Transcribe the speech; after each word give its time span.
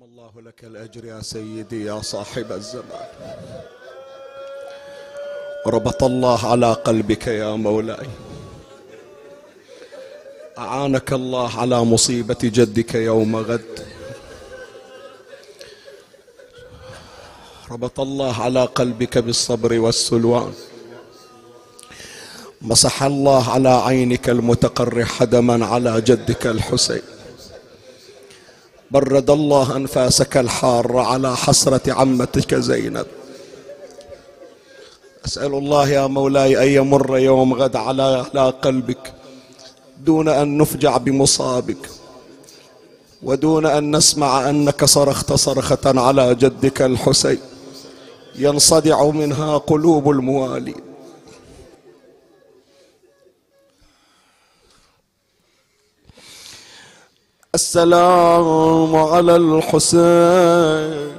أعظم 0.00 0.12
الله 0.12 0.40
لك 0.48 0.64
الأجر 0.64 1.04
يا 1.04 1.20
سيدي 1.20 1.84
يا 1.84 2.00
صاحب 2.00 2.52
الزمان. 2.52 3.08
ربط 5.66 6.04
الله 6.04 6.46
على 6.46 6.72
قلبك 6.72 7.26
يا 7.26 7.56
مولاي. 7.56 8.08
أعانك 10.58 11.12
الله 11.12 11.58
على 11.60 11.84
مصيبة 11.84 12.38
جدك 12.42 12.94
يوم 12.94 13.36
غد. 13.36 13.84
ربط 17.70 18.00
الله 18.00 18.42
على 18.42 18.64
قلبك 18.64 19.18
بالصبر 19.18 19.78
والسلوان. 19.78 20.52
مسح 22.62 23.02
الله 23.02 23.50
على 23.50 23.68
عينك 23.68 24.28
المتقرح 24.28 25.24
دما 25.24 25.66
على 25.66 26.00
جدك 26.00 26.46
الحسين. 26.46 27.19
برد 28.90 29.30
الله 29.30 29.76
أنفاسك 29.76 30.36
الحاره 30.36 31.00
على 31.00 31.36
حسرة 31.36 31.92
عمتك 31.92 32.54
زينب. 32.54 33.06
أسأل 35.26 35.54
الله 35.54 35.88
يا 35.88 36.06
مولاي 36.06 36.62
أن 36.62 36.68
يمر 36.68 37.18
يوم 37.18 37.54
غد 37.54 37.76
على 37.76 38.26
على 38.34 38.50
قلبك 38.50 39.12
دون 40.04 40.28
أن 40.28 40.58
نفجع 40.58 40.96
بمصابك 40.96 41.88
ودون 43.22 43.66
أن 43.66 43.96
نسمع 43.96 44.50
أنك 44.50 44.84
صرخت 44.84 45.32
صرخة 45.32 46.00
على 46.00 46.34
جدك 46.34 46.82
الحسين. 46.82 47.38
ينصدع 48.38 49.04
منها 49.04 49.58
قلوب 49.58 50.10
الموالين 50.10 50.89
السلام 57.54 58.96
على 58.96 59.36
الحسين. 59.36 61.10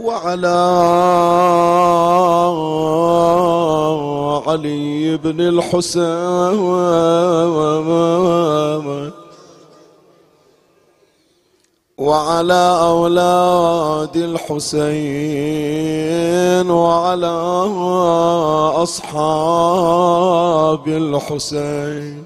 وعلى 0.00 0.58
علي 4.46 5.16
بن 5.16 5.40
الحسين. 5.40 6.58
وعلى 11.98 12.78
أولاد 12.80 14.16
الحسين 14.16 14.70
وعلى 16.70 17.26
أصحاب 18.82 20.88
الحسين. 20.88 22.24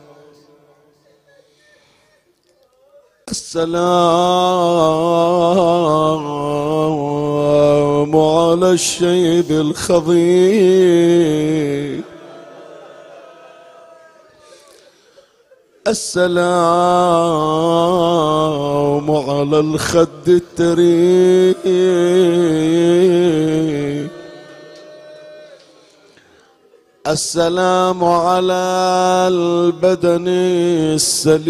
السلام 3.31 3.77
على 8.17 8.71
الشيب 8.71 9.51
الخضير 9.51 10.13
السلام 15.89 16.33
على 19.11 19.59
الخد 19.61 20.29
التريم 20.29 21.63
السلام 27.07 28.05
على 28.05 28.63
البدن 29.29 30.25
السليم. 31.03 31.43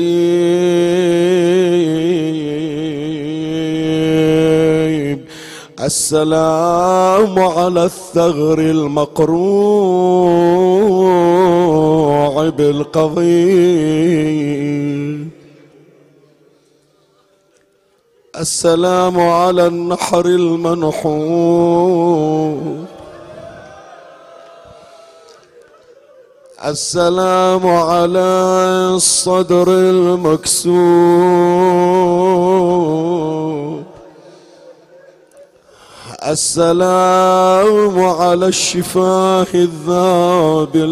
السلام 5.81 7.39
على 7.39 7.85
الثغر 7.85 8.59
المقروع 12.33 12.49
بالقضيب 12.51 14.23
السلام 18.41 19.21
على 19.21 19.67
النحر 19.67 20.27
المنحور 20.27 21.73
السلام 26.65 27.67
على 27.67 28.21
الصدر 28.95 29.69
المكسور 29.69 30.73
السلام 36.33 38.01
على 38.01 38.47
الشفاه 38.47 39.47
الذابلات 39.55 40.83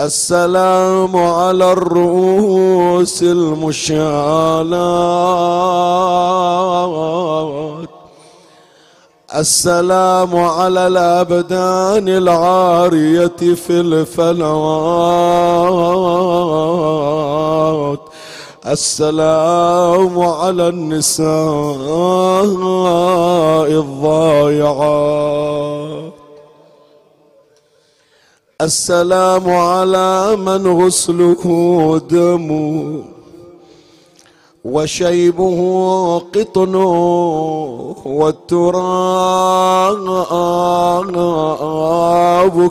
السلام 0.00 1.16
على 1.16 1.72
الرؤوس 1.72 3.22
المشالات. 3.22 3.90
السلام 9.36 10.36
على 10.36 10.86
الأبدان 10.86 12.08
العارية 12.08 13.54
في 13.66 13.70
الفلوات 13.80 15.30
السلام 18.66 20.18
على 20.18 20.68
النساء 20.68 21.24
الضايعات 23.80 25.20
السلام 28.60 29.50
على 29.50 30.36
من 30.36 30.82
غسله 30.84 31.44
دم 32.10 33.02
وشيبه 34.64 35.58
قطن 36.18 36.74
والتراب 38.04 38.80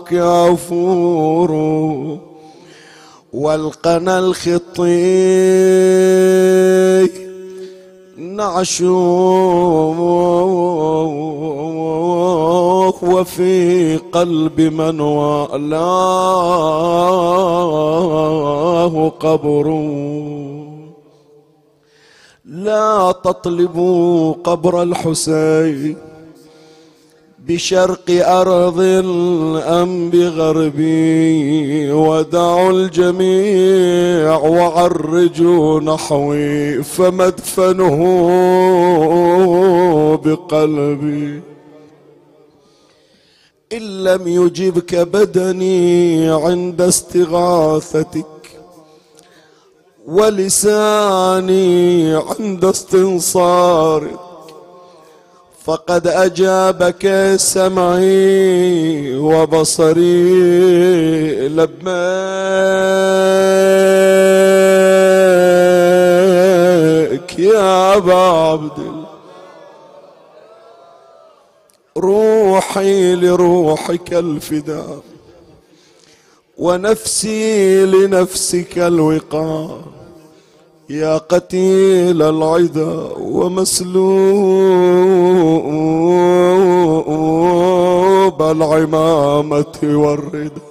كافور. 0.05 1.51
والقنا 3.33 4.19
الخطي 4.19 4.89
نعش 8.17 8.81
وفي 13.01 13.97
قلب 14.11 14.61
من 14.61 15.01
والاه 15.01 15.49
قبر. 19.19 19.67
لا 22.45 23.11
تطلبوا 23.23 24.33
قبر 24.43 24.83
الحسين. 24.83 26.08
بشرق 27.49 28.07
أرض 28.09 28.79
أم 29.65 30.09
بغربي 30.09 31.91
ودعوا 31.91 32.71
الجميع 32.71 34.37
وعرجوا 34.37 35.79
نحوي 35.79 36.83
فمدفنه 36.83 37.99
بقلبي. 40.25 41.41
إن 43.73 44.03
لم 44.03 44.27
يجبك 44.27 44.95
بدني 44.95 46.29
عند 46.29 46.81
استغاثتك 46.81 48.25
ولساني 50.07 51.63
عند 52.15 52.65
استنصارك. 52.65 54.28
فقد 55.69 56.07
أجابك 56.07 57.33
سمعي 57.35 59.15
وبصري 59.17 60.33
لبيك 61.47 61.79
يا 67.39 67.97
أبا 67.97 68.13
عبد 68.13 69.03
روحي 71.97 73.15
لروحك 73.15 74.13
الفداء 74.13 74.99
ونفسي 76.57 77.85
لنفسك 77.85 78.77
الوقار 78.77 79.98
يا 80.89 81.17
قتيل 81.17 82.21
العدا 82.21 82.93
ومسلوب 83.17 84.01
العمامة 88.41 89.79
والردى. 89.83 90.61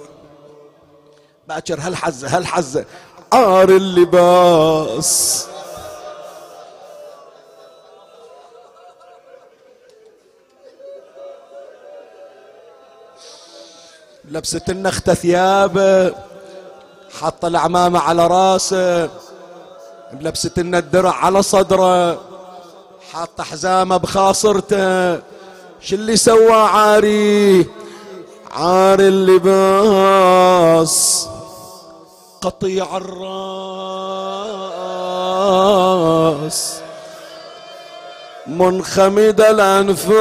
باكر 1.47 1.79
هالحزة 1.79 2.37
هالحزة. 2.37 2.85
عار 3.33 3.69
اللباس. 3.69 5.45
لبسة 14.25 14.61
النختة 14.69 15.13
ثيابه 15.13 16.15
حط 17.19 17.45
العمامة 17.45 17.99
على 17.99 18.27
راسه. 18.27 19.09
بلبسة 20.13 20.51
الدرع 20.57 21.11
على 21.11 21.41
صدره. 21.41 22.17
حاط 23.13 23.41
حزامه 23.41 23.97
بخاصرته. 23.97 25.15
شو 25.81 25.95
اللي 25.95 26.17
سوى 26.17 26.53
عاري؟ 26.53 27.65
عار 28.51 28.99
اللباس 28.99 30.09
قطيع 32.41 32.97
الراس. 32.97 33.19
منخمد 38.47 39.41
الأنفاس. 39.41 40.19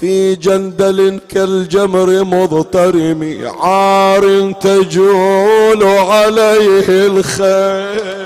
في 0.00 0.34
جندل 0.34 1.20
كالجمر 1.28 2.24
مضطرم 2.24 3.50
عار 3.60 4.52
تجول 4.60 5.82
عليه 5.84 6.88
الخيل. 6.88 8.18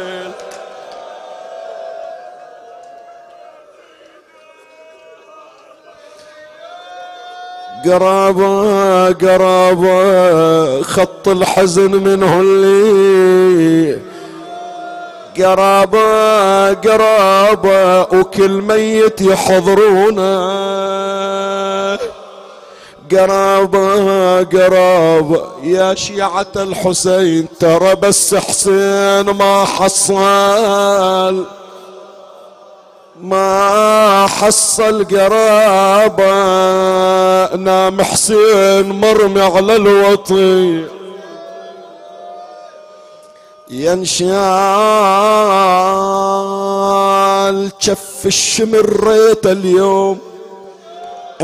قرابة 7.87 9.13
قرابة 9.13 10.83
خط 10.83 11.29
الحزن 11.29 11.91
منه 11.91 12.41
اللي 12.41 13.99
قرابة 15.39 16.73
قرابة 16.73 18.03
وكل 18.03 18.51
ميت 18.51 19.21
يحضرونه. 19.21 20.43
قرابة 23.17 24.43
قرابة. 24.43 25.43
يا 25.63 25.95
شيعة 25.95 26.47
الحسين 26.57 27.47
ترى 27.61 27.95
بس 27.95 28.35
حسين 28.35 29.31
ما 29.31 29.65
حصل. 29.65 31.45
ما 33.21 34.27
حصل 34.27 35.05
قرابة. 35.05 36.33
نام 37.57 38.03
حسين 38.03 38.93
مرمي 39.01 39.43
على 39.43 39.77
الوطي. 39.77 40.87
ينشال 43.71 44.23
شف 47.79 48.27
الشمر 48.27 49.07
ريت 49.07 49.47
اليوم. 49.47 50.32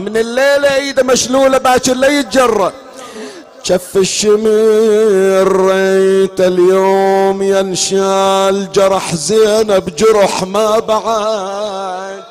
من 0.01 0.17
الليلة 0.17 0.77
ايده 0.77 1.03
مشلولة 1.03 1.59
باكر 1.59 1.95
لا 1.95 2.09
يتجرى 2.09 2.73
شف 3.63 3.97
الشمر 3.97 5.67
ريت 5.67 6.41
اليوم 6.41 7.43
ينشال 7.43 8.73
جرح 8.73 9.15
زينب 9.15 9.97
جرح 9.97 10.43
ما 10.45 10.79
بعد. 10.79 12.23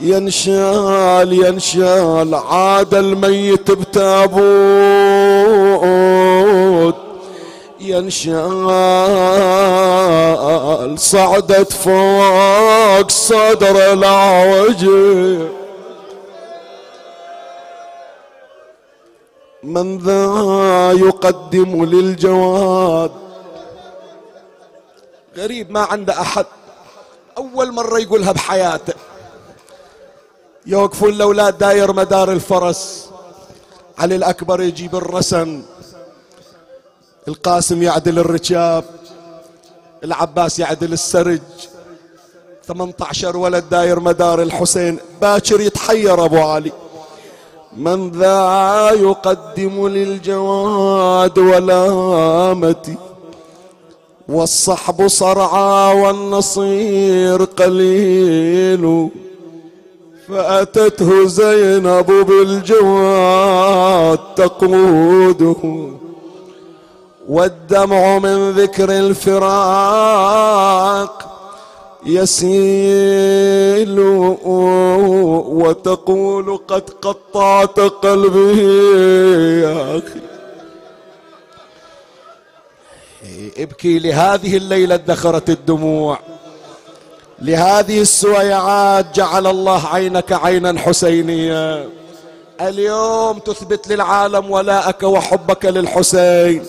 ينشال 0.00 1.32
ينشال 1.32 2.34
عاد 2.34 2.94
الميت 2.94 3.70
بتابوت. 3.70 4.40
ينشال 7.80 8.70
صعدت 10.98 11.72
فوق 11.72 13.10
صدر 13.10 13.92
العوجه 13.92 15.59
من 19.62 19.98
ذا 19.98 20.92
يقدم 20.92 21.84
للجواد. 21.84 23.10
غريب 25.36 25.70
ما 25.70 25.80
عنده 25.80 26.20
أحد. 26.20 26.46
أول 27.38 27.72
مرة 27.72 27.98
يقولها 27.98 28.32
بحياته. 28.32 28.94
يوقفون 30.66 31.08
الأولاد 31.08 31.58
داير 31.58 31.92
مدار 31.92 32.32
الفرس. 32.32 33.10
علي 33.98 34.16
الأكبر 34.16 34.60
يجيب 34.60 34.96
الرسم 34.96 35.62
القاسم 37.28 37.82
يعدل 37.82 38.18
الركاب. 38.18 38.84
العباس 40.04 40.58
يعدل 40.58 40.92
السرج. 40.92 41.40
18 42.66 43.36
ولد 43.36 43.68
داير 43.68 44.00
مدار 44.00 44.42
الحسين. 44.42 44.98
باكر 45.20 45.60
يتحير 45.60 46.24
أبو 46.24 46.38
علي. 46.38 46.72
من 47.76 48.10
ذا 48.10 48.90
يقدم 48.90 49.88
للجواد 49.88 51.38
ولامتي 51.38 52.96
والصحب 54.28 55.08
صرعى 55.08 56.00
والنصير 56.02 57.44
قليل 57.44 59.08
فأتته 60.28 61.26
زينب 61.26 62.06
بالجواد 62.28 64.18
تقوده. 64.36 65.90
والدمع 67.28 68.18
من 68.18 68.50
ذكر 68.50 68.90
الفراق 68.90 70.50
يسيل 72.06 73.98
وتقول 75.60 76.60
قد 76.68 76.90
قطعت 76.90 77.80
قلبي 77.80 78.62
يا 79.62 79.98
أخي. 79.98 80.20
ابكي 83.58 83.98
لهذه 83.98 84.56
الليلة 84.56 84.94
ادخرت 84.94 85.50
الدموع. 85.50 86.18
لهذه 87.42 88.00
السويعات 88.00 89.14
جعل 89.14 89.46
الله 89.46 89.86
عينك 89.86 90.32
عينا 90.32 90.78
حسينية 90.78 91.88
اليوم 92.60 93.38
تثبت 93.38 93.88
للعالم 93.88 94.50
ولاءك 94.50 95.02
وحبك 95.02 95.64
للحسين. 95.64 96.64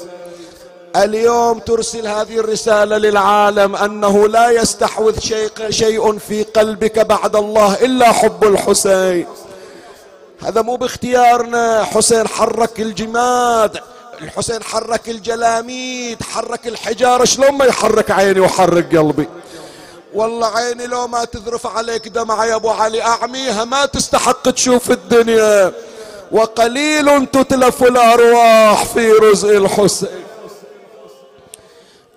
اليوم 0.96 1.60
ترسل 1.60 2.08
هذه 2.08 2.40
الرسالة 2.40 2.98
للعالم 2.98 3.76
أنه 3.76 4.28
لا 4.28 4.50
يستحوذ 4.50 5.20
شيء, 5.20 5.50
شيء 5.70 6.18
في 6.18 6.44
قلبك 6.44 7.00
بعد 7.00 7.36
الله 7.36 7.74
إلا 7.74 8.12
حب 8.12 8.44
الحسين. 8.44 9.28
هذا 10.42 10.62
مو 10.62 10.76
باختيارنا. 10.76 11.84
حسين 11.84 12.28
حرك 12.28 12.80
الجماد. 12.80 13.80
الحسين 14.22 14.64
حرك 14.64 15.10
الجلاميد. 15.10 16.24
حرك 16.24 16.68
الحجارة. 16.68 17.26
شلون 17.26 17.52
ما 17.52 17.66
يحرك 17.66 18.12
عيني 18.12 18.40
وحرك 18.40 18.96
قلبي؟ 18.96 19.28
والله 20.14 20.48
عيني 20.48 20.88
لو 20.88 21.08
ما 21.08 21.26
تذرف 21.26 21.68
عليك 21.68 22.08
دمعة 22.08 22.46
يا 22.46 22.56
أبو 22.56 22.70
علي 22.70 23.02
أعميها. 23.02 23.64
ما 23.66 23.86
تستحق 23.86 24.50
تشوف 24.52 24.92
الدنيا. 24.92 25.72
وقليل 26.32 27.26
تتلف 27.26 27.84
الأرواح 27.84 28.86
في 28.86 29.12
رزق 29.12 29.50
الحسين. 29.50 30.31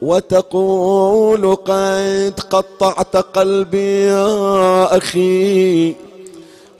وتقول 0.04 1.56
قد 1.56 2.40
قطعت 2.50 3.16
قلبي 3.16 4.06
يا 4.06 4.96
أخي 4.96 5.94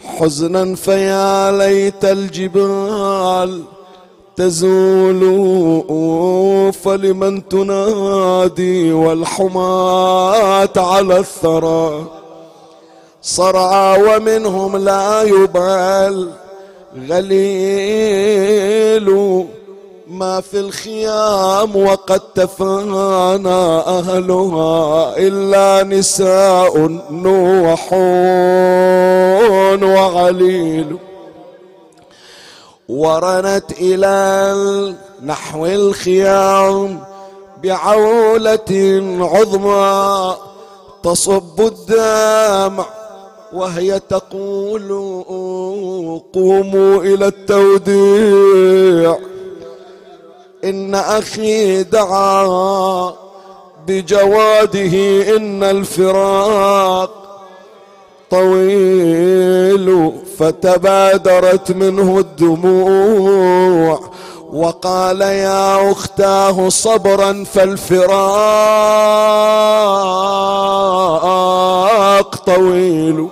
حزنا 0.04 0.74
فيا 0.74 1.52
ليت 1.52 2.04
الجبال 2.04 3.62
تزول 4.36 5.22
فلمن 6.72 7.48
تنادي 7.48 8.92
والحماة 8.92 10.70
على 10.76 11.18
الثرى؟ 11.18 12.04
صرعى 13.22 14.02
ومنهم 14.02 14.76
لا 14.76 15.22
يبال 15.22 16.30
غليل 17.08 19.08
ما 20.14 20.40
في 20.40 20.60
الخيام 20.60 21.76
وقد 21.76 22.20
تفانى 22.20 23.48
أهلها 23.98 25.14
إلا 25.16 25.82
نساء 25.82 26.88
نوح 27.10 27.92
وعليل. 29.82 30.96
ورنت 32.88 33.72
إلى 33.80 34.14
نحو 35.24 35.66
الخيام 35.66 37.00
بعولة 37.62 38.70
عظمى 39.20 40.36
تصب 41.02 41.60
الدمع 41.60 42.86
وهي 43.52 44.00
تقول 44.00 44.88
قوموا 46.34 47.02
إلى 47.02 47.26
التوديع. 47.26 49.18
إن 50.64 50.94
أخي 50.94 51.82
دعا 51.82 53.14
بجواده 53.86 54.96
إن 55.36 55.62
الفراق 55.62 57.10
طويل 58.30 60.12
فتبادرت 60.38 61.72
منه 61.72 62.18
الدموع 62.18 64.00
وقال 64.52 65.20
يا 65.20 65.92
أختاه 65.92 66.68
صبرا 66.68 67.44
فالفراق 70.64 72.36
طويل 72.36 73.28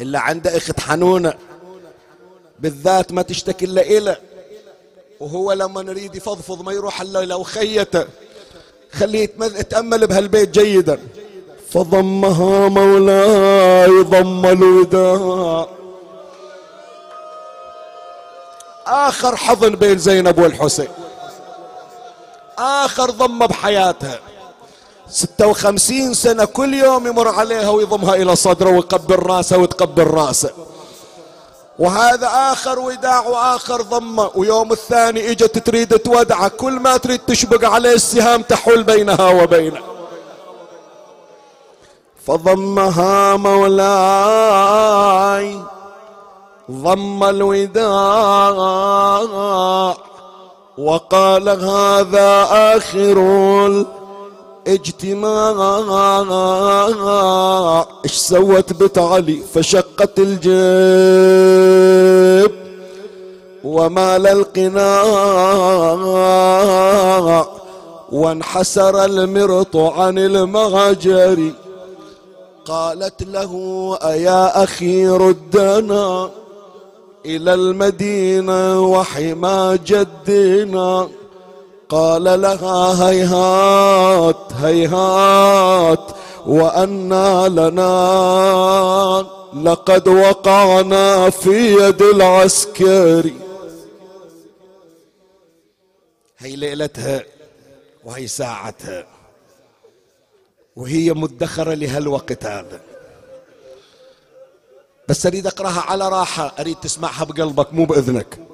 إلا 0.00 0.18
عنده 0.18 0.56
إخت 0.56 0.80
حنونة 0.80 1.34
بالذات 2.60 3.12
ما 3.12 3.22
تشتكي 3.22 3.64
إلا 3.64 3.82
إله 3.98 4.16
وهو 5.20 5.52
لما 5.52 5.82
نريد 5.82 6.14
يفضفض 6.14 6.62
ما 6.62 6.72
يروح 6.72 7.00
إلا 7.00 7.24
لو 7.24 7.42
خيته 7.42 8.06
خليه 8.92 9.30
يتأمل 9.40 10.06
بهالبيت 10.06 10.50
جيدا. 10.50 10.98
فضمها 11.70 12.68
مولاي 12.68 14.02
ضم 14.02 14.46
الوداع. 14.46 15.66
آخر 18.86 19.36
حضن 19.36 19.70
بين 19.70 19.98
زينب 19.98 20.38
والحسين. 20.38 20.88
آخر 22.58 23.10
ضمة 23.10 23.46
بحياتها. 23.46 24.18
ستة 25.10 25.46
وخمسين 25.46 26.14
سنة 26.14 26.44
كل 26.44 26.74
يوم 26.74 27.06
يمر 27.06 27.28
عليها 27.28 27.68
ويضمها 27.70 28.14
إلى 28.14 28.36
صدره 28.36 28.70
ويقبل 28.70 29.16
رأسه 29.16 29.58
وتقبل 29.58 30.06
رأسه. 30.06 30.50
وهذا 31.78 32.28
آخر 32.52 32.78
وداع 32.78 33.26
وآخر 33.26 33.82
ضمة. 33.82 34.30
ويوم 34.34 34.72
الثاني 34.72 35.30
إجت 35.30 35.58
تريد 35.58 35.98
تودعه 35.98 36.48
كل 36.48 36.72
ما 36.72 36.96
تريد 36.96 37.20
تشبق 37.20 37.68
عليه 37.68 37.92
السهام 37.92 38.42
تحول 38.42 38.82
بينها 38.82 39.42
وبينه. 39.42 39.80
فضمها 42.26 43.36
مولاي 43.36 44.60
ضم 46.70 47.24
الوداع. 47.24 48.56
وقال 50.78 51.48
هذا 51.48 52.48
آخر 52.50 53.18
الاجتماع 54.66 55.56
إيش 58.04 58.12
سوت 58.12 58.72
بنت 58.72 58.98
علي 58.98 59.42
فشقت 59.54 60.18
الجيب 60.18 60.46
ومال 63.64 64.26
القناع. 64.26 65.06
وانحسر 68.12 69.04
المرط 69.04 69.76
عن 69.76 70.18
المهجر 70.18 71.50
قالت 72.64 73.22
له 73.22 73.52
أيا 74.02 74.64
أخي 74.64 75.08
ردنا 75.08 76.30
إلى 77.26 77.54
المدينة 77.54 78.80
وحما 78.80 79.78
جدنا. 79.86 81.08
قال 81.88 82.24
لها 82.24 83.08
هيهات 83.10 84.52
هيهات 84.52 86.10
وأنا 86.46 87.48
لنا 87.48 89.26
لقد 89.54 90.08
وقعنا 90.08 91.30
في 91.30 91.74
يد 91.74 92.02
العسكري 92.02 93.36
هي 96.38 96.56
ليلتها 96.56 97.24
وهي 98.04 98.26
ساعتها 98.26 99.06
وهي 100.76 101.12
مدخرة 101.12 101.74
لهالوقت 101.74 102.44
هذا. 102.44 102.80
بس 105.08 105.26
أريد 105.26 105.46
أقرأها 105.46 105.80
على 105.80 106.08
راحة 106.08 106.54
أريد 106.58 106.76
تسمعها 106.76 107.24
بقلبك 107.24 107.72
مو 107.72 107.84
بإذنك. 107.84 108.45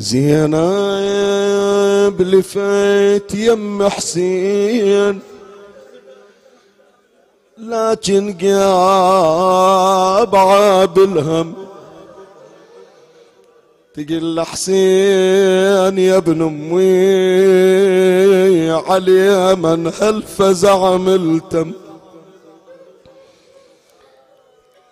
زينب 0.00 0.56
لفيت 2.22 3.34
يم 3.34 3.88
حسين. 3.88 5.20
لكن 7.58 8.36
قاب 8.42 10.36
عاب 10.36 10.98
الهم. 10.98 11.54
تقل 13.94 14.40
حسين 14.40 15.98
يا 15.98 16.16
ابن 16.16 16.42
أمي 16.42 16.80
علي 18.70 19.54
من 19.54 19.86
هالفزع 19.86 20.96
ملتم 20.96 21.72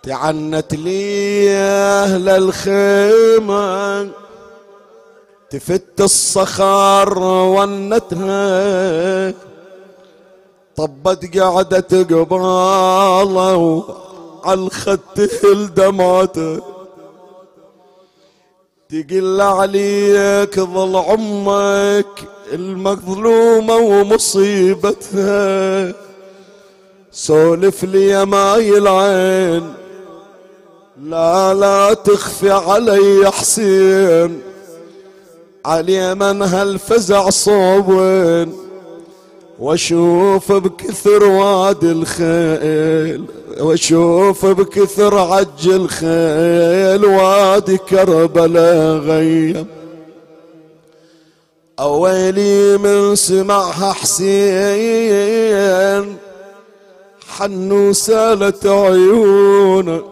تعنت 0.02 0.74
لي 0.74 1.50
أهل 1.50 2.28
الخيمة. 2.28 4.08
تفت 5.50 6.00
الصخر 6.00 7.18
ونتها 7.56 9.34
طبت 10.76 11.38
قعدة 11.38 12.02
قباله 12.02 13.84
عالخد 14.44 15.28
الدمعته 15.44 16.60
تقل 18.88 19.40
عليك 19.40 20.60
ظل 20.60 20.96
عمك 20.96 22.28
المظلومة 22.52 23.76
ومصيبتها. 23.76 25.38
سولف 27.12 27.84
لي 27.84 28.06
يا 28.06 28.24
ماي 28.24 28.78
العين 28.78 29.74
لا 31.02 31.54
لا 31.54 31.94
تخفي 31.94 32.50
علي 32.50 33.30
حسين. 33.30 34.47
علي 35.66 36.14
من 36.14 36.42
هالفزع 36.42 37.30
صوبين 37.30 38.52
واشوف 39.58 40.52
بكثر 40.52 41.24
وادي 41.24 41.92
الخيل 41.92 43.24
واشوف 43.60 44.46
بكثر 44.46 45.18
عج 45.18 45.68
الخيل 45.68 47.04
وادي 47.04 47.76
كربلاء 47.76 48.98
غيم. 48.98 49.66
أويلي 51.80 52.78
من 52.78 53.16
سمعها 53.16 53.92
حسين 53.92 54.96
حنو 57.28 57.92
سالت 57.92 58.66
عيونه 58.66 60.02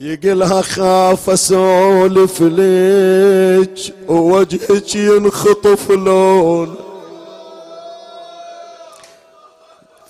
يقلها 0.00 0.62
خاف 0.62 1.30
أسولف 1.30 2.42
ليك 2.42 3.94
ووجهك 4.08 4.94
ينخطف 4.94 5.90
لون. 5.90 6.74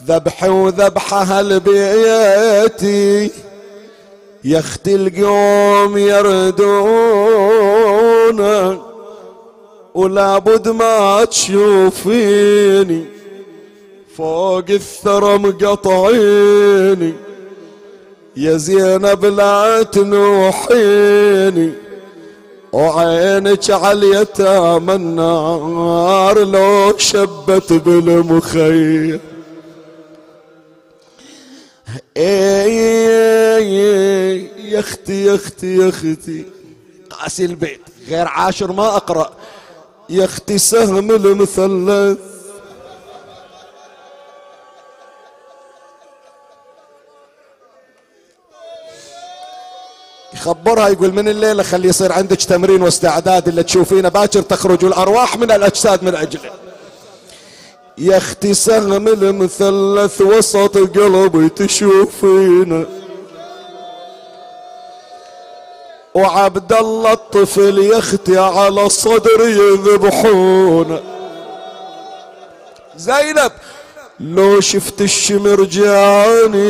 ذبحي 0.06 0.48
وذبحها 0.48 1.42
لبيتي 1.42 3.30
يختي 4.44 4.94
القوم 4.94 5.98
يردون. 5.98 7.18
ولا 9.94 10.38
بد 10.38 10.68
ما 10.68 11.24
تشوفيني 11.24 13.04
فوق 14.16 14.64
الثرى 14.70 15.38
مقطعيني. 15.38 17.27
يا 18.44 18.56
زينب 18.56 19.24
لا 19.24 19.82
تنوحيني. 19.82 21.72
وعينك 22.72 23.70
على 23.70 24.26
النار 24.90 26.44
لو 26.44 26.98
شبت 26.98 27.72
بالمخيم 27.72 29.20
يا 32.16 33.60
أختي 34.80 35.24
يا 35.24 35.34
أختي 35.34 35.76
يا 35.76 35.88
أختي. 35.88 36.44
قاسي 37.10 37.44
البيت 37.44 37.80
غير 38.08 38.26
عاشر 38.26 38.72
ما 38.72 38.96
أقرأ. 38.96 39.30
يا 40.08 40.24
أختي 40.24 40.58
سهم 40.58 41.10
المثلث. 41.10 42.18
يخبرها 50.38 50.88
يقول 50.88 51.12
من 51.12 51.28
الليلة 51.28 51.62
خلي 51.62 51.88
يصير 51.88 52.12
عندك 52.12 52.36
تمرين 52.36 52.82
واستعداد 52.82 53.48
اللي 53.48 53.62
تشوفينه. 53.62 54.08
باكر 54.08 54.42
تخرج 54.42 54.84
الارواح 54.84 55.36
من 55.36 55.50
الأجساد 55.50 56.04
من 56.04 56.14
أجله. 56.14 56.50
يا 57.98 58.16
أختي 58.16 58.54
سهم 58.54 59.08
المثلث 59.08 60.20
وسط 60.20 60.76
قلبي 60.98 61.48
تشوفينه. 61.48 62.86
وعبد 66.14 66.72
الله 66.72 67.12
الطفل 67.12 67.78
يا 67.78 67.98
أختي 67.98 68.38
على 68.38 68.88
صدري 68.88 69.50
يذبحونه. 69.50 71.00
زينب 72.96 73.52
لو 74.20 74.60
شفت 74.60 75.00
الشمر 75.00 75.64
جاني. 75.64 76.68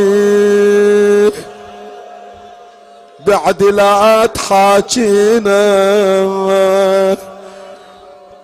بعد 3.28 3.62
لا 3.62 4.26
تحاكينا 4.26 5.58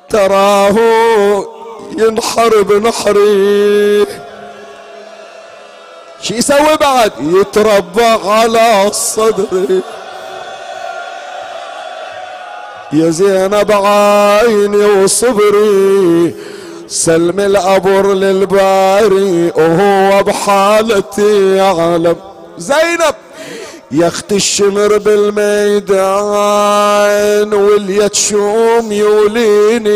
تراه 0.09 0.77
ينحر 1.99 2.63
بنحري. 2.63 4.07
شي 6.23 6.35
يسوي 6.35 6.77
بعد؟ 6.81 7.13
يتربع 7.21 8.33
على 8.33 8.87
الصدر. 8.87 9.81
يا 12.93 13.11
زينب 13.11 13.73
عيني 13.73 14.85
وصبري. 15.03 16.35
سلم 16.89 17.41
الأبر 17.41 18.13
للباري 18.13 19.53
وهو 19.57 20.23
بحالتي 20.23 21.57
يعلم. 21.57 22.17
زينب! 22.59 23.15
يا 23.95 24.09
اخت 24.09 24.33
الشمر 24.33 24.99
بالميدان 24.99 25.95
واليد 27.55 28.15
شوم 28.15 28.93
يوليني 28.93 29.95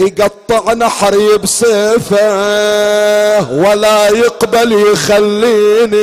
يقطع 0.00 0.72
نحري 0.72 1.38
بسيفه 1.38 2.18
ولا 3.52 4.08
يقبل 4.08 4.72
يخليني. 4.72 6.02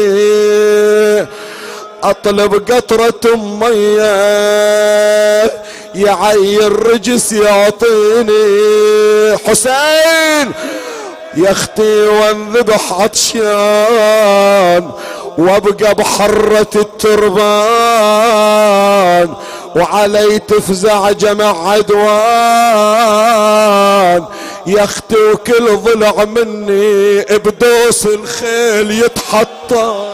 أطلب 2.04 2.54
قطرة 2.72 3.36
مية 3.36 4.10
يعير 5.96 6.88
رجس 6.88 7.32
يعطيني. 7.32 8.68
حسين 9.38 10.52
يا 11.38 11.52
أختي 11.52 12.08
وانذبح 12.08 12.94
عطشان 12.94 14.92
وابقى 15.40 15.96
بحرة 15.96 16.70
التربان 16.76 17.50
وعلي 19.76 20.40
تفزع 20.40 21.12
جمع 21.12 21.72
عدوان. 21.72 22.10
يا 24.68 24.84
أختي 24.84 25.16
وكل 25.34 25.78
ضلع 25.78 26.24
مني 26.26 27.22
بدوس 27.22 28.06
الخيل 28.06 28.92
يتحطم 28.92 30.10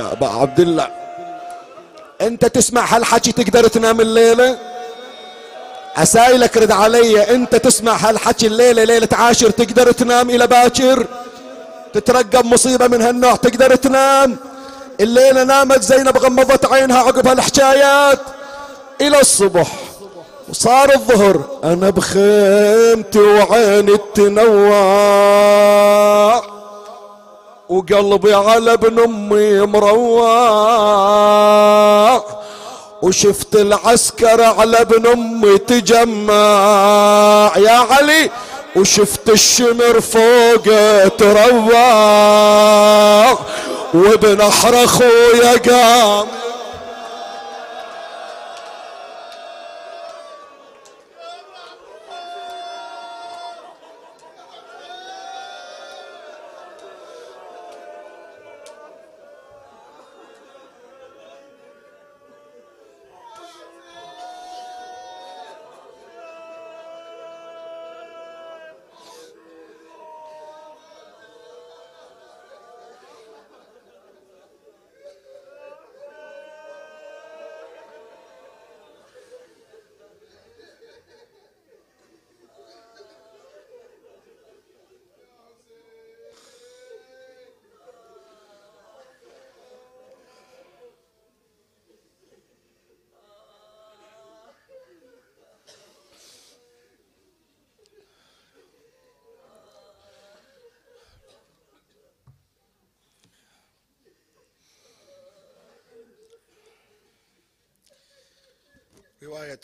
يا 0.00 0.12
أبا 0.12 0.26
عبد 0.28 0.60
الله 0.60 0.88
أنت 2.20 2.44
تسمع 2.44 2.84
هالحكي 2.96 3.32
تقدر 3.32 3.68
تنام 3.68 4.00
الليلة؟ 4.00 4.77
أسايلك 5.98 6.56
رد 6.56 6.70
علي 6.70 7.34
أنت 7.34 7.56
تسمع 7.56 7.96
هالحكي 7.96 8.46
الليلة 8.46 8.84
ليلة 8.84 9.08
عاشر 9.12 9.50
تقدر 9.50 9.92
تنام 9.92 10.30
إلى 10.30 10.46
باكر. 10.46 11.06
تترقب 11.92 12.44
مصيبة 12.44 12.86
من 12.86 13.02
هالنوع 13.02 13.36
تقدر 13.36 13.74
تنام. 13.74 14.36
الليلة 15.00 15.44
نامت 15.44 15.82
زينب 15.82 16.18
غمضت 16.18 16.72
عينها 16.72 16.98
عقب 16.98 17.26
هالحكايات. 17.26 18.20
إلى 19.00 19.20
الصبح 19.20 19.72
وصار 20.48 20.94
الظهر 20.94 21.40
أنا 21.64 21.90
بخيمتي 21.90 23.18
وعيني 23.18 23.92
التنوع 23.92 24.78
وقلبي 27.68 28.34
على 28.34 28.72
ابن 28.72 29.02
أمي 29.02 29.60
مروع. 29.60 30.28
وشفت 33.02 33.56
العسكر 33.56 34.42
على 34.42 34.80
ابن 34.80 35.06
أمي 35.06 35.58
تجمع 35.58 37.52
يا 37.56 37.86
علي 37.90 38.30
وشفت 38.76 39.28
الشمر 39.28 40.00
فوق 40.00 40.62
تروع 41.18 41.68
وبنحر 43.94 44.84
أخويا 44.84 45.52
قام. 45.70 46.26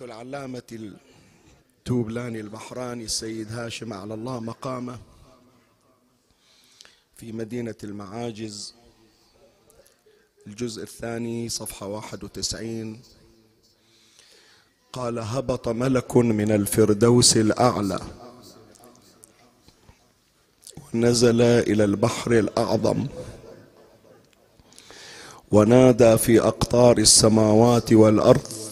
العلامة 0.04 0.90
التوبلاني 1.80 2.40
البحراني 2.40 3.04
السيد 3.04 3.52
هاشم 3.52 3.92
على 3.92 4.14
الله 4.14 4.40
مقامه 4.40 4.98
في 7.16 7.32
مدينة 7.32 7.74
المعاجز 7.84 8.74
الجزء 10.46 10.82
الثاني 10.82 11.48
صفحة 11.48 11.86
واحد 11.86 12.24
وتسعين. 12.24 13.02
قال 14.92 15.18
هبط 15.18 15.68
ملك 15.68 16.16
من 16.16 16.50
الفردوس 16.50 17.36
الأعلى 17.36 18.00
ونزل 20.94 21.40
إلى 21.42 21.84
البحر 21.84 22.32
الأعظم 22.32 23.06
ونادى 25.52 26.18
في 26.18 26.40
أقطار 26.40 26.98
السماوات 26.98 27.92
والأرض 27.92 28.63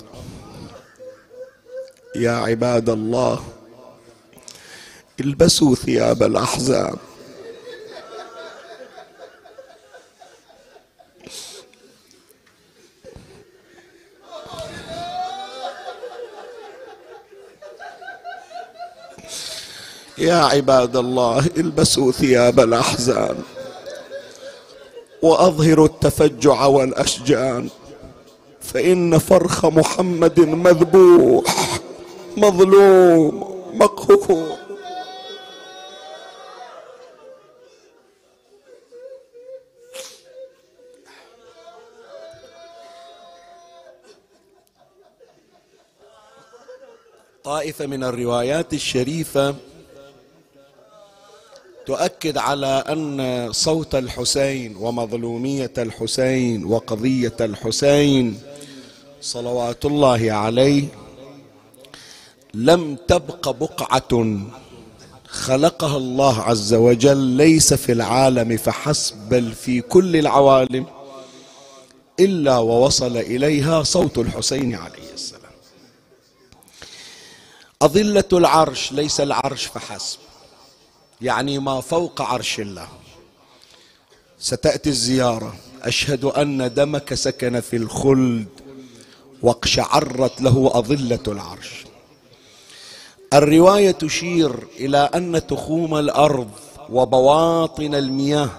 يا 2.22 2.30
عباد 2.30 2.88
الله 2.88 3.42
البسوا 5.20 5.74
ثياب 5.74 6.22
الأحزاب. 6.22 6.98
يا 20.18 20.34
عباد 20.34 20.96
الله 20.96 21.46
البسوا 21.56 22.12
ثياب 22.12 22.60
الاحزان 22.60 23.42
وأظهروا 25.22 25.86
التفجع 25.86 26.64
والأشجان. 26.66 27.68
فإن 28.60 29.18
فرخ 29.18 29.66
محمد 29.66 30.40
مذبوح. 30.40 31.81
مظلوم 32.36 33.44
مقهور 33.74 34.56
طائفة 47.44 47.86
من 47.86 48.04
الروايات 48.04 48.72
الشريفة 48.74 49.54
تؤكد 51.86 52.38
على 52.38 52.66
أن 52.88 53.48
صوت 53.52 53.94
الحسين 53.94 54.76
ومظلومية 54.76 55.72
الحسين 55.78 56.64
وقضية 56.64 57.36
الحسين 57.40 58.38
صلوات 59.20 59.84
الله 59.84 60.32
عليه 60.32 60.84
لم 62.54 62.96
تبق 63.08 63.48
بقعة 63.48 64.38
خلقها 65.28 65.96
الله 65.96 66.42
عز 66.42 66.74
وجل 66.74 67.16
ليس 67.16 67.74
في 67.74 67.92
العالم 67.92 68.56
فحسب 68.56 69.16
بل 69.28 69.52
في 69.52 69.80
كل 69.80 70.16
العوالم 70.16 70.86
إلا 72.20 72.58
ووصل 72.58 73.16
إليها 73.16 73.82
صوت 73.82 74.18
الحسين 74.18 74.74
عليه 74.74 75.12
السلام. 75.14 75.52
أظلة 77.82 78.24
العرش 78.32 78.92
ليس 78.92 79.20
العرش 79.20 79.66
فحسب 79.66 80.18
يعني 81.20 81.58
ما 81.58 81.80
فوق 81.80 82.22
عرش 82.22 82.60
الله. 82.60 82.88
ستأتي 84.38 84.88
الزيارة 84.88 85.54
أشهد 85.82 86.24
أن 86.24 86.74
دمك 86.74 87.14
سكن 87.14 87.60
في 87.60 87.76
الخلد 87.76 88.48
واقشعرت 89.42 90.40
له 90.40 90.70
أظلة 90.74 91.22
العرش. 91.28 91.84
الرواية 93.32 93.90
تشير 93.90 94.52
إلى 94.80 94.98
أن 94.98 95.46
تخوم 95.46 95.94
الأرض 95.98 96.48
وبواطن 96.90 97.94
المياه 97.94 98.50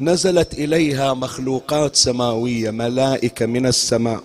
نزلت 0.00 0.54
إليها 0.54 1.14
مخلوقات 1.14 1.96
سماوية 1.96 2.70
ملائكة 2.70 3.46
من 3.46 3.66
السماء 3.66 4.20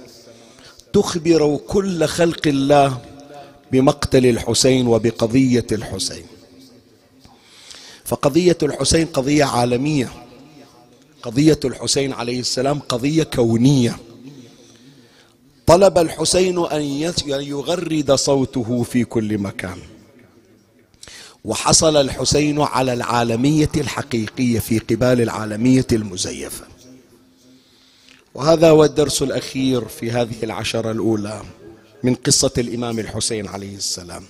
تخبر 0.93 1.59
كل 1.67 2.05
خلق 2.05 2.47
الله 2.47 2.97
بمقتل 3.71 4.25
الحسين 4.25 4.87
وبقضية 4.87 5.65
الحسين. 5.71 6.25
فقضية 8.05 8.57
الحسين 8.63 9.05
قضية 9.05 9.45
عالمية. 9.45 10.09
قضية 11.23 11.59
الحسين 11.65 12.13
عليه 12.13 12.39
السلام 12.39 12.79
قضية 12.79 13.23
كونية. 13.23 13.97
طلب 15.67 15.97
الحسين 15.97 16.65
أن 16.65 16.81
يغرد 17.29 18.11
صوته 18.11 18.83
في 18.83 19.03
كل 19.03 19.37
مكان. 19.37 19.77
وحصل 21.45 21.97
الحسين 21.97 22.61
على 22.61 22.93
العالمية 22.93 23.69
الحقيقية 23.77 24.59
في 24.59 24.79
قبال 24.79 25.21
العالمية 25.21 25.87
المزيفة. 25.91 26.65
وهذا 28.35 28.69
هو 28.69 28.83
الدرس 28.83 29.21
الأخير 29.21 29.87
في 29.87 30.11
هذه 30.11 30.43
العشرة 30.43 30.91
الأولى 30.91 31.41
من 32.03 32.15
قصة 32.15 32.51
الإمام 32.57 32.99
الحسين 32.99 33.47
عليه 33.47 33.75
السلام. 33.75 34.23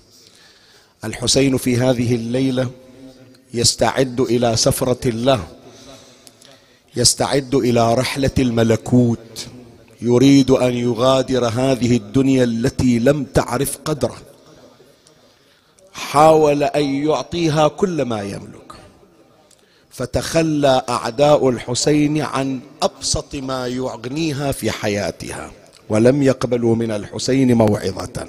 الحسين 1.03 1.57
في 1.57 1.77
هذه 1.77 2.15
الليلة 2.15 2.71
يستعد 3.53 4.19
إلى 4.19 4.55
سفرة 4.55 5.09
الله 5.09 5.47
يستعد 6.95 7.55
إلى 7.55 7.93
رحلة 7.93 8.31
الملكوت. 8.39 9.47
يريد 10.01 10.51
أن 10.51 10.73
يغادر 10.73 11.45
هذه 11.45 11.97
الدنيا 11.97 12.43
التي 12.43 12.99
لم 12.99 13.23
تعرف 13.23 13.77
قدره 13.85 14.17
حاول 15.93 16.63
أن 16.63 16.85
يعطيها 16.85 17.67
كل 17.67 18.01
ما 18.01 18.21
يملك. 18.21 18.73
فتخلى 19.91 20.83
أعداء 20.89 21.49
الحسين 21.49 22.21
عن 22.21 22.59
أبسط 22.81 23.35
ما 23.35 23.67
يغنيها 23.67 24.51
في 24.51 24.71
حياتها 24.71 25.51
ولم 25.89 26.23
يقبلوا 26.23 26.75
من 26.75 26.91
الحسين 26.91 27.53
موعظة. 27.53 28.27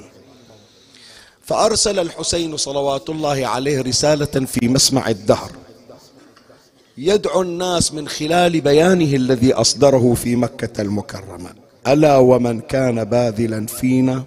فأرسل 1.45 1.99
الحسين 1.99 2.57
صلوات 2.57 3.11
الله 3.11 3.47
عليه 3.47 3.81
رسالة 3.81 4.47
في 4.47 4.69
مسمع 4.69 5.09
الدهر. 5.09 5.51
يدعو 7.01 7.43
الناس 7.43 7.95
من 7.95 8.09
خلال 8.09 8.61
بيانه 8.61 9.17
الذي 9.17 9.53
أصدره 9.53 10.15
في 10.15 10.37
مكة 10.37 10.83
المكرمة. 10.83 11.51
ألا 11.87 12.17
ومن 12.17 12.61
كان 12.61 13.05
باذلا 13.05 13.67
فينا 13.67 14.25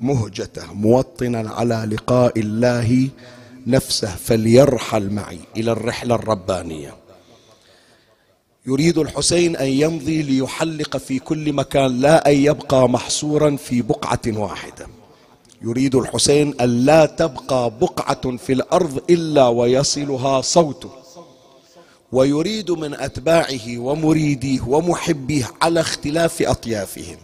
مهجته 0.00 0.72
موطنا 0.72 1.50
على 1.50 1.88
لقاء 1.90 2.40
الله 2.40 3.08
نفسه 3.66 4.08
فليرحل 4.08 5.10
معي 5.10 5.38
إلى 5.56 5.72
الرحلة 5.72 6.14
الربانية. 6.14 6.94
يريد 8.66 8.98
الحسين 8.98 9.56
أن 9.56 9.68
يمضي 9.68 10.22
ليحلق 10.22 10.96
في 10.96 11.18
كل 11.18 11.52
مكان 11.52 12.00
لا 12.00 12.30
أن 12.30 12.36
يبقى 12.36 12.88
محصورا 12.88 13.56
في 13.56 13.82
بقعة 13.82 14.20
واحدة. 14.26 14.86
يريد 15.62 15.94
الحسين 15.94 16.54
أن 16.60 16.84
لا 16.84 17.06
تبقى 17.06 17.72
بقعة 17.80 18.36
في 18.36 18.52
الأرض 18.52 19.02
إلا 19.10 19.48
ويصلها 19.48 20.40
صوته. 20.40 21.03
ويريد 22.14 22.70
من 22.70 22.94
أتباعه 22.94 23.78
ومريديه 23.78 24.60
ومحبيه 24.66 25.50
على 25.62 25.80
اختلاف 25.80 26.42
أطيافهم. 26.42 27.16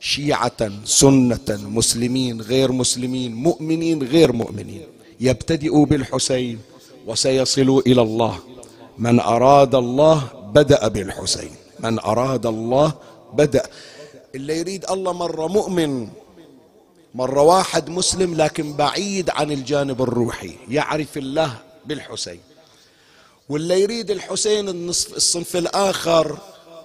شيعة 0.00 0.70
سنة 0.84 1.48
مسلمين 1.48 2.40
غير 2.40 2.72
مسلمين 2.72 3.34
مؤمنين 3.34 4.02
غير 4.02 4.32
مؤمنين. 4.32 4.86
يبتدئوا 5.20 5.86
بالحسين 5.86 6.58
وسيصلوا 7.06 7.80
إلى 7.86 8.02
الله. 8.02 8.38
من 8.98 9.20
أراد 9.20 9.74
الله 9.74 10.28
بدأ 10.54 10.88
بالحسين. 10.88 11.50
من 11.80 11.98
أراد 11.98 12.46
الله 12.46 12.92
بدأ. 13.32 13.62
اللي 14.34 14.58
يريد 14.58 14.84
الله 14.90 15.12
مرة 15.12 15.46
مؤمن 15.46 16.08
مرة 17.14 17.42
واحد 17.42 17.88
مسلم 17.88 18.34
لكن 18.34 18.72
بعيد 18.72 19.30
عن 19.30 19.52
الجانب 19.52 20.02
الروحي. 20.02 20.52
يعرف 20.68 21.16
الله 21.16 21.50
بالحسين. 21.86 22.40
واللي 23.48 23.80
يريد 23.80 24.10
الحسين 24.10 24.68
النصف 24.68 25.16
الصنف 25.16 25.56
الآخر 25.56 26.38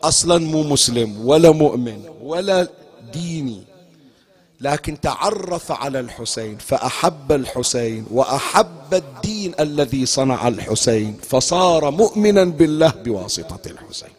أصلا 0.03 0.37
مو 0.37 0.63
مسلم 0.63 1.27
ولا 1.27 1.51
مؤمن 1.51 2.09
ولا 2.21 2.67
ديني. 3.13 3.63
لكن 4.61 5.01
تعرف 5.01 5.71
على 5.71 5.99
الحسين 5.99 6.57
فأحب 6.57 7.31
الحسين 7.31 8.05
وأحب 8.11 8.93
الدين 8.93 9.53
الذي 9.59 10.05
صنع 10.05 10.47
الحسين 10.47 11.17
فصار 11.29 11.91
مؤمنا 11.91 12.43
بالله 12.43 12.89
بواسطة 12.89 13.59
الحسين. 13.65 14.09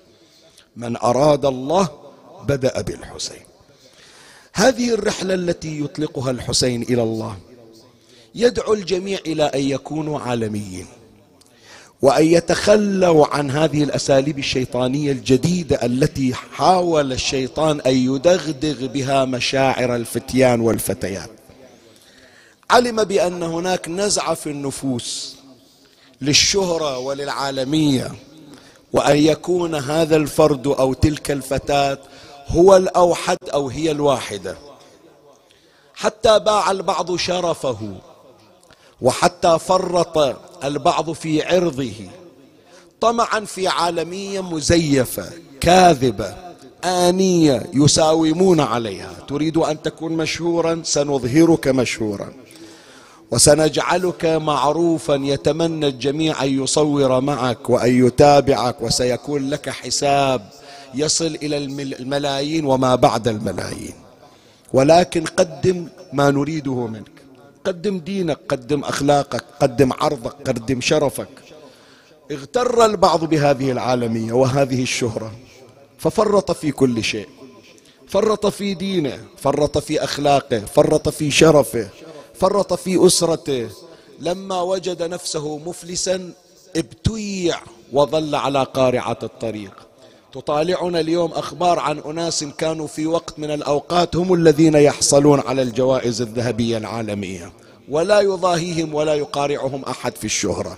من 0.76 0.96
أراد 0.96 1.44
الله 1.44 1.88
بدأ 2.48 2.80
بالحسين. 2.80 3.42
هذه 4.54 4.94
الرحلة 4.94 5.34
التي 5.34 5.80
يطلقها 5.80 6.30
الحسين 6.30 6.82
إلى 6.82 7.02
الله 7.02 7.36
يدعو 8.34 8.74
الجميع 8.74 9.18
إلى 9.26 9.42
أن 9.42 9.60
يكونوا 9.60 10.20
عالميين. 10.20 10.86
وأن 12.02 12.26
يتخلوا 12.26 13.26
عن 13.26 13.50
هذه 13.50 13.84
الأساليب 13.84 14.38
الشيطانية 14.38 15.12
الجديدة 15.12 15.76
التي 15.82 16.34
حاول 16.34 17.12
الشيطان 17.12 17.80
أن 17.80 17.96
يدغدغ 17.96 18.86
بها 18.86 19.24
مشاعر 19.24 19.96
الفتيان 19.96 20.60
والفتيات. 20.60 21.30
علم 22.70 23.04
بأن 23.04 23.42
هناك 23.42 23.88
نزعه 23.88 24.34
في 24.34 24.50
النفوس 24.50 25.36
للشهرة 26.20 26.98
وللعالمية 26.98 28.12
وأن 28.92 29.16
يكون 29.16 29.74
هذا 29.74 30.16
الفرد 30.16 30.66
أو 30.66 30.92
تلك 30.92 31.30
الفتاة 31.30 31.98
هو 32.48 32.76
الأوحد 32.76 33.38
أو 33.54 33.68
هي 33.68 33.90
الواحدة. 33.90 34.56
حتى 35.94 36.38
باع 36.38 36.70
البعض 36.70 37.16
شرفه. 37.16 37.96
وحتى 39.02 39.58
فرط 39.58 40.36
البعض 40.64 41.12
في 41.12 41.42
عرضه 41.42 41.92
طمعا 43.00 43.40
في 43.40 43.68
عالمية 43.68 44.40
مزيفة 44.40 45.30
كاذبة 45.60 46.34
آنية 46.84 47.62
يساومون 47.74 48.60
عليها. 48.60 49.12
تريد 49.28 49.56
أن 49.56 49.82
تكون 49.82 50.12
مشهورا؟ 50.12 50.80
سنظهرك 50.84 51.68
مشهورا. 51.68 52.32
وسنجعلك 53.30 54.24
معروفا 54.24 55.14
يتمنى 55.14 55.86
الجميع 55.88 56.44
أن 56.44 56.62
يصور 56.62 57.20
معك 57.20 57.70
وأن 57.70 58.06
يتابعك 58.06 58.82
وسيكون 58.82 59.50
لك 59.50 59.70
حساب 59.70 60.48
يصل 60.94 61.38
إلى 61.42 61.56
الملايين 62.00 62.64
وما 62.64 62.94
بعد 62.94 63.28
الملايين. 63.28 63.94
ولكن 64.72 65.24
قدم 65.24 65.88
ما 66.12 66.30
نريده 66.30 66.86
منك. 66.86 67.21
قدم 67.64 67.98
دينك 67.98 68.38
قدم 68.48 68.84
أخلاقك 68.84 69.44
قدم 69.60 69.92
عرضك 69.92 70.34
قدم 70.48 70.80
شرفك. 70.80 71.28
اغتر 72.30 72.84
البعض 72.84 73.24
بهذه 73.24 73.70
العالمية 73.70 74.32
وهذه 74.32 74.82
الشهرة 74.82 75.32
ففرط 75.98 76.50
في 76.50 76.72
كل 76.72 77.04
شيء. 77.04 77.28
فرط 78.08 78.46
في 78.46 78.74
دينه 78.74 79.24
فرط 79.36 79.78
في 79.78 80.04
أخلاقه 80.04 80.60
فرط 80.60 81.08
في 81.08 81.30
شرفه 81.30 81.88
فرط 82.34 82.72
في 82.72 83.06
أسرته. 83.06 83.68
لما 84.20 84.60
وجد 84.60 85.02
نفسه 85.02 85.58
مفلسا 85.58 86.32
ابتيع 86.76 87.60
وظل 87.92 88.34
على 88.34 88.62
قارعة 88.62 89.18
الطريق. 89.22 89.91
تطالعنا 90.32 91.00
اليوم 91.00 91.32
أخبار 91.32 91.78
عن 91.78 91.98
أناس 91.98 92.44
كانوا 92.44 92.86
في 92.86 93.06
وقت 93.06 93.38
من 93.38 93.50
الأوقات 93.50 94.16
هم 94.16 94.34
الذين 94.34 94.74
يحصلون 94.74 95.40
على 95.40 95.62
الجوائز 95.62 96.22
الذهبية 96.22 96.78
العالمية 96.78 97.52
ولا 97.88 98.20
يضاهيهم 98.20 98.94
ولا 98.94 99.14
يقارعهم 99.14 99.84
أحد 99.84 100.16
في 100.16 100.24
الشهرة. 100.24 100.76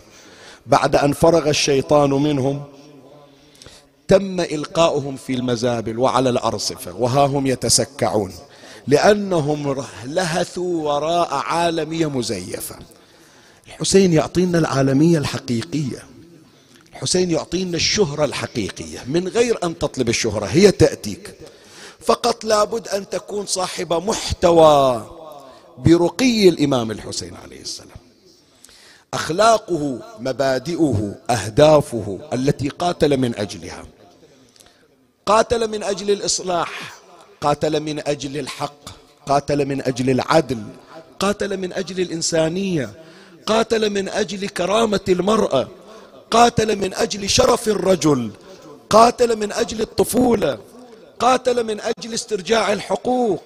بعد 0.66 0.96
أن 0.96 1.12
فرغ 1.12 1.48
الشيطان 1.48 2.10
منهم 2.10 2.62
تم 4.08 4.40
إلقاؤهم 4.40 5.16
في 5.16 5.34
المزابل 5.34 5.98
وعلى 5.98 6.30
الأرصفة 6.30 6.96
وها 6.96 7.26
هم 7.26 7.46
يتسكعون 7.46 8.32
لأنهم 8.86 9.84
لهثوا 10.04 10.82
وراء 10.82 11.28
عالمية 11.34 12.10
مزيفة. 12.10 12.76
الحسين 13.66 14.12
يعطينا 14.12 14.58
العالمية 14.58 15.18
الحقيقية. 15.18 16.13
الحسين 16.94 17.30
يعطينا 17.30 17.76
الشهرة 17.76 18.24
الحقيقية. 18.24 19.04
من 19.06 19.28
غير 19.28 19.58
أن 19.64 19.78
تطلب 19.78 20.08
الشهرة 20.08 20.46
هي 20.46 20.70
تأتيك. 20.70 21.34
فقط 22.00 22.44
لابد 22.44 22.88
أن 22.88 23.08
تكون 23.08 23.46
صاحب 23.46 23.92
محتوى 23.92 25.06
برقي 25.78 26.48
الإمام 26.48 26.90
الحسين 26.90 27.34
عليه 27.36 27.60
السلام. 27.60 27.96
أخلاقه 29.14 29.98
مبادئه 30.18 31.14
أهدافه 31.30 32.18
التي 32.32 32.68
قاتل 32.68 33.16
من 33.16 33.38
أجلها. 33.38 33.84
قاتل 35.26 35.68
من 35.68 35.82
أجل 35.82 36.10
الإصلاح 36.10 36.94
قاتل 37.40 37.80
من 37.80 38.08
أجل 38.08 38.38
الحق 38.38 38.88
قاتل 39.26 39.66
من 39.66 39.82
أجل 39.82 40.10
العدل 40.10 40.62
قاتل 41.20 41.56
من 41.56 41.72
أجل 41.72 42.00
الإنسانية 42.00 42.90
قاتل 43.46 43.90
من 43.90 44.08
أجل 44.08 44.48
كرامة 44.48 45.00
المرأة. 45.08 45.68
قاتل 46.34 46.76
من 46.76 46.94
أجل 46.94 47.30
شرف 47.30 47.68
الرجل 47.68 48.30
قاتل 48.90 49.36
من 49.36 49.52
أجل 49.52 49.80
الطفولة 49.80 50.58
قاتل 51.18 51.64
من 51.64 51.80
أجل 51.80 52.14
استرجاع 52.14 52.72
الحقوق 52.72 53.40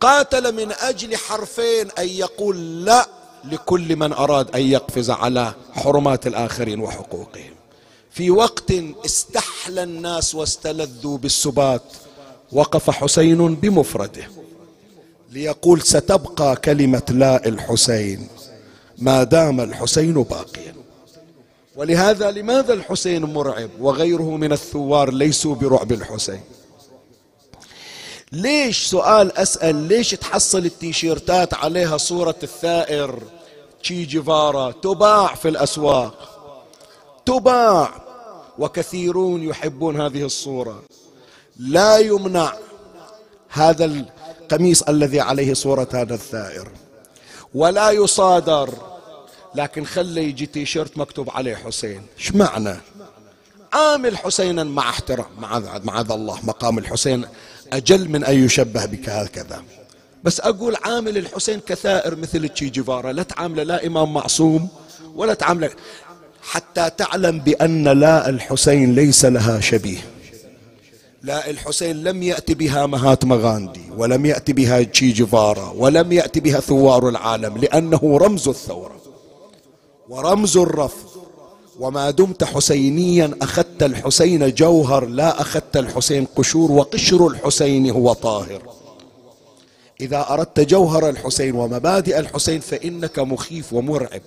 قاتل 0.00 0.54
من 0.54 0.72
أجل 0.72 1.16
حرفين 1.16 1.90
أن 1.98 2.08
يقول 2.08 2.84
لا 2.84 3.08
لكل 3.44 3.96
من 3.96 4.12
أراد 4.12 4.56
أن 4.56 4.60
يقفز 4.60 5.10
على 5.10 5.52
حرمات 5.72 6.26
الآخرين 6.26 6.80
وحقوقهم. 6.80 7.54
في 8.10 8.30
وقت 8.30 8.72
استحلى 9.04 9.82
الناس 9.82 10.34
واستلذوا 10.34 11.18
بالسبات 11.18 11.82
وقف 12.52 12.90
حسين 12.90 13.54
بمفرده 13.54 14.28
ليقول 15.32 15.82
ستبقى 15.82 16.56
كلمة 16.56 17.02
لا 17.10 17.46
الحسين 17.46 18.28
ما 18.98 19.24
دام 19.24 19.60
الحسين 19.60 20.22
باقيا. 20.22 20.77
ولهذا 21.78 22.30
لماذا 22.30 22.72
الحسين 22.74 23.24
مرعب 23.24 23.70
وغيره 23.80 24.36
من 24.36 24.52
الثوار 24.52 25.12
ليسوا 25.12 25.54
برعب 25.54 25.92
الحسين؟ 25.92 26.40
ليش 28.32 28.86
سؤال 28.86 29.38
أسأل؟ 29.38 29.74
ليش 29.74 30.10
تحصل 30.10 30.58
التيشيرتات 30.58 31.54
عليها 31.54 31.96
صورة 31.96 32.34
الثائر؟ 32.42 33.18
تشي 33.82 34.04
جيفارا 34.04 34.70
تباع 34.70 35.34
في 35.34 35.48
الأسواق. 35.48 36.14
تباع. 37.26 37.90
وكثيرون 38.58 39.42
يحبون 39.42 40.00
هذه 40.00 40.22
الصورة. 40.24 40.82
لا 41.58 41.98
يمنع 41.98 42.52
هذا 43.48 43.84
القميص 43.84 44.82
الذي 44.82 45.20
عليه 45.20 45.54
صورة 45.54 45.88
هذا 45.94 46.14
الثائر. 46.14 46.68
ولا 47.54 47.90
يصادر. 47.90 48.97
لكن 49.54 49.84
خلي 49.84 50.24
يجي 50.24 50.46
تيشيرت 50.46 50.98
مكتوب 50.98 51.30
عليه 51.30 51.54
حسين. 51.54 52.02
إيش 52.18 52.34
معنى؟ 52.34 52.76
عامل 53.72 54.16
حسينا 54.18 54.64
مع 54.64 54.90
احترام 54.90 55.26
معاذ 55.84 56.10
الله 56.10 56.38
مقام 56.42 56.78
الحسين 56.78 57.24
أجل 57.72 58.08
من 58.08 58.24
أن 58.24 58.44
يشبه 58.44 58.84
بك 58.84 59.08
هكذا. 59.08 59.62
بس 60.24 60.40
أقول 60.40 60.76
عامل 60.84 61.18
الحسين 61.18 61.60
كثائر 61.60 62.16
مثل 62.16 62.48
تشي 62.48 62.68
جيفارا. 62.68 63.12
لا 63.12 63.22
تعامله 63.22 63.62
لا 63.62 63.86
إمام 63.86 64.14
معصوم 64.14 64.68
ولا 65.14 65.34
تعامله 65.34 65.70
حتى 66.42 66.90
تعلم 66.90 67.38
بأن 67.38 67.88
لا 67.88 68.28
الحسين 68.28 68.94
ليس 68.94 69.24
لها 69.24 69.60
شبيه. 69.60 69.98
لا 71.22 71.50
الحسين 71.50 72.02
لم 72.04 72.22
يأتي 72.22 72.54
بها 72.54 72.86
مهاتما 72.86 73.36
غاندي 73.36 73.90
ولم 73.96 74.26
يأتي 74.26 74.52
بها 74.52 74.82
تشي 74.82 75.12
جيفارا 75.12 75.72
ولم 75.76 76.12
يأتي 76.12 76.40
بها 76.40 76.60
ثوار 76.60 77.08
العالم 77.08 77.58
لأنه 77.58 78.18
رمز 78.22 78.48
الثورة. 78.48 79.07
ورمز 80.08 80.56
الرفض. 80.56 81.08
وما 81.80 82.10
دمت 82.10 82.44
حسينيا 82.44 83.34
أخذت 83.42 83.82
الحسين 83.82 84.54
جوهر 84.54 85.06
لا 85.06 85.40
أخذت 85.40 85.76
الحسين 85.76 86.26
قشور 86.36 86.72
وقشر 86.72 87.26
الحسين 87.26 87.90
هو 87.90 88.12
طاهر. 88.12 88.62
إذا 90.00 90.26
أردت 90.30 90.60
جوهر 90.60 91.08
الحسين 91.08 91.54
ومبادئ 91.54 92.18
الحسين 92.18 92.60
فإنك 92.60 93.18
مخيف 93.18 93.72
ومرعب. 93.72 94.20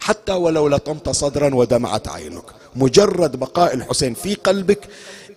حتى 0.00 0.32
ولو 0.32 0.68
لطمت 0.68 1.08
صدرا 1.08 1.54
ودمعت 1.54 2.08
عينك. 2.08 2.44
مجرد 2.76 3.36
بقاء 3.36 3.74
الحسين 3.74 4.14
في 4.14 4.34
قلبك 4.34 4.88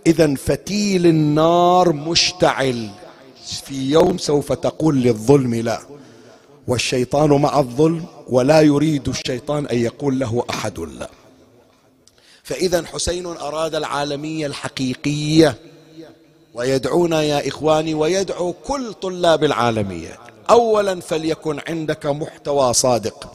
إذا 0.07 0.35
فتيل 0.35 1.07
النار 1.07 1.93
مشتعل. 1.93 2.89
في 3.65 3.91
يوم 3.91 4.17
سوف 4.17 4.53
تقول 4.53 5.01
للظلم 5.01 5.55
لا. 5.55 5.81
والشيطان 6.71 7.29
مع 7.29 7.59
الظلم 7.59 8.05
ولا 8.29 8.61
يريد 8.61 9.07
الشيطان 9.07 9.67
أن 9.67 9.77
يقول 9.77 10.19
له 10.19 10.45
أحد 10.49 10.79
لا. 10.79 11.09
فإذا 12.43 12.85
حسين 12.85 13.25
أراد 13.25 13.75
العالمية 13.75 14.45
الحقيقية 14.45 15.57
ويدعونا 16.53 17.21
يا 17.21 17.47
إخواني 17.47 17.93
ويدعو 17.93 18.53
كل 18.53 18.93
طلاب 18.93 19.43
العالمية. 19.43 20.19
أولا 20.49 21.01
فليكن 21.01 21.59
عندك 21.67 22.05
محتوى 22.05 22.73
صادق. 22.73 23.33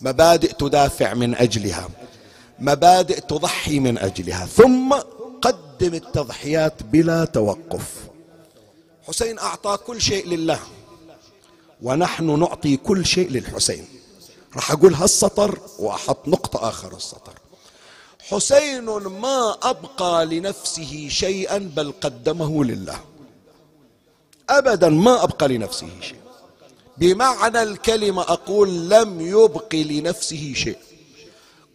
مبادئ 0.00 0.52
تدافع 0.52 1.14
من 1.14 1.34
أجلها. 1.34 1.88
مبادئ 2.58 3.20
تضحي 3.20 3.78
من 3.78 3.98
أجلها. 3.98 4.46
ثم 4.46 4.94
قدم 5.42 5.94
التضحيات 5.94 6.82
بلا 6.82 7.24
توقف. 7.24 7.86
حسين 9.08 9.38
أعطى 9.38 9.76
كل 9.86 10.00
شيء 10.00 10.28
لله. 10.28 10.58
ونحن 11.82 12.38
نعطي 12.40 12.76
كل 12.76 13.06
شيء 13.06 13.30
للحسين. 13.30 13.84
راح 14.56 14.72
أقول 14.72 14.94
هالسطر 14.94 15.58
وأحط 15.78 16.28
نقطة 16.28 16.68
آخر 16.68 16.96
السطر. 16.96 17.32
حسين 18.28 18.84
ما 18.84 19.56
أبقى 19.62 20.26
لنفسه 20.26 21.08
شيئا 21.10 21.58
بل 21.58 21.92
قدمه 22.00 22.64
لله. 22.64 23.00
ابدا 24.50 24.88
ما 24.88 25.24
أبقى 25.24 25.48
لنفسه 25.48 25.88
شيء. 26.00 26.18
بمعنى 26.98 27.62
الكلمة 27.62 28.22
أقول 28.22 28.90
لم 28.90 29.20
يبق 29.20 29.74
لنفسه 29.74 30.52
شيء. 30.56 30.78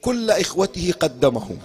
كل 0.01 0.31
إخوته 0.31 0.93
قدمهم. 0.99 1.57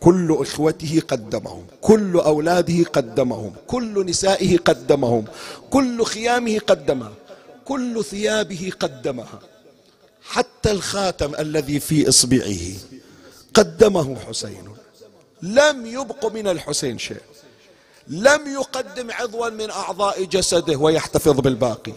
كل 0.00 0.36
إخوته 0.40 1.02
قدمهم. 1.08 1.66
كل 1.80 2.16
أولاده 2.16 2.84
قدمهم. 2.84 3.52
كل 3.66 4.06
نسائه 4.06 4.58
قدمهم. 4.58 5.24
كل 5.70 6.04
خيامه 6.04 6.58
قدمها 6.58 7.12
كل 7.70 8.04
ثيابه 8.04 8.72
قدمها 8.80 9.38
حتى 10.22 10.70
الخاتم 10.70 11.34
الذي 11.34 11.80
في 11.80 12.08
إصبعه 12.08 12.58
قدمه 13.54 14.16
حسين. 14.28 14.64
لم 15.42 15.86
يبق 15.86 16.26
من 16.26 16.48
الحسين 16.48 16.98
شيء. 16.98 17.22
لم 18.08 18.40
يقدم 18.54 19.10
عضوا 19.10 19.48
من 19.48 19.70
أعضاء 19.70 20.24
جسده 20.24 20.76
ويحتفظ 20.76 21.40
بالباقي. 21.40 21.92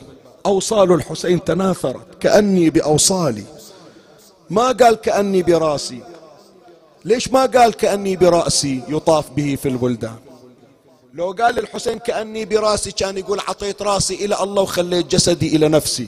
أوصال 0.46 0.92
الحسين 0.92 1.44
تناثرت 1.44 2.08
كأني 2.20 2.70
بأوصالي. 2.70 3.46
ما 4.50 4.72
قال 4.72 4.96
كأني 4.96 5.44
براسي. 5.44 6.02
ليش 7.06 7.30
ما 7.32 7.46
قال 7.46 7.74
كأني 7.74 8.16
برأسي 8.16 8.82
يطاف 8.88 9.30
به 9.30 9.58
في 9.62 9.70
البلدان؟ 9.70 10.23
لو 11.14 11.32
قال 11.32 11.60
الحسين 11.60 12.00
كأني 12.00 12.46
براسي 12.46 12.92
كان 12.92 13.18
يقول 13.18 13.40
عطيت 13.40 13.82
راسي 13.82 14.26
إلى 14.26 14.44
الله 14.44 14.62
وخليت 14.62 15.06
جسدي 15.08 15.56
إلى 15.56 15.68
نفسي. 15.70 16.08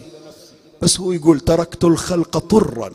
بس 0.82 1.00
هو 1.00 1.12
يقول 1.12 1.40
تركت 1.40 1.84
الخلق 1.84 2.38
طرا. 2.38 2.92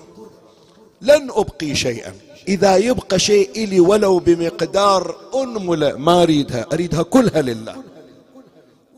لن 1.01 1.31
أبقي 1.31 1.75
شيئا. 1.75 2.14
إذا 2.49 2.77
يبقى 2.77 3.18
شيء 3.18 3.51
إلي 3.64 3.81
ولو 3.81 4.18
بمقدار 4.18 5.16
أنملة 5.35 5.96
ما 5.96 6.23
أريدها. 6.23 6.66
أريدها 6.73 7.03
كلها 7.03 7.42
لله. 7.42 7.77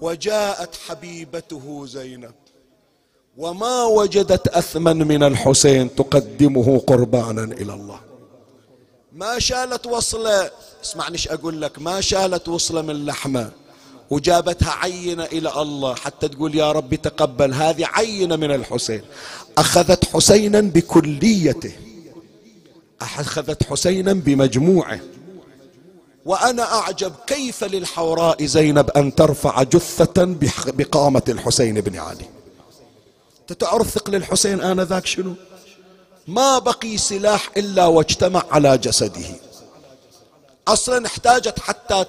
وجاءت 0.01 0.75
حبيبته 0.75 1.87
زينب. 1.87 2.35
وما 3.37 3.85
وجدت 3.85 4.48
أثمن 4.48 5.09
من 5.09 5.22
الحسين 5.22 5.94
تقدمه 5.94 6.79
قربانا 6.79 7.44
إلى 7.44 7.75
الله. 7.75 8.12
ما 9.14 9.38
شالت 9.38 9.87
وصلة. 9.87 10.51
اسمعني 10.85 11.12
إيش 11.12 11.29
أقول 11.29 11.62
لك. 11.62 11.79
ما 11.79 12.01
شالت 12.01 12.48
وصلة 12.48 12.83
من 12.83 13.07
لحمة 13.07 13.51
وجابتها 14.11 14.70
عينة 14.70 15.25
إلى 15.25 15.62
الله 15.62 15.94
حتى 15.94 16.29
تقول 16.29 16.55
يا 16.55 16.72
رب 16.72 16.94
تقبل. 16.94 17.55
هذه 17.55 17.87
عينة 17.87 18.37
من 18.37 18.51
الحسين. 18.51 19.03
أخذت 19.59 20.05
حسينا 20.05 20.61
بكليته. 20.61 21.72
أخذت 23.01 23.62
حسينا 23.62 24.12
بمجموعه. 24.12 25.01
وأنا 26.25 26.75
أعجب 26.75 27.12
كيف 27.27 27.64
للحوراء 27.64 28.44
زينب 28.44 28.90
أن 28.90 29.14
ترفع 29.14 29.62
جثة 29.62 30.37
بقامة 30.66 31.22
الحسين 31.29 31.81
بن 31.81 31.98
علي. 31.98 32.27
أنت 33.40 33.53
تعرف 33.53 33.90
ثقل 33.90 34.14
الحسين 34.14 34.61
آنذاك 34.61 35.07
شنو؟ 35.07 35.35
ما 36.28 36.58
بقي 36.58 36.96
سلاح 36.96 37.50
إلا 37.56 37.87
واجتمع 37.87 38.42
على 38.50 38.78
جسده. 38.78 39.26
أصلا 40.68 41.06
احتاجت 41.06 41.61
حتى 41.61 42.04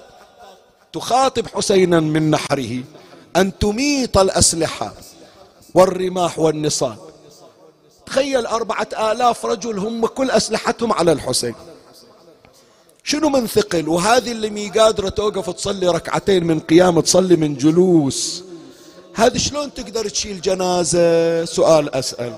تخاطب 0.92 1.46
حسينا 1.46 2.00
من 2.00 2.30
نحره 2.30 2.82
أن 3.36 3.58
تميط 3.58 4.18
الأسلحة 4.18 4.94
والرماح 5.74 6.38
والنصال 6.38 6.96
تخيل 8.06 8.46
أربعة 8.46 8.88
آلاف 9.12 9.46
رجل 9.46 9.78
هم 9.78 10.06
كل 10.06 10.30
أسلحتهم 10.30 10.92
على 10.92 11.12
الحسين. 11.12 11.54
شنو 13.04 13.28
من 13.28 13.46
ثقل؟ 13.46 13.88
وهذه 13.88 14.32
اللي 14.32 14.50
مي 14.50 14.68
قادرة 14.70 15.08
توقف 15.08 15.50
تصلي 15.50 15.88
ركعتين 15.88 16.44
من 16.44 16.60
قيام 16.60 17.00
تصلي 17.00 17.36
من 17.36 17.56
جلوس. 17.56 18.44
هذه 19.14 19.38
شلون 19.38 19.74
تقدر 19.74 20.08
تشيل 20.08 20.40
جنازة؟ 20.40 21.44
سؤال 21.44 21.94
أسأل. 21.94 22.34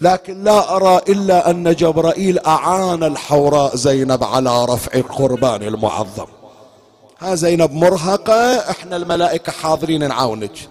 لكن 0.00 0.44
لا 0.44 0.76
أرى 0.76 1.00
إلا 1.08 1.50
أن 1.50 1.74
جبرائيل 1.74 2.38
أعان 2.38 3.02
الحوراء 3.02 3.76
زينب 3.76 4.24
على 4.24 4.64
رفع 4.64 4.98
القربان 4.98 5.62
المعظم. 5.62 6.26
ها 7.18 7.34
زينب 7.34 7.72
مرهقة 7.72 8.70
إحنا 8.70 8.96
الملائكة 8.96 9.52
حاضرين 9.52 10.08
نعاونك. 10.08 10.68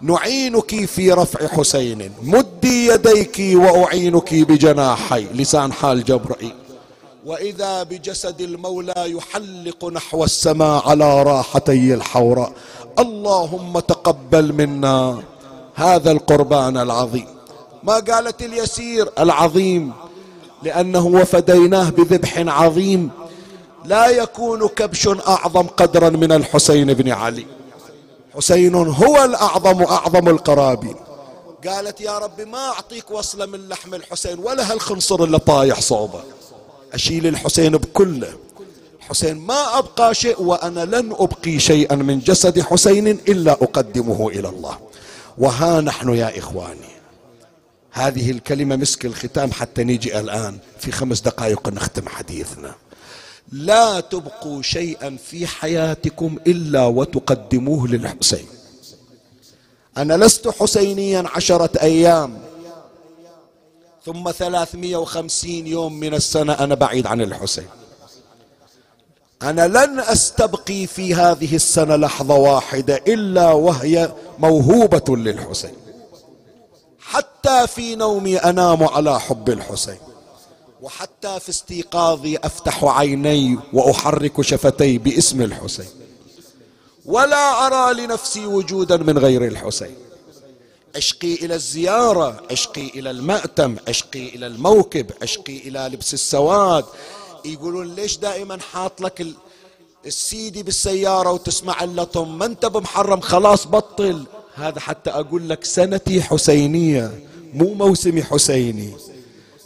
نعينك 0.00 0.84
في 0.84 1.12
رفع 1.12 1.46
حسين. 1.46 2.12
مدي 2.22 2.86
يديك 2.86 3.36
وأعينك 3.54 4.34
بجناحي 4.34 5.24
لسان 5.34 5.72
حال 5.72 6.04
جبرائيل. 6.04 6.54
وإذا 7.26 7.82
بجسد 7.82 8.40
المولى 8.40 8.94
يحلق 8.96 9.84
نحو 9.84 10.24
السماء 10.24 10.88
على 10.88 11.22
راحتي 11.22 11.94
الحوراء. 11.94 12.52
اللهم 12.98 13.78
تقبل 13.78 14.52
منا 14.52 15.22
هذا 15.74 16.10
القربان 16.10 16.76
العظيم. 16.76 17.33
ما 17.84 17.94
قالت 17.94 18.42
اليسير 18.42 19.08
العظيم؟ 19.18 19.92
لأنه 20.62 21.06
وفديناه 21.06 21.90
بذبح 21.90 22.38
عظيم. 22.38 23.10
لا 23.84 24.06
يكون 24.06 24.68
كبش 24.68 25.08
أعظم 25.08 25.66
قدرا 25.66 26.08
من 26.08 26.32
الحسين 26.32 26.94
بن 26.94 27.12
علي. 27.12 27.46
حسين 28.36 28.74
هو 28.74 29.24
الأعظم 29.24 29.82
أعظم 29.82 30.28
القرابين. 30.28 30.96
قالت 31.66 32.00
يا 32.00 32.18
رب 32.18 32.40
ما 32.40 32.68
أعطيك 32.68 33.10
وصلة 33.10 33.46
من 33.46 33.68
لحم 33.68 33.94
الحسين 33.94 34.38
ولا 34.38 34.72
هالخنصر 34.72 35.24
اللي 35.24 35.38
طايح 35.38 35.80
صوبة. 35.80 36.20
أشيل 36.92 37.26
الحسين 37.26 37.76
بكله. 37.76 38.32
حسين 39.00 39.36
ما 39.36 39.78
أبقى 39.78 40.14
شيء 40.14 40.42
وأنا 40.42 40.84
لن 40.84 41.12
أبقي 41.12 41.58
شيئا 41.58 41.94
من 41.96 42.18
جسد 42.18 42.60
حسين 42.60 43.08
إلا 43.08 43.52
أقدمه 43.52 44.28
إلى 44.28 44.48
الله. 44.48 44.78
وها 45.38 45.80
نحن 45.80 46.14
يا 46.14 46.38
إخواني. 46.38 46.94
هذه 47.94 48.30
الكلمة 48.30 48.76
مسك 48.76 49.06
الختام 49.06 49.52
حتى 49.52 49.84
نيجي 49.84 50.20
الآن. 50.20 50.58
في 50.78 50.92
خمس 50.92 51.20
دقائق 51.20 51.68
نختم 51.68 52.08
حديثنا. 52.08 52.74
لا 53.52 54.00
تبقوا 54.00 54.62
شيئا 54.62 55.16
في 55.30 55.46
حياتكم 55.46 56.38
إلا 56.46 56.84
وتقدموه 56.86 57.88
للحسين. 57.88 58.46
أنا 59.96 60.16
لست 60.16 60.48
حسينيا 60.48 61.24
عشرة 61.34 61.70
أيام. 61.82 62.38
ثم 64.06 64.30
ثلاثمية 64.30 64.96
وخمسين 64.96 65.66
يوم 65.66 66.00
من 66.00 66.14
السنة 66.14 66.52
أنا 66.52 66.74
بعيد 66.74 67.06
عن 67.06 67.20
الحسين. 67.20 67.68
أنا 69.42 69.68
لن 69.68 70.00
أستبقي 70.00 70.86
في 70.86 71.14
هذه 71.14 71.54
السنة 71.54 71.96
لحظة 71.96 72.34
واحدة 72.34 72.96
إلا 72.96 73.52
وهي 73.52 74.12
موهوبة 74.38 75.16
للحسين. 75.16 75.83
حتى 77.04 77.66
في 77.66 77.94
نومي 77.94 78.36
أنام 78.36 78.84
على 78.84 79.20
حب 79.20 79.48
الحسين. 79.48 79.98
وحتى 80.82 81.40
في 81.40 81.48
استيقاظي 81.48 82.38
أفتح 82.44 82.84
عيني 82.84 83.58
وأحرك 83.72 84.40
شفتي 84.40 84.98
باسم 84.98 85.42
الحسين. 85.42 85.88
ولا 87.06 87.66
أرى 87.66 88.00
لنفسي 88.00 88.46
وجودا 88.46 88.96
من 88.96 89.18
غير 89.18 89.44
الحسين. 89.46 89.94
اشقي 90.96 91.34
إلى 91.34 91.54
الزيارة 91.54 92.42
اشقي 92.50 92.86
إلى 92.86 93.10
المأتم 93.10 93.76
اشقي 93.88 94.28
إلى 94.28 94.46
الموكب 94.46 95.10
اشقي 95.22 95.56
إلى 95.58 95.90
لبس 95.92 96.14
السواد. 96.14 96.84
يقولون 97.44 97.94
ليش 97.94 98.16
دائما 98.16 98.58
حاط 98.72 99.00
لك 99.00 99.26
السيدي 100.06 100.62
بالسيارة 100.62 101.32
وتسمع 101.32 101.84
اللطم 101.84 102.38
ما 102.38 102.46
أنت 102.46 102.66
بمحرم 102.66 103.20
خلاص 103.20 103.66
بطل. 103.66 104.24
هذا 104.54 104.80
حتى 104.80 105.10
أقول 105.10 105.48
لك 105.48 105.64
سنتي 105.64 106.22
حسينية 106.22 107.10
مو 107.54 107.74
موسمي 107.74 108.22
حسيني. 108.22 108.92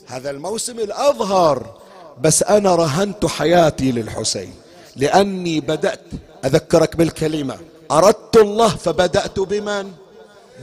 هذا 0.06 0.30
الموسم 0.30 0.78
الأظهر 0.78 1.78
بس 2.20 2.42
أنا 2.42 2.74
رهنت 2.74 3.26
حياتي 3.26 3.92
للحسين. 3.92 4.54
لأني 4.96 5.60
بدأت 5.60 6.00
أذكرك 6.44 6.96
بالكلمة 6.96 7.58
أردت 7.90 8.36
الله 8.36 8.68
فبدأت 8.68 9.40
بمن؟ 9.40 9.92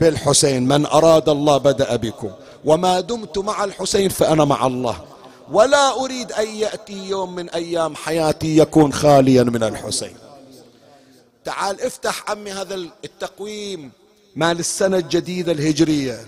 بالحسين. 0.00 0.68
من 0.68 0.86
أراد 0.86 1.28
الله 1.28 1.56
بدأ 1.58 1.96
بكم. 1.96 2.30
وما 2.64 3.00
دمت 3.00 3.38
مع 3.38 3.64
الحسين 3.64 4.08
فأنا 4.08 4.44
مع 4.44 4.66
الله. 4.66 5.04
ولا 5.52 6.04
أريد 6.04 6.32
أن 6.32 6.48
يأتي 6.48 7.08
يوم 7.08 7.34
من 7.34 7.50
أيام 7.50 7.94
حياتي 7.96 8.58
يكون 8.58 8.92
خاليا 8.92 9.42
من 9.42 9.62
الحسين. 9.62 10.16
تعال 11.44 11.80
افتح 11.80 12.30
عمي 12.30 12.52
هذا 12.52 12.74
التقويم. 13.04 13.90
مال 14.36 14.58
السنة 14.58 14.96
الجديدة 14.96 15.52
الهجرية. 15.52 16.18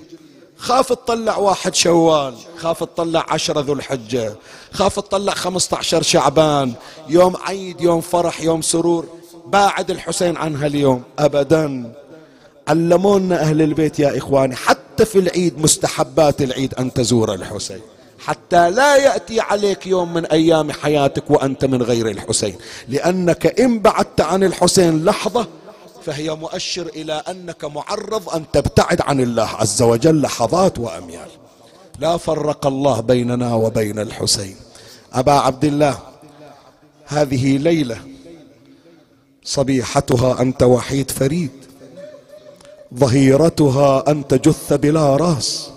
خاف 0.57 0.89
تطلع 0.89 1.37
واحد 1.37 1.75
شوال 1.75 2.35
خاف 2.57 2.85
تطلع 2.85 3.27
عشرة 3.29 3.61
ذو 3.61 3.73
الحجة 3.73 4.35
خاف 4.73 5.01
تطلع 5.01 5.35
خمسة 5.35 5.77
عشر 5.77 6.03
شعبان. 6.03 6.73
يوم 7.09 7.37
عيد 7.37 7.81
يوم 7.81 8.01
فرح 8.01 8.41
يوم 8.41 8.63
سرور 8.63 9.07
باعد 9.47 9.91
الحسين 9.91 10.37
عنها 10.37 10.67
اليوم. 10.67 11.03
أبدا. 11.19 11.95
علمونا 12.69 13.41
أهل 13.41 13.63
البيت 13.63 13.99
يا 13.99 14.19
إخواني 14.19 14.57
حتى 14.57 15.05
في 15.05 15.19
العيد 15.19 15.59
مستحبات 15.59 16.43
العيد 16.43 16.75
أن 16.75 16.93
تزور 16.93 17.35
الحسين. 17.35 17.81
حتى 18.19 18.71
لا 18.71 18.97
يأتي 18.97 19.41
عليك 19.41 19.87
يوم 19.87 20.15
من 20.15 20.27
أيام 20.27 20.73
حياتك 20.73 21.31
وأنت 21.31 21.65
من 21.65 21.83
غير 21.83 22.09
الحسين. 22.09 22.55
لأنك 22.89 23.61
إن 23.61 23.79
بعدت 23.79 24.21
عن 24.21 24.45
الحسين 24.45 25.05
لحظة 25.05 25.47
فهي 26.07 26.35
مؤشر 26.35 26.87
إلى 26.87 27.13
أنك 27.13 27.65
معرض 27.65 28.29
أن 28.29 28.45
تبتعد 28.53 29.01
عن 29.01 29.21
الله 29.21 29.49
عز 29.49 29.83
وجل 29.83 30.23
لحظات 30.23 30.79
وأميال. 30.79 31.29
لا 31.99 32.17
فرق 32.17 32.67
الله 32.67 33.01
بيننا 33.01 33.55
وبين 33.55 33.99
الحسين. 33.99 34.57
أبا 35.13 35.33
عبد 35.33 35.65
الله 35.65 35.99
هذه 37.07 37.57
ليلة 37.57 37.99
صبيحتها 39.45 40.41
أنت 40.41 40.63
وحيد 40.63 41.11
فريد. 41.11 41.51
ظهيرتها 42.95 44.11
أنت 44.11 44.35
جث 44.35 44.73
بلا 44.73 45.17
رأس. 45.17 45.71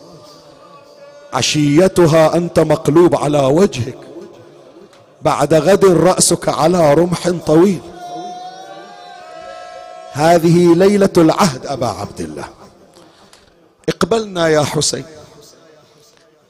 عشيتها 1.33 2.35
أنت 2.35 2.59
مقلوب 2.59 3.15
على 3.15 3.39
وجهك. 3.39 3.97
بعد 5.21 5.53
غد 5.53 5.85
رأسك 5.85 6.49
على 6.49 6.93
رمح 6.93 7.29
طويل. 7.29 7.81
هذه 10.11 10.73
ليلة 10.75 11.09
العهد 11.17 11.65
أبا 11.65 11.87
عبد 11.87 12.21
الله. 12.21 12.47
اقبلنا 13.89 14.47
يا 14.47 14.61
حسين. 14.61 15.03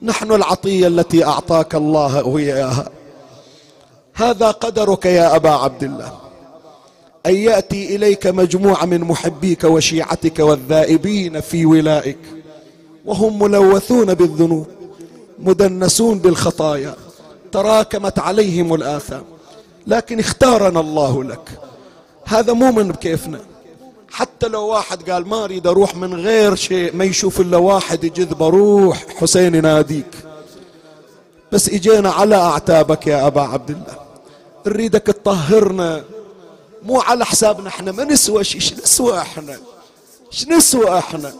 نحن 0.01 0.31
العطية 0.31 0.87
التي 0.87 1.25
أعطاك 1.25 1.75
الله 1.75 2.37
إياها 2.37 2.89
هذا 4.13 4.51
قدرك 4.51 5.05
يا 5.05 5.35
أبا 5.35 5.49
عبد 5.49 5.83
الله 5.83 6.17
أن 7.25 7.35
يأتي 7.35 7.95
إليك 7.95 8.27
مجموعة 8.27 8.85
من 8.85 9.01
محبيك 9.01 9.63
وشيعتك 9.63 10.39
والذائبين 10.39 11.41
في 11.41 11.65
ولائك 11.65 12.17
وهم 13.05 13.39
ملوثون 13.39 14.13
بالذنوب 14.13 14.67
مدنسون 15.39 16.19
بالخطايا 16.19 16.95
تراكمت 17.51 18.19
عليهم 18.19 18.73
الآثام. 18.73 19.23
لكن 19.87 20.19
اختارنا 20.19 20.79
الله 20.79 21.23
لك. 21.23 21.49
هذا 22.25 22.53
مو 22.53 22.71
من 22.71 22.87
بكيفنا 22.87 23.39
حتى 24.11 24.47
لو 24.47 24.67
واحد 24.67 25.09
قال 25.09 25.27
ما 25.27 25.43
أريد 25.43 25.67
أروح 25.67 25.95
من 25.95 26.13
غير 26.13 26.55
شيء 26.55 26.95
ما 26.95 27.03
يشوف 27.03 27.41
إلا 27.41 27.57
واحد 27.57 28.03
يجذب 28.03 28.43
روح 28.43 29.05
حسين 29.19 29.55
يناديك 29.55 30.05
بس 31.51 31.69
إجينا 31.69 32.11
على 32.11 32.35
أعتابك 32.35 33.07
يا 33.07 33.27
أبا 33.27 33.41
عبد 33.41 33.69
الله. 33.69 33.97
نريدك 34.67 35.01
تطهرنا. 35.01 36.03
مو 36.83 36.99
على 36.99 37.25
حسابنا 37.25 37.67
إحنا 37.67 37.91
ما 37.91 38.03
نسوى 38.03 38.43
شيء. 38.43 38.61
إيش 38.61 38.73
نسوى 38.73 39.17
إحنا؟ 39.17 39.57
إيش 40.31 40.47
نسوى 40.47 40.97
إحنا؟ 40.97 41.33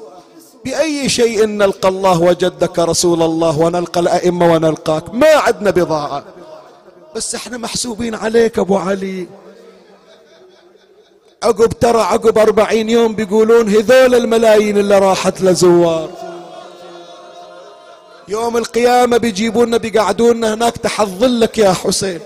بأي 0.65 1.09
شيء 1.09 1.45
نلقى 1.45 1.89
الله 1.89 2.21
وجدك 2.21 2.79
رسول 2.79 3.21
الله 3.21 3.59
ونلقى 3.59 3.99
الأئمة 3.99 4.53
ونلقاك 4.53 5.13
ما 5.13 5.35
عندنا 5.35 5.71
بضاعة. 5.71 6.23
بس 7.15 7.35
إحنا 7.35 7.57
محسوبين 7.57 8.15
عليك 8.15 8.59
أبو 8.59 8.77
علي. 8.77 9.27
عقب 11.43 11.69
ترى 11.69 12.01
عقب 12.01 12.37
أربعين 12.37 12.89
يوم 12.89 13.15
بيقولون 13.15 13.69
هذول 13.69 14.15
الملايين 14.15 14.77
اللي 14.77 14.99
راحت 14.99 15.41
لزوار. 15.41 16.09
يوم 18.27 18.57
القيامة 18.57 19.17
بيجيبونا 19.17 19.77
بيقعدونا 19.77 20.53
هناك 20.53 20.77
تحظلك 20.77 21.57
يا 21.57 21.73
حسين. 21.73 22.19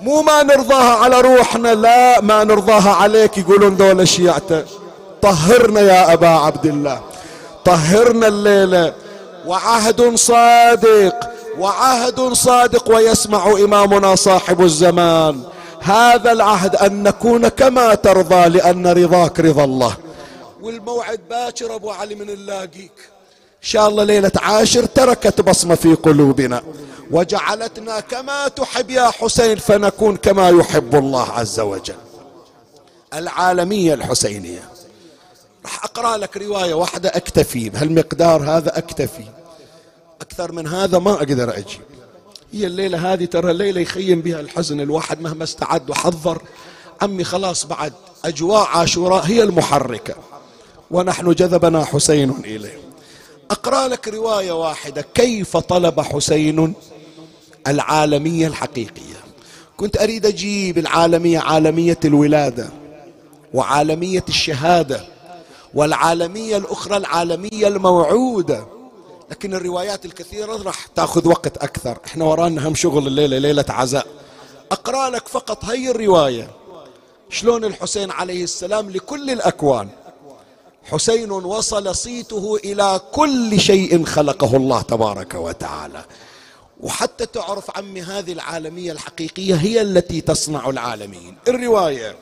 مو 0.00 0.22
ما 0.22 0.42
نرضاها 0.42 0.94
على 0.94 1.20
روحنا 1.20 1.74
لا 1.74 2.20
ما 2.20 2.44
نرضاها 2.44 2.90
عليك 2.90 3.38
يقولون 3.38 3.76
دول 3.76 4.08
شيعته 4.08 4.64
طهرنا 5.22 5.80
يا 5.80 6.12
أبا 6.12 6.28
عبد 6.28 6.66
الله. 6.66 7.00
طهرنا 7.64 8.28
الليلة. 8.28 8.92
وعهد 9.46 10.14
صادق 10.14 11.14
وعهد 11.58 12.32
صادق 12.32 12.90
ويسمع 12.90 13.46
إمامنا 13.46 14.14
صاحب 14.14 14.62
الزمان. 14.62 15.42
هذا 15.84 16.32
العهد 16.32 16.76
أن 16.76 17.02
نكون 17.02 17.48
كما 17.48 17.94
ترضى 17.94 18.48
لأن 18.48 18.86
رضاك 18.86 19.40
رضا 19.40 19.64
الله. 19.64 19.96
والموعد 20.62 21.20
باكر 21.30 21.74
أبو 21.74 21.90
علي 21.90 22.14
من 22.14 22.30
اللاقيك. 22.30 22.92
إن 23.62 23.70
شاء 23.70 23.88
الله 23.88 24.04
ليلة 24.04 24.32
عاشر 24.36 24.84
تركت 24.84 25.40
بصمة 25.40 25.74
في 25.74 25.94
قلوبنا. 25.94 26.62
وجعلتنا 27.10 28.00
كما 28.00 28.48
تحب 28.48 28.90
يا 28.90 29.10
حسين 29.10 29.56
فنكون 29.56 30.16
كما 30.16 30.48
يحب 30.50 30.94
الله 30.94 31.30
عز 31.30 31.60
وجل. 31.60 31.94
العالمية 33.14 33.94
الحسينية. 33.94 34.70
راح 35.64 35.84
أقرأ 35.84 36.16
لك 36.16 36.36
رواية 36.36 36.74
واحدة 36.74 37.08
أكتفي 37.08 37.70
بهالمقدار 37.70 38.42
هذا 38.42 38.78
أكتفي. 38.78 39.24
أكثر 40.20 40.52
من 40.52 40.66
هذا 40.66 40.98
ما 40.98 41.12
أقدر 41.12 41.58
أجيب. 41.58 41.93
هي 42.54 42.66
الليلة 42.66 43.12
هذه 43.12 43.24
ترى 43.24 43.52
ليلة 43.52 43.80
يخيم 43.80 44.20
بها 44.20 44.40
الحزن 44.40 44.80
الواحد 44.80 45.20
مهما 45.20 45.44
استعد 45.44 45.90
وحضر 45.90 46.42
عمي 47.02 47.24
خلاص 47.24 47.66
بعد 47.66 47.92
أجواء 48.24 48.66
عاشوراء 48.66 49.24
هي 49.24 49.42
المحركة. 49.42 50.14
ونحن 50.90 51.32
جذبنا 51.32 51.84
حسين 51.84 52.30
إليه. 52.30 52.78
أقرأ 53.50 53.88
لك 53.88 54.08
رواية 54.08 54.52
واحدة. 54.52 55.04
كيف 55.14 55.56
طلب 55.56 56.00
حسين 56.00 56.74
العالمية 57.66 58.46
الحقيقية؟ 58.46 59.24
كنت 59.76 59.96
أريد 59.96 60.26
أجيب 60.26 60.78
العالمية 60.78 61.38
عالمية 61.38 61.98
الولادة 62.04 62.68
وعالمية 63.54 64.24
الشهادة 64.28 65.04
والعالمية 65.74 66.56
الأخرى 66.56 66.96
العالمية 66.96 67.68
الموعودة. 67.68 68.73
لكن 69.30 69.54
الروايات 69.54 70.04
الكثيرة 70.04 70.62
راح 70.62 70.86
تأخذ 70.86 71.28
وقت 71.28 71.56
أكثر. 71.56 71.98
إحنا 72.06 72.24
ورانا 72.24 72.68
هم 72.68 72.74
شغل 72.74 73.06
الليلة 73.06 73.38
ليلة 73.38 73.64
عزاء. 73.68 74.06
أقرأ 74.72 75.10
لك 75.10 75.28
فقط 75.28 75.64
هي 75.64 75.90
الرواية. 75.90 76.50
شلون 77.30 77.64
الحسين 77.64 78.10
عليه 78.10 78.44
السلام 78.44 78.90
لكل 78.90 79.30
الأكوان؟ 79.30 79.88
حسين 80.84 81.30
وصل 81.30 81.94
صيته 81.94 82.56
إلى 82.64 83.00
كل 83.12 83.60
شيء 83.60 84.04
خلقه 84.04 84.56
الله 84.56 84.82
تبارك 84.82 85.34
وتعالى. 85.34 86.04
وحتى 86.80 87.26
تعرف 87.26 87.76
عمي 87.76 88.02
هذه 88.02 88.32
العالمية 88.32 88.92
الحقيقية 88.92 89.54
هي 89.54 89.80
التي 89.80 90.20
تصنع 90.20 90.68
العالمين. 90.68 91.36
الرواية 91.48 92.16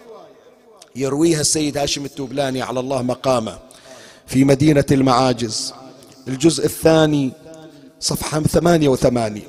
يرويها 0.96 1.40
السيد 1.40 1.78
هاشم 1.78 2.05
التوبلاني 2.05 2.62
على 2.62 2.80
الله 2.80 3.03
مقامه 3.03 3.59
في 4.26 4.44
مدينة 4.44 4.84
المعاجز. 4.90 5.74
الجزء 6.28 6.64
الثاني 6.64 7.32
صفحة 8.00 8.40
88 8.40 9.42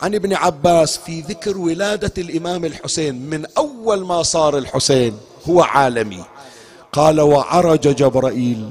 عن 0.00 0.14
ابن 0.14 0.34
عباس 0.34 0.96
في 0.96 1.20
ذكر 1.20 1.58
ولادة 1.58 2.12
الإمام 2.18 2.64
الحسين 2.64 3.14
من 3.14 3.46
أول 3.58 4.06
ما 4.06 4.22
صار 4.22 4.58
الحسين 4.58 5.16
هو 5.48 5.62
عالمي. 5.62 6.24
قال 6.92 7.20
وعرج 7.20 7.80
جبرائيل 7.80 8.70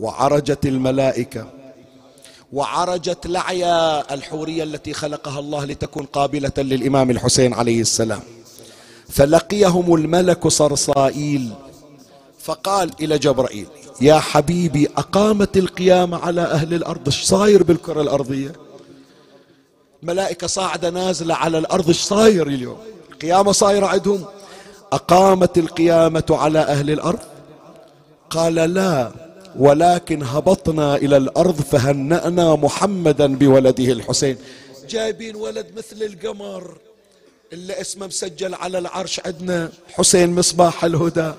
وعرجت 0.00 0.66
الملائكة 0.66 1.46
وعرجت 2.52 3.26
لعيا 3.26 4.14
الحورية 4.14 4.62
التي 4.62 4.92
خلقها 4.92 5.38
الله 5.38 5.64
لتكون 5.64 6.04
قابلة 6.04 6.52
للإمام 6.58 7.10
الحسين 7.10 7.54
عليه 7.54 7.80
السلام. 7.80 8.20
فلقيهم 9.08 9.94
الملك 9.94 10.48
صرصائيل 10.48 11.52
فقال 12.38 12.90
إلى 13.00 13.18
جبرائيل 13.18 13.66
يا 14.00 14.18
حبيبي 14.18 14.88
أقامت 14.96 15.56
القيامة 15.56 16.18
على 16.18 16.40
أهل 16.40 16.74
الأرض. 16.74 17.00
إيش 17.06 17.22
صاير 17.22 17.62
بالكرة 17.62 18.02
الأرضية؟ 18.02 18.52
ملائكة 20.02 20.46
صاعدة 20.46 20.90
نازلة 20.90 21.34
على 21.34 21.58
الأرض. 21.58 21.88
إيش 21.88 22.00
صاير 22.00 22.46
اليوم؟ 22.46 22.78
القيامة 23.12 23.52
صايرة 23.52 23.86
عندهم. 23.86 24.24
أقامت 24.92 25.58
القيامة 25.58 26.24
على 26.30 26.58
أهل 26.58 26.90
الأرض. 26.90 27.18
قال 28.30 28.54
لا 28.54 29.12
ولكن 29.56 30.22
هبطنا 30.22 30.96
إلى 30.96 31.16
الأرض 31.16 31.60
فهنأنا 31.60 32.54
محمدا 32.54 33.36
بولده 33.36 33.92
الحسين. 33.92 34.36
جايبين 34.88 35.36
ولد 35.36 35.66
مثل 35.76 36.02
القمر 36.02 36.78
اللي 37.52 37.80
اسمه 37.80 38.06
مسجل 38.06 38.54
على 38.54 38.78
العرش 38.78 39.20
عندنا. 39.26 39.70
حسين 39.92 40.34
مصباح 40.34 40.84
الهدى. 40.84 41.32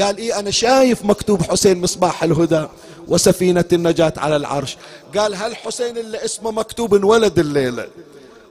قال 0.00 0.18
إيه 0.18 0.38
أنا 0.38 0.50
شايف 0.50 1.04
مكتوب 1.04 1.42
حسين 1.42 1.80
مصباح 1.80 2.22
الهدى 2.22 2.66
وسفينة 3.08 3.64
النجاة 3.72 4.12
على 4.16 4.36
العرش. 4.36 4.76
قال 5.16 5.34
هل 5.34 5.56
حسين 5.56 5.98
اللي 5.98 6.24
اسمه 6.24 6.50
مكتوب 6.50 6.94
انولد 6.94 7.38
الليلة؟ 7.38 7.88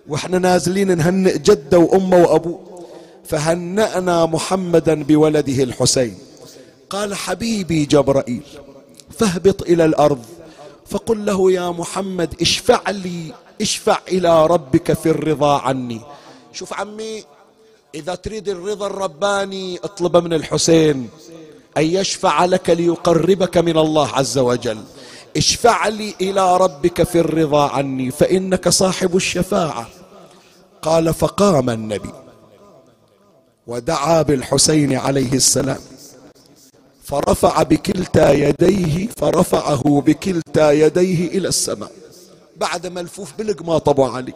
وإحنا 0.07 0.39
نازلين 0.39 0.97
نهنئ 0.97 1.37
جده 1.37 1.79
وأمه 1.79 2.17
وأبوه. 2.17 2.85
فهنأنا 3.25 4.25
محمدا 4.25 5.03
بولده 5.03 5.63
الحسين. 5.63 6.17
قال 6.89 7.15
حبيبي 7.15 7.85
جبرائيل 7.85 8.43
فاهبط 9.19 9.61
إلى 9.61 9.85
الأرض. 9.85 10.25
فقل 10.89 11.25
له 11.25 11.51
يا 11.51 11.69
محمد 11.69 12.41
اشفع 12.41 12.89
لي 12.89 13.33
اشفع 13.61 13.99
إلى 14.07 14.47
ربك 14.47 14.93
في 14.93 15.09
الرضا 15.09 15.57
عني. 15.59 16.01
شوف 16.53 16.73
عمي 16.73 17.23
إذا 17.97 18.15
تريد 18.15 18.49
الرضا 18.49 18.87
الرباني 18.87 19.77
اطلب 19.77 20.17
من 20.17 20.33
الحسين 20.33 21.09
أن 21.77 21.83
يشفع 21.83 22.45
لك 22.45 22.69
ليقربك 22.69 23.57
من 23.57 23.77
الله 23.77 24.07
عز 24.07 24.37
وجل. 24.37 24.83
اشفع 25.37 25.87
لي 25.87 26.13
إلى 26.21 26.57
ربك 26.57 27.03
في 27.03 27.19
الرضا 27.19 27.69
عني 27.69 28.11
فإنك 28.11 28.69
صاحب 28.69 29.15
الشفاعة. 29.15 29.87
قال 30.81 31.13
فقام 31.13 31.69
النبي 31.69 32.11
ودعا 33.67 34.21
بالحسين 34.21 34.95
عليه 34.95 35.33
السلام 35.33 35.79
فرفع 37.03 37.63
بكلتا 37.63 38.31
يديه 38.31 39.07
فرفعه 39.17 40.03
بكلتا 40.05 40.71
يديه 40.71 41.27
إلى 41.27 41.47
السماء. 41.47 41.91
بعد 42.57 42.87
ملفوف 42.87 43.33
بالقماط 43.37 43.89
ابو 43.89 44.05
علي. 44.05 44.33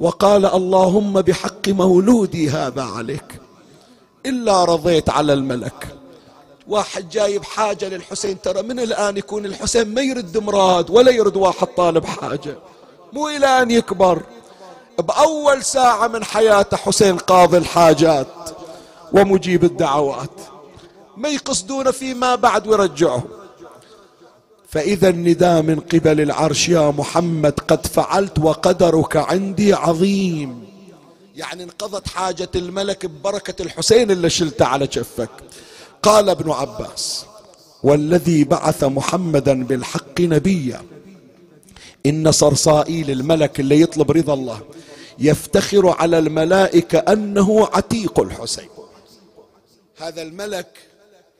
وقال 0.00 0.46
اللهم 0.46 1.22
بحق 1.22 1.68
مولودي 1.68 2.50
هذا 2.50 2.82
عليك. 2.82 3.40
إلا 4.26 4.64
رضيت 4.64 5.10
على 5.10 5.32
الملك. 5.32 5.88
واحد 6.68 7.08
جايب 7.08 7.44
حاجة 7.44 7.88
للحسين 7.88 8.40
ترى 8.40 8.62
من 8.62 8.80
الآن 8.80 9.16
يكون 9.16 9.46
الحسين 9.46 9.94
ما 9.94 10.00
يرد 10.00 10.38
مراد 10.38 10.90
ولا 10.90 11.10
يرد 11.10 11.36
واحد 11.36 11.66
طالب 11.66 12.04
حاجة. 12.04 12.58
مو 13.12 13.28
إلى 13.28 13.46
أن 13.46 13.70
يكبر. 13.70 14.22
بأول 14.98 15.62
ساعة 15.62 16.08
من 16.08 16.24
حياته 16.24 16.76
حسين 16.76 17.16
قاضي 17.16 17.58
الحاجات 17.58 18.50
ومجيب 19.12 19.64
الدعوات. 19.64 20.40
ما 21.16 21.28
يقصدون 21.28 21.90
فيما 21.90 22.34
بعد 22.34 22.66
ويرجعه. 22.66 23.22
فإذا 24.74 25.08
النداء 25.08 25.62
من 25.62 25.80
قبل 25.80 26.20
العرش 26.20 26.68
يا 26.68 26.90
محمد 26.90 27.60
قد 27.68 27.86
فعلت 27.86 28.38
وقدرك 28.38 29.16
عندي 29.16 29.74
عظيم. 29.74 30.64
يعني 31.36 31.64
انقضت 31.64 32.08
حاجة 32.08 32.48
الملك 32.54 33.06
ببركة 33.06 33.62
الحسين 33.62 34.10
اللي 34.10 34.30
شلته 34.30 34.64
على 34.64 34.86
كفك 34.86 35.30
قال 36.02 36.28
ابن 36.28 36.50
عباس 36.50 37.24
والذي 37.82 38.44
بعث 38.44 38.84
محمدا 38.84 39.64
بالحق 39.64 40.20
نبيا. 40.20 40.82
إن 42.06 42.32
صرصائيل 42.32 43.10
الملك 43.10 43.60
اللي 43.60 43.80
يطلب 43.80 44.10
رضا 44.10 44.34
الله 44.34 44.60
يفتخر 45.18 45.88
على 45.88 46.18
الملائكة 46.18 46.98
أنه 46.98 47.68
عتيق 47.72 48.20
الحسين. 48.20 48.68
هذا 49.96 50.22
الملك 50.22 50.78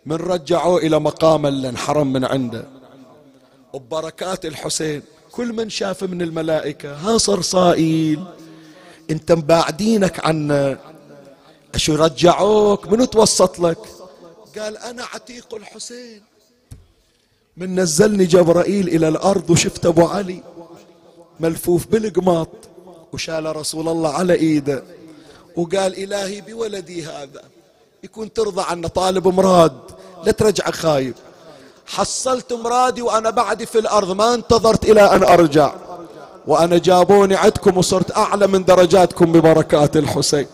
من 0.06 0.16
رجعوه 0.16 0.78
إلى 0.78 1.00
مقام 1.00 1.46
اللي 1.46 1.68
انحرم 1.68 2.12
من 2.12 2.24
عنده. 2.24 2.83
وببركات 3.74 4.46
الحسين. 4.46 5.02
كل 5.32 5.52
من 5.52 5.70
شاف 5.70 6.04
من 6.04 6.22
الملائكة 6.22 6.94
ها 6.94 7.18
صرصائيل 7.18 8.24
انت 9.10 9.32
مباعدينك 9.32 10.26
عنا. 10.26 10.78
أشو 11.74 11.94
رجعوك؟ 11.94 12.86
من 12.88 13.10
توسط 13.10 13.58
لك؟ 13.58 13.78
قال 14.58 14.76
أنا 14.76 15.04
عتيق 15.14 15.54
الحسين. 15.54 16.22
من 17.56 17.80
نزلني 17.80 18.24
جبرائيل 18.24 18.88
إلى 18.88 19.08
الأرض 19.08 19.50
وشفت 19.50 19.86
أبو 19.86 20.06
علي. 20.06 20.42
ملفوف 21.40 21.86
بالقماط. 21.86 22.48
وشال 23.12 23.56
رسول 23.56 23.88
الله 23.88 24.12
على 24.12 24.34
إيده. 24.34 24.84
وقال 25.56 26.02
إلهي 26.04 26.40
بولدي 26.40 27.04
هذا. 27.04 27.42
يكون 28.04 28.32
ترضى 28.32 28.62
عنه 28.62 28.88
طالب 28.88 29.28
مراد. 29.28 29.80
لا 30.24 30.32
ترجع 30.32 30.70
خايب. 30.70 31.14
حصلت 31.86 32.52
مرادي 32.52 33.02
وأنا 33.02 33.30
بعدي 33.30 33.66
في 33.66 33.78
الأرض 33.78 34.10
ما 34.10 34.34
انتظرت 34.34 34.84
إلى 34.84 35.00
أن 35.00 35.22
أرجع. 35.22 35.72
وأنا 36.46 36.78
جابوني 36.78 37.36
عندكم 37.36 37.78
وصرت 37.78 38.16
أعلى 38.16 38.46
من 38.46 38.64
درجاتكم 38.64 39.32
ببركات 39.32 39.96
الحسين. 39.96 40.46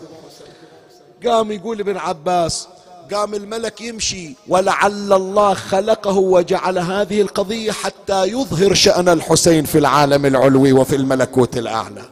قام 1.25 1.51
يقول 1.51 1.79
ابن 1.79 1.97
عباس 1.97 2.67
قام 3.13 3.33
الملك 3.33 3.81
يمشي 3.81 4.35
ولعل 4.47 5.13
الله 5.13 5.53
خلقه 5.53 6.17
وجعل 6.17 6.79
هذه 6.79 7.21
القضية 7.21 7.71
حتى 7.71 8.23
يظهر 8.25 8.73
شأن 8.73 9.09
الحسين 9.09 9.65
في 9.65 9.77
العالم 9.77 10.25
العلوي 10.25 10.73
وفي 10.73 10.95
الملكوت 10.95 11.57
الأعلى. 11.57 12.05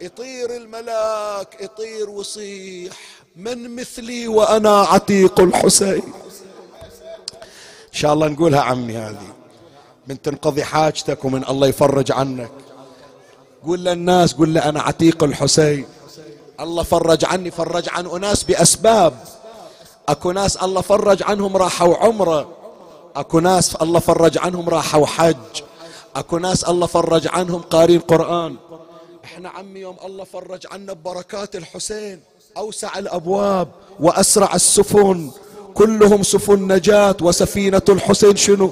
يطير 0.00 0.56
الملاك 0.56 1.56
يطير 1.60 2.10
ويصيح 2.10 2.92
من 3.36 3.76
مثلي 3.76 4.28
وأنا 4.28 4.80
عتيق 4.80 5.40
الحسين. 5.40 6.02
إن 7.94 7.98
شاء 7.98 8.12
الله 8.14 8.28
نقولها 8.28 8.60
عمي 8.60 8.96
هذه. 8.96 9.32
من 10.06 10.22
تنقضي 10.22 10.64
حاجتك 10.64 11.24
ومن 11.24 11.44
الله 11.48 11.66
يفرج 11.66 12.12
عنك. 12.12 12.50
قول 13.66 13.84
للناس 13.84 14.34
قول 14.34 14.54
له 14.54 14.68
أنا 14.68 14.82
عتيق 14.82 15.24
الحسين. 15.24 15.86
الله 16.60 16.82
فرج 16.82 17.24
عني 17.24 17.50
فرج 17.50 17.88
عن 17.88 18.06
أناس 18.06 18.44
بأسباب. 18.44 19.14
أكو 20.08 20.30
ناس 20.30 20.56
الله 20.56 20.80
فرج 20.80 21.22
عنهم 21.22 21.56
راحوا 21.56 21.96
عمرة. 21.96 22.48
أكو 23.16 23.40
ناس 23.40 23.76
الله 23.76 24.00
فرج 24.00 24.38
عنهم 24.38 24.68
راحوا 24.68 25.06
حج. 25.06 25.62
أكو 26.16 26.38
ناس 26.38 26.64
الله 26.64 26.86
فرج 26.86 27.28
عنهم 27.28 27.60
قارين 27.60 28.00
قرآن. 28.00 28.56
إحنا 29.24 29.48
عمي 29.48 29.80
يوم 29.80 29.96
الله 30.04 30.24
فرج 30.24 30.66
عنا 30.72 30.92
ببركات 30.92 31.56
الحسين. 31.56 32.20
أوسع 32.56 32.98
الأبواب 32.98 33.68
وأسرع 34.00 34.54
السفن. 34.54 35.30
كلهم 35.74 36.22
سفن 36.22 36.72
نجاة 36.72 37.16
وسفينة 37.22 37.82
الحسين 37.88 38.36
شنو؟ 38.36 38.70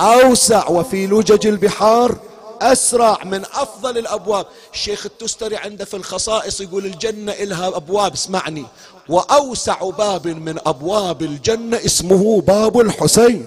أوسع 0.00 0.68
وفي 0.68 1.06
لجج 1.06 1.46
البحار 1.46 2.18
أسرع 2.60 3.24
من 3.24 3.44
أفضل 3.44 3.98
الأبواب. 3.98 4.46
الشيخ 4.72 5.06
التستري 5.06 5.56
عنده 5.56 5.84
في 5.84 5.94
الخصائص 5.96 6.60
يقول 6.60 6.86
الجنة 6.86 7.32
إلها 7.32 7.76
أبواب 7.76 8.12
اسمعني. 8.12 8.64
وأوسع 9.08 9.90
باب 9.90 10.28
من 10.28 10.58
أبواب 10.66 11.22
الجنة 11.22 11.76
اسمه 11.76 12.40
باب 12.40 12.80
الحسين. 12.80 13.46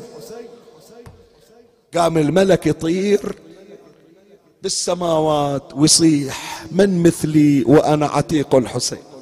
قام 1.98 2.18
الملك 2.18 2.68
يطير 2.68 3.36
بالسماوات 4.64 5.64
ويصيح 5.76 6.66
من 6.72 7.04
مثلي 7.04 7.64
وأنا 7.68 8.08
عتيق 8.08 8.56
الحسين. 8.56 9.15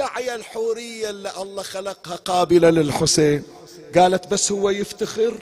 لعي 0.00 0.34
الحورية 0.34 1.10
اللي 1.10 1.30
الله 1.42 1.62
خلقها 1.62 2.16
قابلة 2.16 2.70
للحسين. 2.70 3.42
قالت 3.96 4.26
بس 4.32 4.52
هو 4.52 4.70
يفتخر؟ 4.70 5.34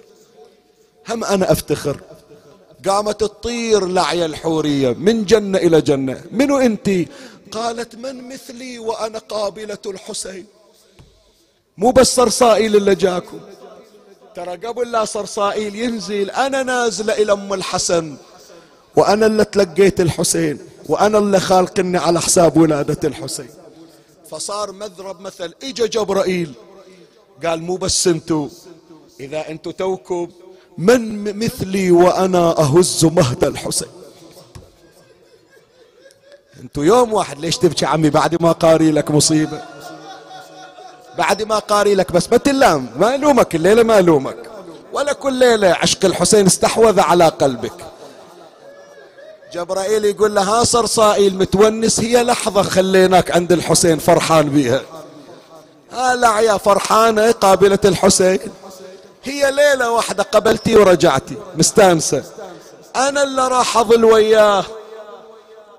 هم 1.08 1.24
أنا 1.24 1.52
أفتخر. 1.52 2.00
قامت 2.88 3.20
تطير 3.20 3.86
لعي 3.86 4.24
الحورية 4.24 4.90
من 4.90 5.24
جنة 5.24 5.58
إلى 5.58 5.80
جنة. 5.80 6.24
منو 6.30 6.58
أنت؟ 6.58 6.90
قالت 7.52 7.94
من 7.94 8.28
مثلي 8.28 8.78
وأنا 8.78 9.18
قابلة 9.18 9.78
الحسين. 9.86 10.46
مو 11.76 11.90
بس 11.90 12.14
صرصائيل 12.16 12.76
اللي 12.76 12.94
جاكم. 12.94 13.40
ترى 14.34 14.56
قبل 14.56 14.92
لا 14.92 15.04
صرصائيل 15.04 15.74
ينزل 15.74 16.30
أنا 16.30 16.62
نازلة 16.62 17.12
إلى 17.12 17.32
أم 17.32 17.54
الحسن. 17.54 18.16
وأنا 18.96 19.26
اللي 19.26 19.44
تلقيت 19.44 20.00
الحسين. 20.00 20.58
وأنا 20.88 21.18
اللي 21.18 21.40
خالقني 21.40 21.98
على 21.98 22.20
حساب 22.20 22.56
ولادة 22.56 23.08
الحسين. 23.08 23.50
فصار 24.30 24.72
مذرب 24.72 25.20
مثل 25.20 25.54
إجا 25.62 25.86
جبرائيل. 25.86 26.52
قال 27.44 27.62
مو 27.62 27.76
بس 27.76 28.06
انتو 28.06 28.48
إذا 29.20 29.48
انتو 29.48 29.70
توكب 29.70 30.30
من 30.78 31.38
مثلي 31.38 31.90
وأنا 31.90 32.58
أهز 32.58 33.04
مهد 33.04 33.44
الحسين. 33.44 33.88
انتو 36.60 36.82
يوم 36.82 37.12
واحد 37.12 37.38
ليش 37.38 37.56
تبكي 37.56 37.86
عمي؟ 37.86 38.10
بعد 38.10 38.42
ما 38.42 38.52
قاري 38.52 38.90
لك 38.90 39.10
مصيبة. 39.10 39.62
بعد 41.18 41.42
ما 41.42 41.58
قاري 41.58 41.94
لك 41.94 42.12
بس 42.12 42.30
ما 42.32 42.36
تلام 42.36 42.90
ما 42.96 43.14
ألومك 43.14 43.54
الليلة 43.54 43.82
ما 43.82 43.98
ألومك 43.98 44.50
ولا 44.92 45.12
كل 45.12 45.32
ليلة 45.32 45.68
عشق 45.68 46.04
الحسين 46.04 46.46
استحوذ 46.46 47.00
على 47.00 47.28
قلبك. 47.28 47.97
جبرائيل 49.52 50.04
يقول 50.04 50.34
له 50.34 50.42
ها 50.42 50.64
صرصائيل 50.64 51.38
متونس 51.38 52.00
هي 52.00 52.22
لحظة 52.22 52.62
خليناك 52.62 53.30
عند 53.30 53.52
الحسين 53.52 53.98
فرحان 53.98 54.48
بيها. 54.48 54.82
ها 55.92 56.16
لعيا 56.16 56.56
فرحانة 56.56 57.30
قابلة 57.30 57.78
الحسين. 57.84 58.38
هي 59.24 59.50
ليلة 59.50 59.90
واحدة 59.90 60.22
قبلتي 60.22 60.76
ورجعتي 60.76 61.34
مستانسة. 61.56 62.24
أنا 62.96 63.22
اللي 63.22 63.48
راح 63.48 63.76
أظل 63.76 64.04
وياه. 64.04 64.64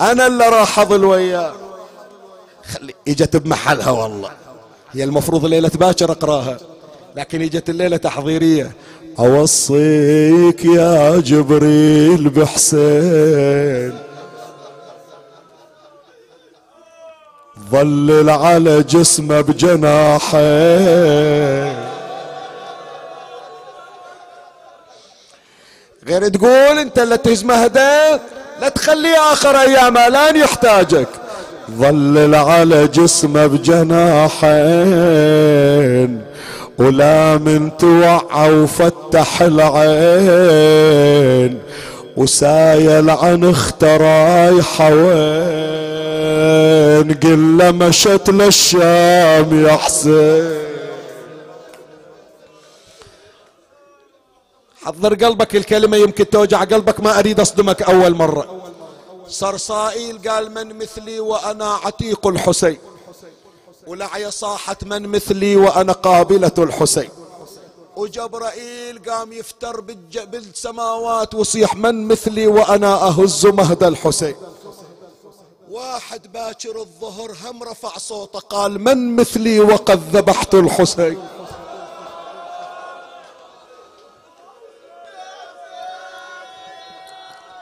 أنا 0.02 0.28
اللي 0.28 0.50
راح 0.50 0.80
أظل 0.80 1.06
وياه. 1.06 1.54
خلي 2.74 2.96
إجت 3.08 3.36
بمحلها 3.36 3.92
والله. 3.92 4.32
هي 4.92 5.04
المفروض 5.04 5.46
ليلة 5.46 5.72
باكر 5.76 6.12
أقراها 6.12 6.58
لكن 7.16 7.42
إجت 7.42 7.70
الليلة 7.70 7.98
تحضيرية. 7.98 8.72
أوصيك 9.20 10.66
يا 10.66 11.20
جبريل 11.20 12.30
بحسين. 12.30 14.00
ظلل 17.72 18.30
على 18.30 18.84
جسمه 18.84 19.42
بجناحين. 19.42 20.40
غير 26.08 26.28
تقول 26.28 26.80
انت 26.80 27.00
اللي 27.00 27.18
تهز 27.18 27.44
مهدك 27.44 28.22
لا 28.62 28.70
تخليه 28.70 29.34
آخر 29.34 29.62
ايامه 29.62 30.08
لأن 30.08 30.36
يحتاجك. 30.36 31.08
ظلل 31.72 32.36
على 32.36 32.88
جسمه 32.88 33.48
بجناحين. 33.48 34.60
ولا 36.80 37.38
من 37.38 37.78
توعى 37.78 38.54
وفتح 38.54 39.42
العين 39.42 40.80
وسايل 42.18 43.10
عن 43.10 43.50
اخته 43.50 43.98
رايحة 43.98 44.90
وين 44.94 46.00
قل 47.14 47.74
مشت 47.74 48.30
للشام 48.30 49.66
يا 49.66 49.78
حسين. 49.78 50.60
حضر 54.84 55.14
قلبك 55.14 55.56
الكلمة 55.56 55.98
يمكن 55.98 56.30
توجع 56.30 56.64
قلبك 56.64 57.00
ما 57.00 57.20
أريد 57.20 57.40
أصدمك 57.40 57.82
أول 57.82 58.16
مرة. 58.16 58.62
صرصائيل 59.28 60.20
قال 60.30 60.52
من 60.52 60.78
مثلي 60.78 61.20
وأنا 61.20 61.74
عتيق 61.86 62.28
الحسين. 62.28 62.78
ولعي 63.90 64.32
صاحت 64.32 64.84
من 64.84 65.08
مثلي 65.08 65.56
وأنا 65.56 65.94
قابلة 65.94 66.52
الحسين. 66.58 67.10
وجبرائيل 67.96 69.00
قام 69.10 69.34
يفتر 69.34 69.82
بالسماوات 70.32 71.36
وصيح 71.36 71.76
من 71.76 72.08
مثلي 72.08 72.48
وأنا 72.48 72.94
أهز 72.94 73.46
مهد 73.46 73.84
الحسين. 73.84 74.36
واحد 75.72 76.32
باكر 76.32 76.80
الظهر 76.80 77.32
هم 77.44 77.64
رفع 77.64 77.98
صوته 77.98 78.40
قال 78.40 78.80
من 78.80 79.16
مثلي 79.16 79.60
وقد 79.60 80.16
ذبحت 80.16 80.56
الحسين. 80.56 81.20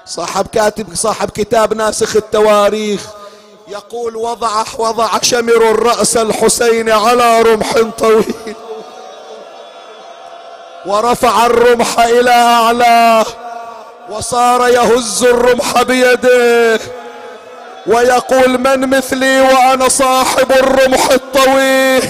صاحب 0.05 0.47
كاتب 0.47 0.95
صاحب 0.95 1.29
كتاب 1.29 1.73
ناسخ 1.73 2.15
التواريخ 2.15 3.07
يقول 3.67 4.15
وضع 4.15 4.63
وضع 4.77 5.09
شمر 5.21 5.71
الرأس 5.71 6.17
الحسين 6.17 6.89
على 6.89 7.41
رمح 7.41 7.73
طويل. 7.97 8.55
ورفع 10.85 11.45
الرمح 11.45 11.99
إلى 11.99 12.31
أعلاه 12.31 13.25
وصار 14.09 14.67
يهز 14.67 15.23
الرمح 15.23 15.81
بيده. 15.81 16.79
ويقول 17.87 18.57
من 18.57 18.89
مثلي 18.89 19.41
وأنا 19.41 19.89
صاحب 19.89 20.51
الرمح 20.51 21.09
الطويل. 21.11 22.03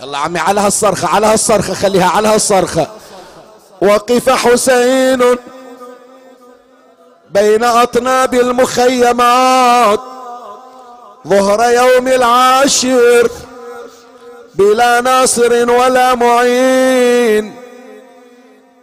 يلا 0.00 0.18
عمي 0.18 0.38
على 0.38 0.60
هالصرخة 0.60 1.08
على 1.08 1.26
هالصرخة 1.26 1.74
خليها 1.74 2.08
على 2.08 2.28
هالصرخة. 2.28 2.86
وقف 3.80 4.30
حسين 4.30 5.36
بين 7.30 7.64
أطناب 7.64 8.34
المخيمات 8.34 10.00
ظهر 11.28 11.70
يوم 11.70 12.08
العاشر 12.08 13.30
بلا 14.54 15.00
ناصر 15.00 15.70
ولا 15.70 16.14
معين 16.14 17.54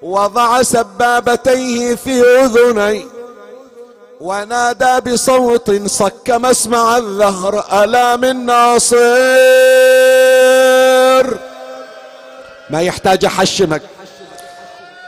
وضع 0.02 0.62
سبابتيه 0.62 1.96
في 1.96 2.22
أذني 2.22 3.06
ونادى 4.22 5.12
بصوت 5.12 5.88
صك 5.88 6.30
مسمع 6.30 6.98
الظهر 6.98 7.84
ألا 7.84 8.16
من 8.16 8.46
ناصر؟ 8.46 8.96
ما 12.70 12.82
يحتاج 12.82 13.26
أحشمك. 13.26 13.82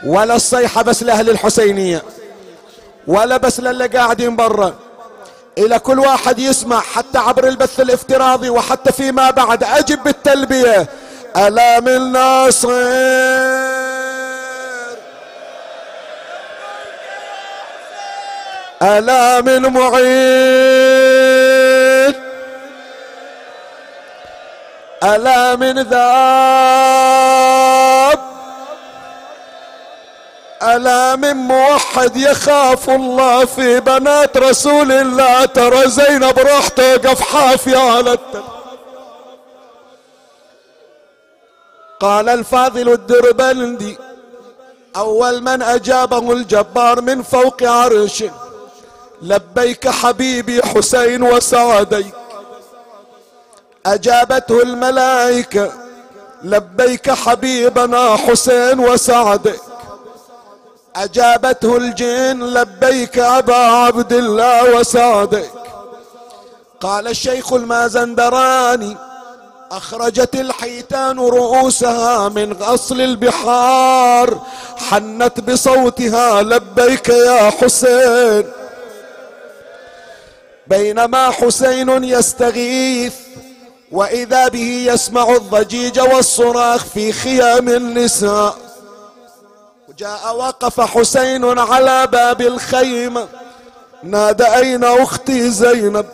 ولا 0.06 0.36
الصيحة 0.36 0.82
بس 0.82 1.02
لأهل 1.02 1.30
الحسينية 1.30 2.02
ولا 3.06 3.36
بس 3.36 3.60
للي 3.60 3.86
قاعدين 3.86 4.36
برا. 4.36 4.74
إلى 5.58 5.78
كل 5.78 5.98
واحد 5.98 6.38
يسمع 6.38 6.80
حتى 6.80 7.18
عبر 7.18 7.48
البث 7.48 7.80
الافتراضي 7.80 8.50
وحتى 8.50 8.92
فيما 8.92 9.30
بعد. 9.30 9.64
أجب 9.64 10.02
بالتلبية. 10.02 10.86
ألا 11.36 11.80
من 11.80 12.12
ناصر؟ 12.12 12.68
ألا 18.82 19.40
من 19.40 19.62
معين؟ 19.62 20.68
ألا 25.04 25.56
من 25.56 25.78
ذاب؟ 25.82 26.88
ألا 30.62 31.16
من 31.16 31.36
موحد 31.36 32.16
يخاف 32.16 32.90
الله 32.90 33.44
في 33.44 33.80
بنات 33.80 34.36
رسول 34.36 34.92
الله. 34.92 35.44
ترى 35.44 35.88
زينب 35.88 36.38
راح 36.38 36.68
توقف 36.68 37.20
حافية 37.20 37.78
على 37.78 38.12
التل 38.12 38.42
قال 42.00 42.28
الفاضل 42.28 42.92
الدربلندي 42.92 43.98
أول 44.96 45.42
من 45.42 45.62
أجابه 45.62 46.32
الجبار 46.32 47.00
من 47.00 47.22
فوق 47.22 47.62
عرشه 47.62 48.30
لبيك 49.22 49.88
حبيبي 49.88 50.62
حسين 50.62 51.22
وسعديك. 51.22 52.14
أجابته 53.86 54.62
الملائكة 54.62 55.72
لبيك 56.42 57.10
حبيبنا 57.10 58.16
حسين 58.16 58.80
وسعدك 58.80 59.60
أجابته 61.04 61.76
الجن 61.76 62.42
لبيك 62.44 63.18
أبا 63.18 63.54
عبد 63.54 64.12
الله 64.12 64.76
وسعدك 64.76 65.50
قال 66.80 67.08
الشيخ 67.08 67.52
المازندراني 67.52 68.96
أخرجت 69.70 70.34
الحيتان 70.34 71.18
رؤوسها 71.18 72.28
من 72.28 72.52
أصل 72.52 73.00
البحار 73.00 74.42
حنت 74.76 75.40
بصوتها 75.40 76.42
لبيك 76.42 77.08
يا 77.08 77.50
حسين 77.50 78.44
بينما 80.66 81.30
حسين 81.30 82.04
يستغيث 82.04 83.14
وإذا 83.92 84.48
به 84.48 84.84
يسمع 84.86 85.30
الضجيج 85.36 86.00
والصراخ 86.00 86.84
في 86.84 87.12
خيام 87.12 87.68
النساء 87.68 88.67
وجاء 89.98 90.36
وقف 90.36 90.80
حسين 90.80 91.58
على 91.58 92.06
باب 92.06 92.40
الخيمه 92.40 93.28
نادى 94.02 94.44
أين 94.44 94.84
أختي 94.84 95.50
زينب؟ 95.50 96.06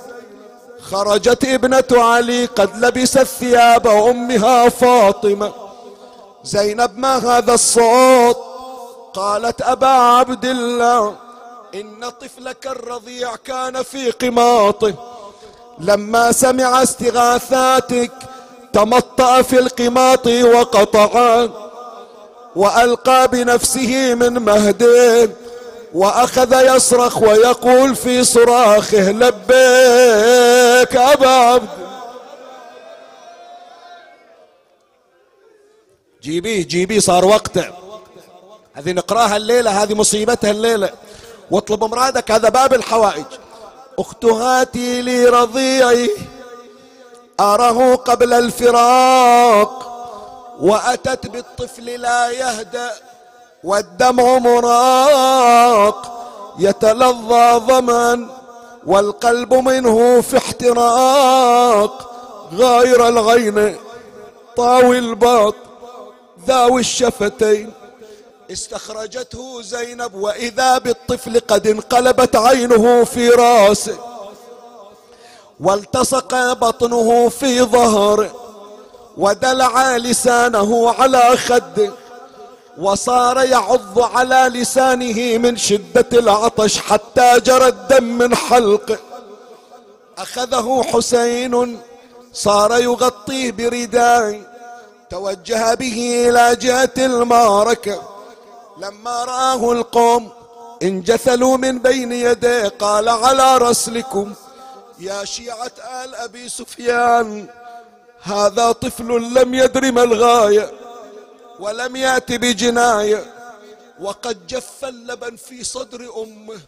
خرجت 0.83 1.45
ابنة 1.45 1.85
علي 1.93 2.47
قد 2.47 2.85
لبست 2.85 3.23
ثياب 3.23 3.87
أمها 3.87 4.69
فاطمة. 4.69 5.53
زينب 6.45 6.99
ما 6.99 7.17
هذا 7.17 7.55
الصوت؟ 7.55 8.37
قالت 9.15 9.63
أبا 9.63 9.87
عبد 9.87 10.45
الله 10.45 11.15
إن 11.75 12.11
طفلك 12.21 12.67
الرضيع 12.67 13.37
كان 13.37 13.83
في 13.83 14.11
قماطه. 14.11 14.95
لما 15.79 16.33
سمع 16.33 16.83
استغاثاتك 16.83 18.13
تمطأ 18.73 19.43
في 19.43 19.59
القماط 19.59 20.27
وقطع 20.27 21.47
وألقى 22.57 23.29
بنفسه 23.29 24.15
من 24.15 24.33
مهدين 24.33 25.35
وأخذ 25.95 26.75
يصرخ 26.77 27.23
ويقول 27.23 27.97
في 27.97 28.25
صراخه 28.25 29.11
لبيك 29.11 30.97
أبا 30.97 31.29
عبد. 31.29 31.69
جيبيه 36.23 36.65
جيبيه 36.67 37.01
صار 37.01 37.25
وقته. 37.25 37.65
هذه 38.75 38.93
نقراها 38.93 39.37
الليلة 39.37 39.83
هذه 39.83 39.95
مصيبتها 39.95 40.51
الليلة. 40.51 40.91
واطلب 41.51 41.85
مرادك 41.85 42.31
هذا 42.31 42.49
باب 42.49 42.75
الحوائج. 42.75 43.25
اخت 43.99 44.25
هاتي 44.25 45.03
لي 45.03 45.27
رضيعي 45.27 46.11
أراه 47.41 47.95
قبل 47.95 48.33
الفراق. 48.33 49.94
وأتت 50.61 51.27
بالطفل 51.27 51.85
لا 51.85 52.31
يهدأ 52.31 52.91
والدمع 53.65 54.39
مراق 54.39 56.11
يتلظى 56.59 57.61
ظما 57.67 58.29
والقلب 58.87 59.55
منه 59.55 60.21
في 60.21 60.37
احتراق. 60.37 62.11
غاير 62.55 63.09
العين 63.09 63.77
طاوي 64.57 64.99
الباط 64.99 65.55
ذاوي 66.47 66.81
الشفتين. 66.81 67.73
استخرجته 68.53 69.63
زينب 69.63 70.15
وإذا 70.15 70.79
بالطفل 70.79 71.41
قد 71.49 71.67
انقلبت 71.67 72.37
عينه 72.37 73.05
في 73.05 73.29
راسه 73.29 73.99
والتصق 75.61 76.53
بطنه 76.53 77.29
في 77.29 77.63
ظهره. 77.63 78.44
ودلع 79.17 79.97
لسانه 79.97 80.91
على 80.99 81.37
خده 81.37 81.93
وصار 82.79 83.45
يعض 83.45 83.99
على 83.99 84.51
لسانه 84.61 85.39
من 85.39 85.57
شدة 85.57 86.07
العطش 86.13 86.79
حتى 86.79 87.41
جرى 87.41 87.69
الدم 87.69 88.05
من 88.05 88.35
حلقه 88.35 88.99
أخذه 90.19 90.85
حسين 90.93 91.81
صار 92.33 92.79
يغطيه 92.79 93.53
برداء. 93.53 94.43
توجه 95.11 95.75
به 95.75 96.29
إلى 96.29 96.57
جهة 96.57 96.95
المعركة. 96.99 98.03
لما 98.79 99.25
رآه 99.25 99.73
القوم 99.73 100.31
انجثلوا 100.83 101.57
من 101.57 101.79
بين 101.79 102.13
يديه 102.13 102.69
قال 102.69 103.09
على 103.09 103.57
رسلكم 103.57 104.33
يا 104.99 105.25
شيعة 105.25 105.73
آل 106.05 106.15
أبي 106.15 106.49
سفيان 106.49 107.47
هذا 108.25 108.73
طفل 108.73 109.35
لم 109.35 109.55
يدر 109.55 109.93
ما 109.93 110.03
الغاية 110.03 110.73
ولم 111.61 111.97
يأت 111.97 112.33
بجناية. 112.33 113.35
وقد 114.01 114.47
جف 114.47 114.85
اللبن 114.85 115.37
في 115.37 115.65
صدر 115.65 116.01
أمه. 116.23 116.61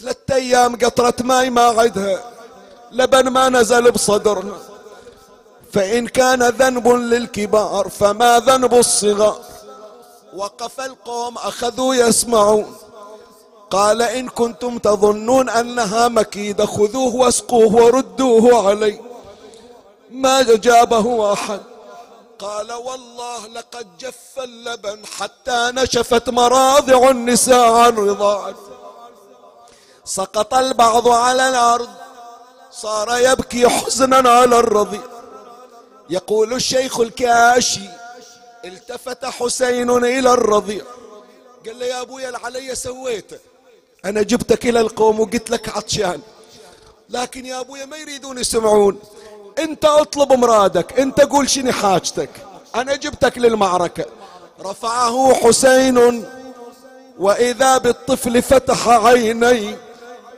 ثلاثة 0.00 0.34
أيام 0.34 0.76
قطرة 0.76 1.14
ماي 1.20 1.50
ما 1.50 1.62
عدها. 1.62 2.20
لبن 2.92 3.28
ما 3.28 3.48
نزل 3.48 3.90
بصدرها. 3.90 4.58
فإن 5.72 6.06
كان 6.06 6.42
ذنب 6.42 6.88
للكبار 6.88 7.88
فما 7.88 8.38
ذنب 8.38 8.74
الصغار. 8.74 9.40
وقف 10.36 10.80
القوم 10.80 11.38
أخذوا 11.38 11.94
يسمعون. 11.94 12.76
قال 13.70 14.02
إن 14.02 14.28
كنتم 14.28 14.78
تظنون 14.78 15.48
أنها 15.48 16.08
مكيدة 16.08 16.66
خذوه 16.66 17.14
واسقوه 17.14 17.74
وردوه 17.74 18.68
علي. 18.68 19.13
ما 20.14 20.42
جابه 20.42 21.32
أحد. 21.32 21.60
قال 22.38 22.72
والله 22.72 23.46
لقد 23.46 23.98
جف 23.98 24.38
اللبن 24.38 25.06
حتى 25.06 25.70
نشفت 25.74 26.30
مراضع 26.30 27.10
النساء 27.10 27.72
عن 27.72 27.96
رضاعته 27.96 28.74
سقط 30.04 30.54
البعض 30.54 31.08
على 31.08 31.48
الأرض. 31.48 31.88
صار 32.70 33.18
يبكي 33.18 33.68
حزنا 33.68 34.30
على 34.30 34.58
الرضيع. 34.58 35.02
يقول 36.10 36.52
الشيخ 36.52 37.00
الكاشي 37.00 37.88
التفت 38.64 39.24
حسين 39.24 39.90
إلى 39.90 40.32
الرضيع. 40.32 40.84
قال 41.66 41.78
له 41.78 41.86
يا 41.86 42.00
ابويا 42.00 42.28
العلي 42.28 42.74
سويته 42.74 43.38
أنا 44.04 44.22
جبتك 44.22 44.66
إلى 44.66 44.80
القوم 44.80 45.20
وقلت 45.20 45.50
لك 45.50 45.68
عطشان. 45.68 46.20
لكن 47.10 47.46
يا 47.46 47.60
ابويا 47.60 47.84
ما 47.84 47.96
يريدون 47.96 48.38
يسمعون. 48.38 49.00
انت 49.58 49.84
اطلب 49.84 50.32
مرادك 50.32 51.00
انت 51.00 51.20
قول 51.20 51.50
شنو 51.50 51.72
حاجتك. 51.72 52.30
أنا 52.74 52.96
جبتك 52.96 53.38
للمعركة. 53.38 54.04
رفعه 54.60 55.34
حسين 55.34 56.24
وإذا 57.18 57.78
بالطفل 57.78 58.42
فتح 58.42 58.88
عيني 58.88 59.76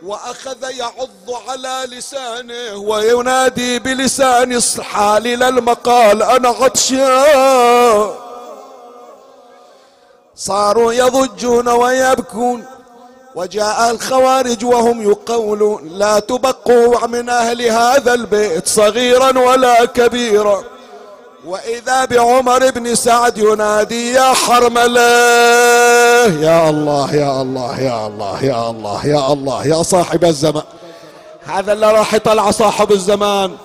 وأخذ 0.03 0.71
يعض 0.71 1.31
على 1.49 1.85
لسانه 1.87 2.77
وينادي 2.77 3.79
بلسان 3.79 4.53
الحال 4.53 5.23
للمقال 5.23 6.23
أنا 6.23 6.49
عطشان 6.49 8.15
صاروا 10.37 10.93
يضجون 10.93 11.69
ويبكون. 11.69 12.65
وجاء 13.37 13.91
الخوارج 13.91 14.65
وهم 14.65 15.03
يقولون 15.03 15.89
لا 15.89 16.19
تبقوا 16.19 17.07
من 17.07 17.29
أهل 17.29 17.63
هذا 17.63 18.15
البيت 18.15 18.69
صغيرا 18.69 19.39
ولا 19.39 19.85
كبيرا. 19.85 20.65
وإذا 21.47 22.05
بعمر 22.05 22.71
بن 22.71 22.95
سعد 22.95 23.39
ينادي 23.39 24.13
يا 24.13 24.33
حرملة! 24.33 25.01
يا 26.41 26.71
الله 26.71 27.15
يا 27.15 27.43
الله 27.43 27.81
يا 27.81 28.07
الله 28.07 28.45
يا 28.45 28.71
الله 28.71 29.07
يا 29.07 29.33
الله 29.33 29.67
يا 29.67 29.83
صاحب 29.83 30.25
الزمان. 30.25 30.65
هذا 31.47 31.73
اللي 31.73 31.93
راح 31.93 32.15
يطلع 32.15 32.51
صاحب 32.51 32.93
الزمان. 32.93 33.57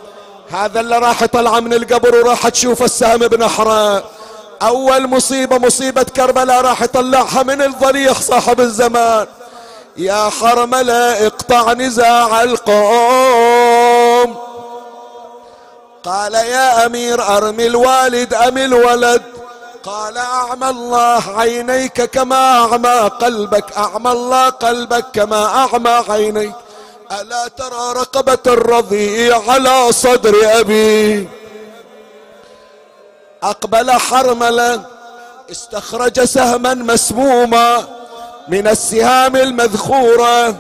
هذا 0.51 0.79
اللي 0.79 0.97
راح 0.97 1.21
يطلع 1.21 1.59
من 1.59 1.73
القبر 1.73 2.15
وراح 2.15 2.47
تشوف 2.47 2.83
السهم 2.83 3.17
بنحره 3.17 4.03
أول 4.61 5.07
مصيبة 5.07 5.57
مصيبة 5.57 6.03
كربلاء 6.03 6.61
راح 6.61 6.81
يطلعها 6.81 7.43
من 7.43 7.61
الضريح 7.61 8.21
صاحب 8.21 8.59
الزمان. 8.59 9.27
يا 9.97 10.29
حرملة 10.29 11.27
اقطع 11.27 11.73
نزاع 11.73 12.43
القوم. 12.43 14.37
قال 16.03 16.33
يا 16.33 16.85
أمير 16.85 17.37
أرمي 17.37 17.67
الوالد 17.67 18.33
أم 18.33 18.57
الولد. 18.57 19.21
قال 19.83 20.17
أعمى 20.17 20.69
الله 20.69 21.23
عينيك 21.39 22.01
كما 22.01 22.59
أعمى 22.59 23.11
قلبك. 23.21 23.77
أعمى 23.77 24.11
الله 24.11 24.49
قلبك 24.49 25.05
كما 25.13 25.45
أعمى 25.45 26.03
عينيك. 26.09 26.53
ألا 27.21 27.47
ترى 27.47 27.93
رقبة 27.95 28.53
الرضيع 28.53 29.41
على 29.47 29.91
صدر 29.91 30.59
أبي. 30.59 31.29
أقبل 33.43 33.91
حرملا. 33.91 34.79
استخرج 35.51 36.23
سهما 36.23 36.73
مسموما. 36.73 38.00
من 38.47 38.67
السهام 38.67 39.35
المذخورة. 39.35 40.55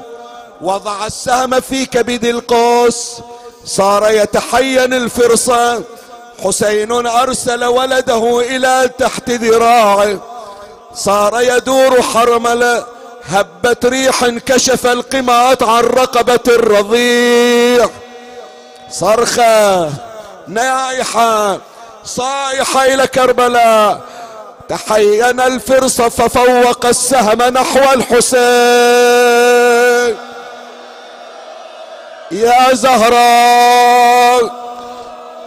وضع 0.61 1.05
السهم 1.05 1.59
في 1.59 1.85
كبد 1.85 2.25
القوس. 2.25 3.21
صار 3.65 4.11
يتحين 4.11 4.93
الفرصة 4.93 5.83
حسين 6.43 7.07
أرسل 7.07 7.65
ولده 7.65 8.39
إلى 8.39 8.89
تحت 8.97 9.29
ذراعه 9.29 10.19
صار 10.95 11.41
يدور 11.41 12.01
حرملة 12.01 12.85
هبت 13.25 13.85
ريح 13.85 14.25
كشف 14.27 14.85
القمات 14.87 15.63
عن 15.63 15.83
رقبة 15.83 16.39
الرضيع. 16.47 17.89
صرخة 18.91 19.89
نايحة 20.47 21.57
صايحة 22.05 22.85
إلى 22.85 23.07
كربلاء. 23.07 24.01
تحين 24.71 25.39
الفرصة 25.39 26.09
ففوق 26.09 26.85
السهم 26.85 27.41
نحو 27.41 27.93
الحسين. 27.93 28.41
يا 32.31 32.73
زهراء 32.73 34.51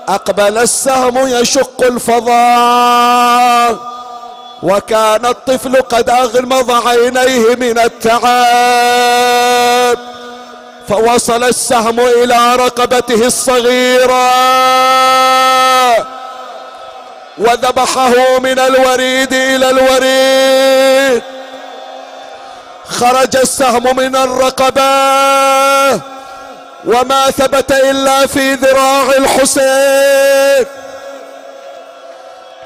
أقبل 0.09 0.59
السهم 0.59 1.29
يشق 1.29 1.83
الفضاء. 1.83 3.77
وكان 4.63 5.27
الطفل 5.27 5.77
قد 5.81 6.11
أغمض 6.11 6.89
عينيه 6.89 7.55
من 7.55 7.79
التعب. 7.79 8.25
فوصل 10.89 11.45
السهم 11.45 12.01
إلى 12.01 12.57
رقبته 12.57 13.27
الصغيرة. 13.27 14.31
وذبحه 17.39 18.39
من 18.39 18.59
الوريد 18.59 19.33
إلى 19.33 19.71
الوريد. 19.71 21.23
خرج 22.89 23.37
السهم 23.37 23.97
من 23.97 24.17
الرقبة 24.17 24.85
وما 26.85 27.31
ثبت 27.31 27.73
إلا 27.73 28.27
في 28.27 28.55
ذراع 28.55 29.03
الحسين. 29.19 30.67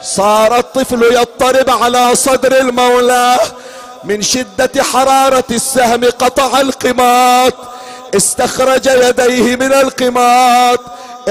صار 0.02 0.58
الطفل 0.58 1.02
يضطرب 1.02 1.70
على 1.70 2.14
صدر 2.14 2.60
المولى 2.60 3.36
من 4.04 4.22
شدة 4.22 4.82
حرارة 4.82 5.44
السهم 5.50 6.04
قطع 6.04 6.60
القماط. 6.60 7.54
استخرج 8.16 8.86
يديه 8.86 9.56
من 9.56 9.72
القماط. 9.72 10.80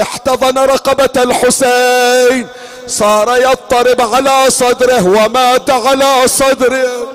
احتضن 0.02 0.58
رقبة 0.58 1.22
الحسين. 1.22 2.48
صار 2.88 3.36
يضطرب 3.36 4.00
على 4.00 4.50
صدره 4.50 5.04
ومات 5.06 5.70
على 5.70 6.28
صدره. 6.28 7.12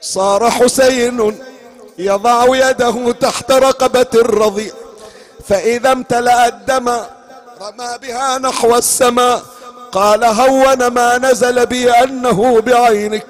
صار 0.00 0.50
حسين 0.50 1.38
يضع 1.98 2.46
يده 2.50 3.12
تحت 3.12 3.50
رقبة 3.52 4.06
الرضيع 4.14 4.72
فإذا 5.48 5.92
امتلأ 5.92 6.48
الدم 6.48 6.88
رمى 7.62 7.98
بها 8.02 8.38
نحو 8.38 8.76
السماء 8.76 9.42
قال 9.92 10.24
هون 10.24 10.86
ما 10.86 11.18
نزل 11.18 11.66
بي 11.66 11.90
أنه 11.90 12.60
بعينك. 12.60 13.26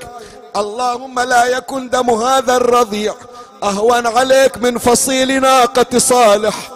اللهم 0.56 1.20
لا 1.20 1.44
يكن 1.44 1.90
دم 1.90 2.10
هذا 2.10 2.56
الرضيع. 2.56 3.14
أهون 3.62 4.06
عليك 4.06 4.56
من 4.56 4.78
فصيل 4.78 5.40
ناقة 5.40 5.98
صالح. 5.98 6.72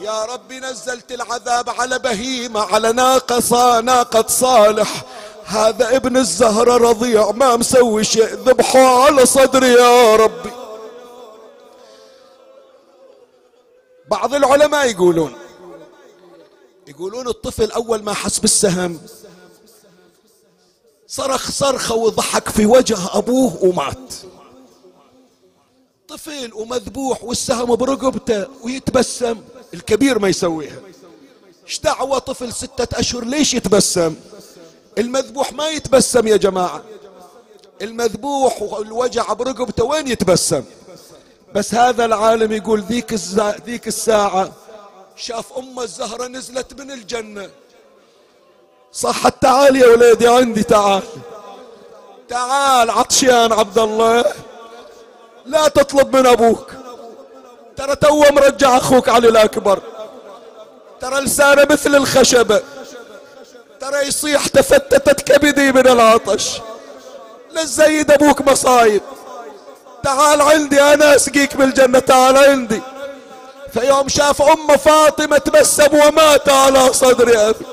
يا 0.00 0.24
رب 0.24 0.52
نزلت 0.52 1.12
العذاب 1.12 1.70
على 1.70 1.98
بهيمة 1.98 2.60
على 2.60 2.92
ناقة 2.92 3.80
ناقة 3.80 4.24
صالح. 4.28 5.04
هذا 5.46 5.96
ابن 5.96 6.16
الزهرة 6.16 6.76
رضيع 6.76 7.30
ما 7.30 7.56
مسوي 7.56 8.04
شيء 8.04 8.34
ذبحه 8.34 9.04
على 9.04 9.26
صدري 9.26 9.72
يا 9.72 10.16
ربي 10.16 10.50
بعض 14.10 14.34
العلماء 14.34 14.90
يقولون 14.90 15.36
يقولون 16.86 17.28
الطفل 17.28 17.70
أول 17.70 18.02
ما 18.02 18.14
حس 18.14 18.38
بالسهم 18.38 19.00
صرخ 21.06 21.50
صرخة 21.50 21.94
وضحك 21.94 22.48
في 22.48 22.66
وجه 22.66 22.98
أبوه 23.12 23.58
ومات. 23.64 24.14
طفل 26.08 26.54
ومذبوح 26.54 27.24
والسهم 27.24 27.76
برقبته 27.76 28.46
ويتبسم 28.62 29.40
الكبير 29.74 30.18
ما 30.18 30.28
يسويها. 30.28 30.78
إيش 31.66 31.80
دعوة 31.80 32.18
طفل 32.18 32.52
ستة 32.52 33.00
أشهر؟ 33.00 33.24
ليش 33.24 33.54
يتبسم؟ 33.54 34.14
المذبوح 34.98 35.52
ما 35.52 35.68
يتبسم 35.68 36.26
يا 36.26 36.36
جماعة. 36.36 36.82
المذبوح 37.82 38.62
والوجع 38.62 39.32
برقبته 39.32 39.84
وين 39.84 40.08
يتبسم؟ 40.08 40.64
بس 41.54 41.74
هذا 41.74 42.04
العالم 42.04 42.52
يقول 42.52 42.80
ذيك 42.80 43.14
ذيك 43.66 43.88
الساعة 43.88 44.52
شاف 45.16 45.52
أم 45.52 45.80
الزهرة 45.80 46.26
نزلت 46.26 46.80
من 46.80 46.90
الجنة. 46.90 47.50
صح 48.92 49.28
تعال 49.28 49.76
يا 49.76 49.86
وليدي 49.86 50.28
عندي 50.28 50.62
تعال. 50.62 51.02
تعال 52.28 52.90
عطشان 52.90 53.52
عبد 53.52 53.78
الله. 53.78 54.24
لا 55.46 55.68
تطلب 55.68 56.16
من 56.16 56.26
أبوك. 56.26 56.72
ترى 57.76 57.96
تو 57.96 58.20
مرجع 58.32 58.76
أخوك 58.76 59.08
علي 59.08 59.28
الأكبر. 59.28 59.82
ترى 61.00 61.20
لسانه 61.20 61.66
مثل 61.70 61.94
الخشبة 61.94 62.62
ترى 63.80 64.06
يصيح 64.06 64.46
تفتتت 64.46 65.20
كبدي 65.32 65.72
من 65.72 65.86
العطش. 65.88 66.60
للزيد 67.50 68.10
أبوك 68.10 68.40
مصايب. 68.40 69.02
تعال 70.02 70.40
عندي 70.40 70.82
أنا 70.82 71.16
أسقيك 71.16 71.56
بالجنة 71.56 71.98
تعال 71.98 72.36
عندي. 72.36 72.80
فيوم 73.72 74.08
شاف 74.08 74.42
أم 74.42 74.76
فاطمة 74.76 75.38
تبسم 75.38 75.94
ومات 75.94 76.48
على 76.48 76.92
صدر 76.92 77.48
أبي. 77.48 77.66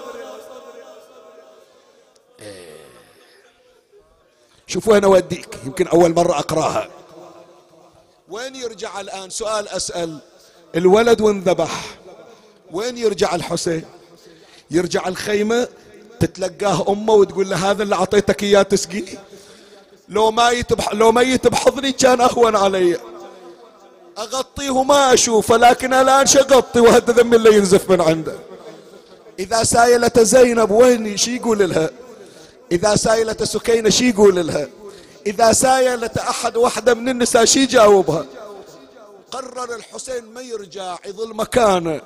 شوفوا 4.67 4.97
أنا 4.97 5.07
أوديك؟ 5.07 5.57
يمكن 5.65 5.87
أول 5.87 6.13
مرة 6.13 6.39
أقراها. 6.39 6.87
وين 8.29 8.55
يرجع 8.55 9.01
الآن؟ 9.01 9.29
سؤال 9.29 9.67
أسأل. 9.67 10.19
الولد 10.75 11.21
وانذبح. 11.21 11.97
وين 12.71 12.97
يرجع 12.97 13.35
الحسين؟ 13.35 13.85
يرجع 14.71 15.07
الخيمة 15.07 15.67
تتلقاه 16.19 16.85
أمه 16.91 17.13
وتقول 17.13 17.49
له 17.49 17.71
هذا 17.71 17.83
اللي 17.83 17.95
أعطيتك 17.95 18.43
إياه 18.43 18.61
تسقيه 18.61 19.23
لو 20.09 20.31
ميت. 20.31 20.93
لو 20.93 21.11
ميت 21.11 21.47
بحضني 21.47 21.91
كان 21.91 22.21
أهون 22.21 22.55
علي. 22.55 22.99
أغطيه 24.17 24.69
وما 24.69 25.13
أشوفه 25.13 25.57
لكن 25.57 25.93
الآن 25.93 26.25
شغطي 26.25 26.79
وهد 26.79 27.09
ذم 27.09 27.33
اللي 27.33 27.55
ينزف 27.55 27.89
من 27.91 28.01
عنده. 28.01 28.35
إذا 29.39 29.63
سايلة 29.63 30.11
زينب 30.17 30.71
وين 30.71 31.17
شي 31.17 31.35
يقول 31.35 31.69
لها؟ 31.69 31.89
إذا 32.71 32.95
سايلة 32.95 33.37
سكينة 33.43 33.89
شي 33.89 34.09
يقول 34.09 34.47
لها؟ 34.47 34.67
إذا 35.27 35.51
سايلة 35.51 36.11
أحد 36.19 36.57
واحدة 36.57 36.93
من 36.93 37.09
النساء 37.09 37.45
شي 37.45 37.59
يجاوبها؟ 37.59 38.25
قرر 39.31 39.75
الحسين 39.75 40.25
ما 40.25 40.41
يرجع 40.41 40.97
يظل 41.05 41.33
مكانه. 41.33 42.01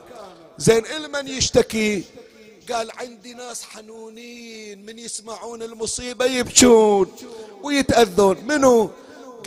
زين 0.57 0.86
إلمن 0.86 1.28
يشتكي. 1.28 2.03
قال 2.74 2.91
عندي 2.99 3.34
ناس 3.34 3.63
حنونين 3.63 4.86
من 4.86 4.99
يسمعون 4.99 5.63
المصيبة 5.63 6.26
يبكون 6.26 7.11
ويتأذون. 7.63 8.38
منو؟ 8.45 8.89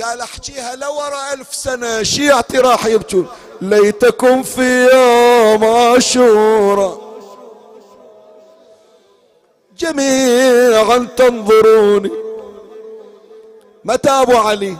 قال 0.02 0.20
أحكيها 0.20 0.76
لورا 0.76 1.32
ألف 1.32 1.54
سنة 1.54 2.02
شيعتي 2.02 2.58
راح 2.58 2.86
يبكون. 2.86 3.28
ليتكم 3.62 4.42
في 4.42 4.88
يوم 4.92 5.64
عاشورا 5.64 7.00
جميعا 9.78 11.08
تنظروني. 11.16 12.29
متى 13.84 14.10
ابو 14.10 14.36
علي. 14.36 14.76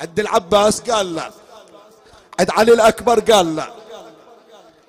عند 0.00 0.20
العباس 0.20 0.80
قال 0.80 1.14
لا. 1.14 1.30
عند 2.40 2.50
علي 2.50 2.72
الأكبر 2.72 3.20
قال 3.20 3.56
لا. 3.56 3.70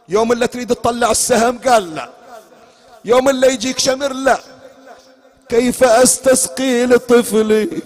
يوم 0.09 0.31
اللي 0.31 0.47
تريد 0.47 0.75
تطلع 0.75 1.11
السهم 1.11 1.59
قال 1.67 1.95
لا. 1.95 2.09
يوم 3.05 3.29
اللي 3.29 3.47
يجيك 3.47 3.79
شمر 3.79 4.13
لا. 4.13 4.39
كيف 5.49 5.83
أستسقي 5.83 6.85
لطفلي؟ 6.85 7.81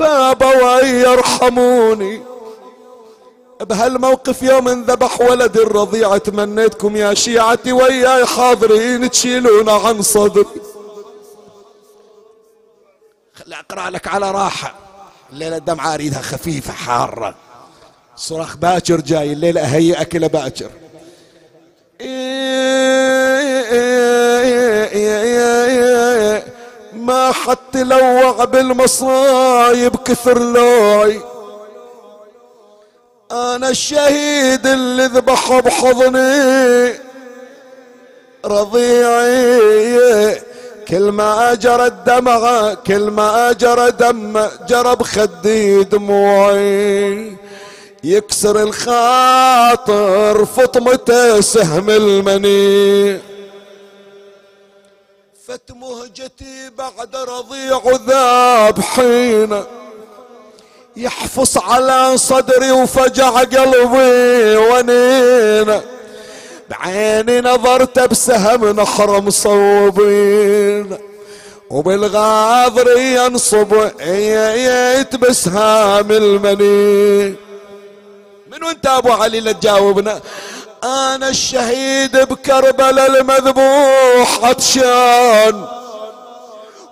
ان 0.00 0.86
يرحموني. 0.86 2.22
بهالموقف 3.60 4.42
يوم 4.42 4.68
انذبح 4.68 5.20
ولد 5.20 5.56
الرضيع 5.56 6.18
تمنيتكم 6.18 6.96
يا 6.96 7.14
شيعتي 7.14 7.72
وياي 7.72 8.26
حاضرين 8.26 9.10
تشيلونا 9.10 9.72
عن 9.72 10.02
صدري. 10.02 10.46
خلي 13.34 13.54
اقرأ 13.54 13.90
لك 13.90 14.08
على 14.08 14.30
راحة. 14.30 14.74
الليلة 15.32 15.56
الدمعة 15.56 15.94
أريدها 15.94 16.22
خفيفة 16.22 16.72
حارة. 16.72 17.34
صراخ 18.16 18.56
باكر 18.56 19.00
جاي 19.00 19.32
الليلة 19.32 19.60
اهيئك 19.60 20.16
إلى 20.16 20.28
باكر. 20.28 20.70
ما 26.92 27.32
حد 27.32 27.56
تلوع 27.72 28.44
بالمصايب 28.44 29.96
كثر 29.96 30.38
لوعي 30.38 31.20
أنا 33.32 33.68
الشهيد 33.68 34.66
اللي 34.66 35.06
ذبح 35.06 35.58
بحضني. 35.58 36.94
رضيعي. 38.44 40.42
كل 40.92 41.08
ما 41.08 41.52
اجرى 41.52 41.86
الدمع 41.86 42.74
كل 42.74 43.10
ما 43.10 43.50
اجرى 43.50 43.90
دم 43.90 44.46
جرى 44.68 44.96
بخدي 44.96 45.84
دموعي. 45.84 47.36
يكسر 48.04 48.62
الخاطر 48.62 50.44
فطمته 50.44 51.40
سهم 51.40 51.90
المني. 51.90 53.20
فت 55.46 55.70
مهجتي 55.70 56.70
بعد 56.78 57.16
رضيع 57.16 57.80
ذابحين 58.08 59.62
يحفص 60.96 61.58
على 61.58 62.18
صدري 62.18 62.70
وفجع 62.72 63.30
قلبي 63.30 64.56
ونين 64.56 65.80
بعيني 66.72 67.40
نظرت 67.40 67.98
بسهم 67.98 68.80
نحر 68.80 69.20
مصوبين 69.20 70.98
وبالغاضر 71.70 72.96
ينصب. 72.96 73.90
بسهام 75.16 76.10
المني. 76.10 77.36
من 78.52 78.64
وانت 78.64 78.86
أبو 78.86 79.12
علي 79.12 79.40
لا 79.40 79.52
تجاوبنا؟ 79.52 80.20
أنا 80.84 81.28
الشهيد 81.28 82.16
بكربلاء 82.16 83.20
المذبوح 83.20 84.44
عطشان 84.44 85.64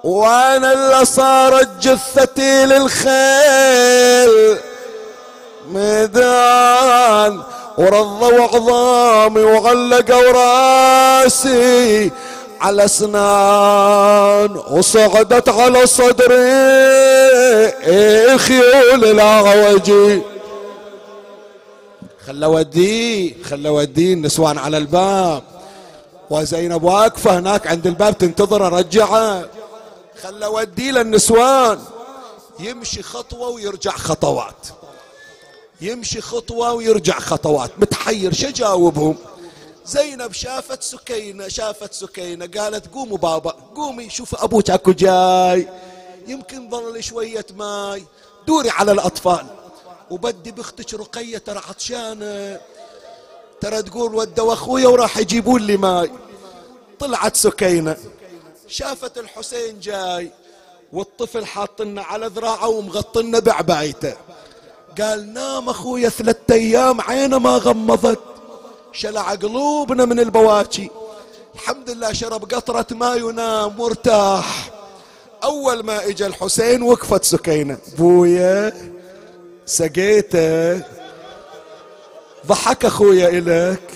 وأنا 0.04 0.72
اللي 0.72 1.04
صارت 1.04 1.68
جثتي 1.82 2.66
للخيل 2.66 4.58
ميدان. 5.68 7.42
ورضوا 7.78 8.42
عظامي 8.42 9.40
وعلقوا 9.40 10.32
راسي 10.32 12.10
على 12.60 12.84
أسنان 12.84 14.56
وصعدت 14.70 15.48
على 15.48 15.86
صدري. 15.86 16.50
خيول 18.38 19.04
الاعوجي 19.04 20.22
خلى 22.26 22.46
وديه 22.46 23.42
خلى 23.42 23.68
وديه 23.68 24.14
النسوان 24.14 24.58
على 24.58 24.78
الباب. 24.78 25.42
وزينب 26.30 26.82
واقفة 26.82 27.38
هناك 27.38 27.66
عند 27.66 27.86
الباب 27.86 28.18
تنتظر 28.18 28.72
رجعة. 28.72 29.44
خلى 30.22 30.46
وديه 30.46 30.90
للنسوان. 30.90 31.78
يمشي 32.60 33.02
خطوة 33.02 33.48
ويرجع 33.48 33.90
خطوات. 33.90 34.66
يمشي 35.82 36.20
خطوة 36.20 36.72
ويرجع 36.72 37.18
خطوات 37.18 37.70
متحير 37.78 38.32
شو 38.32 38.50
جاوبهم 38.50 39.16
زينب 39.86 40.32
شافت 40.32 40.82
سكينة 40.82 41.48
شافت 41.48 41.92
سكينة 41.92 42.46
قالت 42.46 42.94
قوموا 42.94 43.18
بابا 43.18 43.50
قومي 43.50 44.10
شوف 44.10 44.34
أبوك 44.34 44.70
أكو 44.70 44.92
جاي 44.92 45.68
يمكن 46.26 46.70
ظل 46.70 47.02
شوية 47.02 47.46
ماي 47.56 48.04
دوري 48.46 48.70
على 48.70 48.92
الأطفال. 48.92 49.46
وبدي 50.10 50.50
بختك 50.50 50.94
رقية 50.94 51.38
ترى 51.38 51.58
عطشانة. 51.68 52.60
ترى 53.60 53.82
تقول 53.82 54.14
ودوا 54.14 54.52
أخويا 54.52 54.88
وراح 54.88 55.18
يجيبون 55.18 55.62
لي 55.62 55.76
ماي. 55.76 56.10
طلعت 56.98 57.36
سكينة. 57.36 57.96
شافت 58.68 59.18
الحسين 59.18 59.80
جاي 59.80 60.32
والطفل 60.92 61.46
حاطنا 61.46 62.02
على 62.02 62.26
ذراعه 62.26 62.68
ومغطنا 62.68 63.38
بعبايته. 63.38 64.16
قال 64.98 65.32
نام 65.32 65.68
اخويا 65.68 66.08
ثلاثة 66.08 66.54
أيام 66.54 67.00
عينه 67.00 67.38
ما 67.38 67.50
غمضت. 67.50 68.18
شلع 68.92 69.34
قلوبنا 69.34 70.04
من 70.04 70.20
البواكي. 70.20 70.90
الحمد 71.54 71.90
لله 71.90 72.12
شرب 72.12 72.54
قطرة 72.54 72.86
ماء 72.90 73.22
ونام 73.22 73.76
مرتاح. 73.78 74.70
أول 75.44 75.82
ما 75.82 76.06
اجى 76.06 76.26
الحسين 76.26 76.82
وقفت 76.82 77.24
سكينة. 77.24 77.78
بويا 77.98 78.72
سقيته. 79.66 80.82
ضحك 82.46 82.84
أخويا 82.84 83.28
الك 83.28 83.90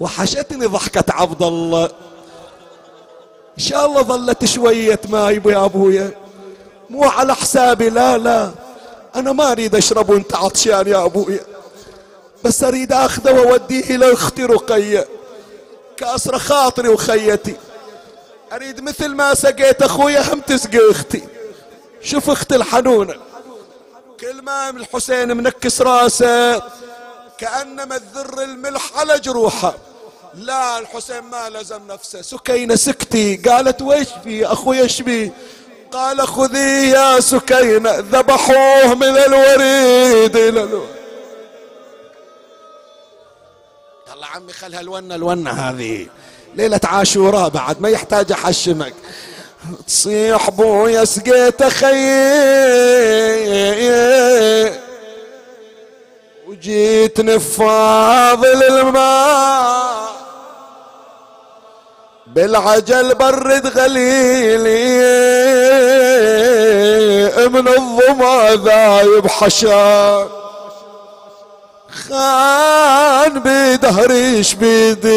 وحشتني 0.00 0.66
ضحكة 0.66 1.04
عبد 1.12 1.42
الله. 1.42 1.84
إن 3.58 3.64
شاء 3.64 3.86
الله 3.86 4.02
ظلت 4.02 4.44
شوية 4.44 5.00
ماي 5.08 5.42
يا 5.46 5.64
أبويا. 5.64 6.10
مو 6.90 7.04
على 7.04 7.34
حسابي 7.34 7.88
لا 7.90 8.18
لا. 8.18 8.50
أنا 9.16 9.32
ما 9.32 9.52
أريد 9.52 9.74
أشرب 9.74 10.10
وأنت 10.10 10.34
عطشان 10.34 10.86
يا 10.86 11.04
ابويا 11.04 11.40
بس 12.44 12.64
أريد 12.64 12.92
أخذه 12.92 13.32
وأوديه 13.32 13.96
إلى 13.96 14.12
أختي 14.12 14.44
رقية. 14.44 15.08
كأسر 15.96 16.38
خاطري 16.38 16.88
وخيتي. 16.88 17.56
أريد 18.52 18.80
مثل 18.80 19.08
ما 19.08 19.34
سقيت 19.34 19.82
اخويا 19.82 20.34
هم 20.34 20.40
تسقي 20.40 20.90
أختي. 20.90 21.22
شوف 22.02 22.30
أختي 22.30 22.56
الحنونة. 22.56 23.14
كل 24.20 24.42
ما 24.42 24.70
الحسين 24.70 25.36
منكس 25.36 25.82
راسه 25.82 26.62
كأنما 27.38 27.98
تذر 27.98 28.42
الملح 28.42 28.98
على 28.98 29.18
جروحه. 29.18 29.74
لا 30.34 30.78
الحسين 30.78 31.20
ما 31.20 31.48
لزم 31.48 31.86
نفسه. 31.86 32.22
سكينة 32.22 32.74
سكتي. 32.74 33.36
قالت 33.36 33.82
ويش 33.82 34.08
بي 34.24 34.46
أخوي 34.46 34.80
إيش 34.80 35.02
بي 35.02 35.32
قال 35.92 36.28
خذي 36.28 36.90
يا 36.90 37.20
سكينة 37.20 37.90
ذبحوه 37.98 38.94
من 38.94 39.16
الوريد 39.16 40.36
إلى 40.36 40.62
الوريد 40.62 41.00
يلا 44.14 44.26
عمي 44.26 44.52
خلها 44.52 44.80
الونة 44.80 45.14
الونة 45.14 45.50
هذه. 45.50 46.06
ليلة 46.54 46.80
عاشوراء 46.84 47.48
بعد 47.48 47.80
ما 47.80 47.88
يحتاج 47.88 48.32
أحشمك. 48.32 48.94
تصيح 49.86 50.50
بويا 50.50 51.04
سقيت 51.04 51.62
خيي 51.62 52.00
وجيت 56.46 57.20
نفاض 57.20 58.44
الماء. 58.44 60.19
بالعجل 62.34 63.14
برد 63.14 63.66
غليلي 63.66 65.00
من 67.48 67.68
الظما 67.68 68.50
ذايب 68.64 69.26
حشان 69.26 70.28
خان 72.08 73.42
بدهريش 73.44 74.54
بيدي 74.54 75.10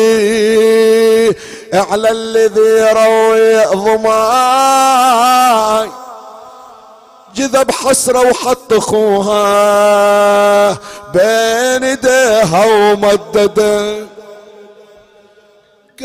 على 1.73 2.11
الذي 2.11 2.91
روي 2.93 3.65
ظماي. 3.65 4.83
جذب 7.35 7.71
حسرة 7.71 8.29
وحط 8.29 8.73
اخوها 8.73 9.43
بين 11.13 11.83
ايديها 11.83 12.65
ومدده. 12.65 14.12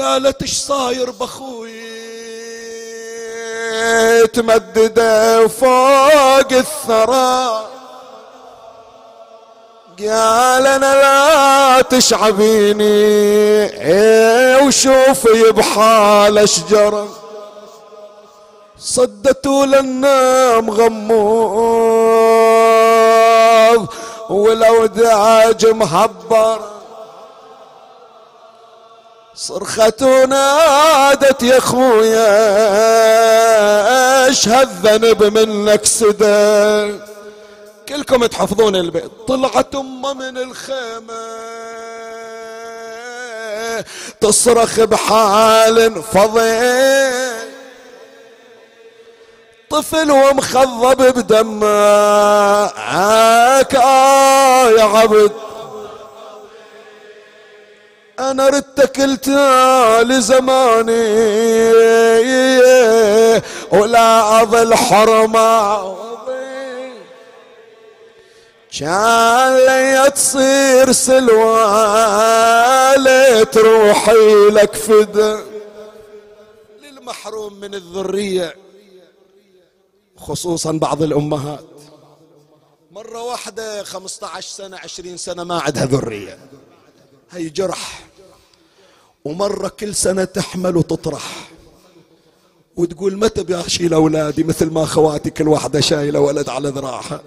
قالت 0.00 0.42
إيش 0.42 0.58
صاير 0.58 1.10
بخوي 1.10 1.88
تمدده 4.26 5.48
فوق 5.48 6.52
الثرى. 6.52 7.64
قال 9.98 10.66
أنا 10.66 10.94
لا 10.94 11.80
تشعبيني 11.82 12.84
إيه 13.64 14.66
وشوفي 14.66 15.52
بحال 15.52 16.38
اشجره 16.38 17.08
صدتوا 18.78 19.66
لنا 19.66 20.60
مغمض 20.60 21.08
والاوداج 24.30 25.66
مهبر 25.66 26.60
صرخت 29.38 30.02
ونادت 30.02 31.42
يا 31.42 31.60
خويا 31.60 32.28
إيش 34.26 34.48
هالذنب 34.48 35.38
منك 35.38 35.84
سدى؟ 35.84 36.98
كلكم 37.88 38.26
تحفظون 38.26 38.76
البيت 38.76 39.10
طلعت 39.28 39.74
أمة 39.74 40.12
من 40.12 40.38
الخيمة. 40.38 41.38
تصرخ 44.20 44.80
بحال 44.80 46.02
فظيع. 46.02 47.38
طفل 49.70 50.10
ومخضب 50.10 51.02
بدمك 51.02 51.64
آه 53.74 54.70
يا 54.70 54.84
عبد. 54.84 55.32
أنا 58.18 58.48
ردتك 58.48 58.98
لزماني. 60.02 61.18
ولا 63.72 64.42
أظل 64.42 64.74
حرمة. 64.74 65.98
كان 68.78 69.56
لي 69.56 70.10
تصير 70.10 70.92
سلوى 70.92 71.64
تروحي 73.44 74.48
لك 74.50 74.74
فدا 74.74 75.44
للمحروم 76.82 77.60
من 77.60 77.74
الذرية 77.74 78.56
خصوصا 80.16 80.72
بعض 80.72 81.02
الأمهات. 81.02 81.64
مرة 82.90 83.22
واحدة 83.22 83.82
15 83.82 84.48
سنة 84.48 84.78
20 84.78 85.16
سنة 85.16 85.44
ما 85.44 85.60
عندها 85.60 85.84
ذرية. 85.86 86.38
هي 87.30 87.48
جرح. 87.48 88.07
ومرة 89.24 89.68
كل 89.68 89.94
سنة 89.94 90.24
تحمل 90.24 90.76
وتطرح. 90.76 91.50
وتقول 92.76 93.18
متى 93.18 93.42
بأشيل 93.42 93.94
أولادي 93.94 94.44
مثل 94.44 94.70
ما 94.70 94.86
خواتي 94.86 95.30
كل 95.30 95.48
واحدة 95.48 95.80
شايلة 95.80 96.20
ولد 96.20 96.48
على 96.48 96.68
ذراعها. 96.68 97.22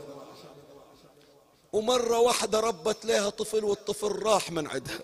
ومرة 1.73 2.19
واحدة 2.19 2.59
ربت 2.59 3.05
لها 3.05 3.29
طفل 3.29 3.63
والطفل 3.63 4.07
راح 4.07 4.51
من 4.51 4.67
عندها 4.67 4.99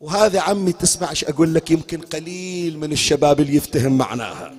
وهذا 0.00 0.40
عمي 0.40 0.72
تسمع 0.72 1.10
إيش 1.10 1.24
أقول 1.24 1.54
لك؟ 1.54 1.70
يمكن 1.70 2.00
قليل 2.00 2.78
من 2.78 2.92
الشباب 2.92 3.40
اللي 3.40 3.56
يفتهم 3.56 3.98
معناها. 3.98 4.54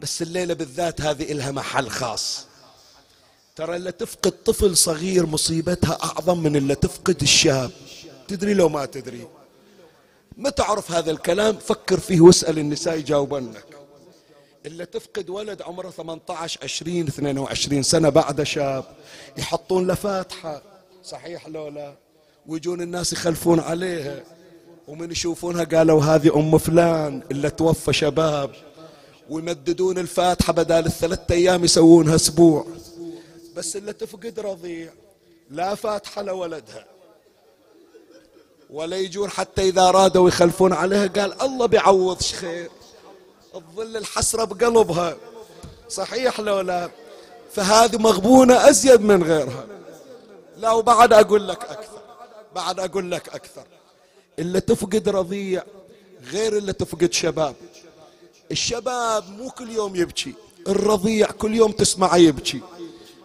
بس 0.00 0.22
الليلة 0.22 0.54
بالذات 0.54 1.00
هذه 1.00 1.32
إلها 1.32 1.50
محل 1.50 1.88
خاص. 1.88 2.46
ترى 3.56 3.76
اللي 3.76 3.92
تفقد 3.92 4.32
طفل 4.44 4.76
صغير 4.76 5.26
مصيبتها 5.26 5.98
أعظم 6.04 6.42
من 6.42 6.56
اللي 6.56 6.74
تفقد 6.74 7.22
الشاب. 7.22 7.70
تدري 8.28 8.54
لو 8.54 8.68
ما 8.68 8.84
تدري. 8.84 9.26
ما 10.36 10.50
تعرف 10.50 10.92
هذا 10.92 11.10
الكلام؟ 11.10 11.56
فكر 11.56 12.00
فيه 12.00 12.20
واسأل 12.20 12.58
النساء 12.58 12.98
يجاوبنك. 12.98 13.64
اللي 14.66 14.86
تفقد 14.86 15.30
ولد 15.30 15.62
عمره 15.62 15.90
18 15.90 16.60
20 16.62 17.06
22 17.06 17.82
سنة 17.82 18.08
بعد 18.08 18.42
شاب 18.42 18.84
يحطون 19.38 19.86
له 19.86 19.94
فاتحة. 19.94 20.62
صحيح 21.04 21.48
لو 21.48 21.68
لا؟ 21.68 21.94
ويجون 22.46 22.80
الناس 22.80 23.12
يخلفون 23.12 23.60
عليها. 23.60 24.22
ومن 24.88 25.10
يشوفونها 25.10 25.64
قالوا 25.64 26.02
هذه 26.02 26.36
أم 26.36 26.58
فلان 26.58 27.22
اللي 27.30 27.50
توفى 27.50 27.92
شباب. 27.92 28.50
ويمددون 29.30 29.98
الفاتحة 29.98 30.52
بدال 30.52 30.86
الثلاثة 30.86 31.34
أيام 31.34 31.64
يسوونها 31.64 32.14
أسبوع. 32.14 32.66
بس 33.56 33.76
اللي 33.76 33.92
تفقد 33.92 34.40
رضيع. 34.40 34.92
لا 35.50 35.74
فاتحة 35.74 36.22
لولدها 36.22 36.95
ولا 38.70 38.96
يجون 38.96 39.30
حتى 39.30 39.62
إذا 39.62 39.82
أرادوا 39.82 40.28
يخلفون 40.28 40.72
عليها 40.72 41.06
قال 41.06 41.42
الله 41.42 41.66
بيعوض 41.66 42.22
خير 42.22 42.70
تظل 43.52 43.96
الحسرة 43.96 44.44
بقلبها. 44.44 45.16
صحيح 45.88 46.40
لو 46.40 46.60
لا؟ 46.60 46.90
فهذه 47.52 47.96
مغبونة 47.96 48.68
أزيد 48.68 49.00
من 49.00 49.22
غيرها. 49.22 49.66
لا 50.56 50.72
وبعد 50.72 51.12
أقول 51.12 51.48
لك 51.48 51.62
أكثر. 51.62 51.98
بعد 52.54 52.80
أقول 52.80 53.10
لك 53.10 53.28
أكثر. 53.28 53.64
اللي 54.38 54.60
تفقد 54.60 55.08
رضيع 55.08 55.62
غير 56.30 56.56
اللي 56.56 56.72
تفقد 56.72 57.12
شباب. 57.12 57.54
الشباب 58.50 59.24
مو 59.38 59.50
كل 59.50 59.70
يوم 59.70 59.96
يبكي 59.96 60.34
الرضيع 60.68 61.26
كل 61.26 61.54
يوم 61.54 61.72
تسمعه 61.72 62.16
يبكي. 62.16 62.60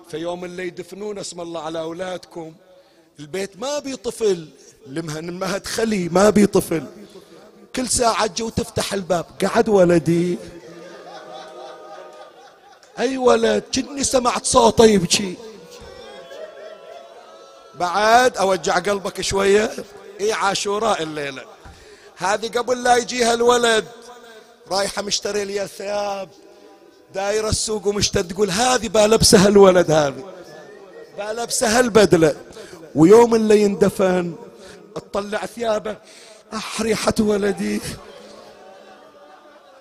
فيوم 0.09 0.45
اللي 0.45 0.67
يدفنون 0.67 1.19
اسم 1.19 1.41
الله 1.41 1.61
على 1.61 1.79
أولادكم 1.79 2.53
البيت 3.19 3.59
ما 3.59 3.79
بي 3.79 3.95
طفل 3.95 4.49
لمهن 4.87 5.29
المهد 5.29 5.65
خلي 5.65 6.09
ما 6.09 6.29
بي 6.29 6.45
طفل. 6.45 6.83
كل 7.75 7.87
ساعة 7.87 8.27
جو 8.37 8.49
تفتح 8.49 8.93
الباب. 8.93 9.25
قعد 9.43 9.69
ولدي. 9.69 10.37
أي 12.99 13.17
ولد؟ 13.17 13.63
كني 13.75 14.03
سمعت 14.03 14.45
صوته 14.45 14.85
يبكي 14.85 15.37
بعد 17.79 18.37
أوجع 18.37 18.79
قلبك 18.79 19.21
شوية. 19.21 19.71
إي 20.21 20.33
عاشوراء 20.33 21.03
الليلة. 21.03 21.43
هذه 22.17 22.47
قبل 22.47 22.83
لا 22.83 22.95
يجيها 22.95 23.33
الولد. 23.33 23.85
رايحة 24.71 25.01
مشتري 25.01 25.45
لي 25.45 25.67
ثياب 25.67 26.29
دايرة 27.15 27.49
السوق 27.49 27.87
ومشتري. 27.87 28.23
تقول 28.23 28.51
هذه 28.51 28.87
بلبسها 28.87 29.47
الولد 29.47 29.91
هذه. 29.91 30.23
بلبسها 31.17 31.79
البدلة. 31.79 32.35
ويوم 32.95 33.35
اللي 33.35 33.61
يندفن 33.61 34.35
تطلع 34.95 35.45
ثيابه. 35.45 35.95
أح 36.53 36.81
ريحة 36.81 37.13
ولدي. 37.19 37.81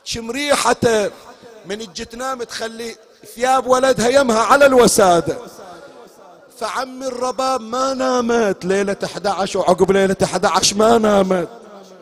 شم 0.04 0.30
ريحته 0.30 1.10
من 1.66 1.78
تجي 1.78 2.04
تنام 2.04 2.42
تخلي 2.42 2.96
ثياب 3.34 3.66
ولدها 3.66 4.08
يمها 4.08 4.40
على 4.40 4.66
الوسادة. 4.66 5.36
فعمي 6.58 7.06
الرباب 7.06 7.60
ما 7.60 7.94
نامت. 7.94 8.64
ليلة 8.64 8.96
11 9.04 9.58
وعقب 9.58 9.90
ليلة 9.90 10.16
11 10.24 10.76
ما 10.76 10.98
نامت. 10.98 11.48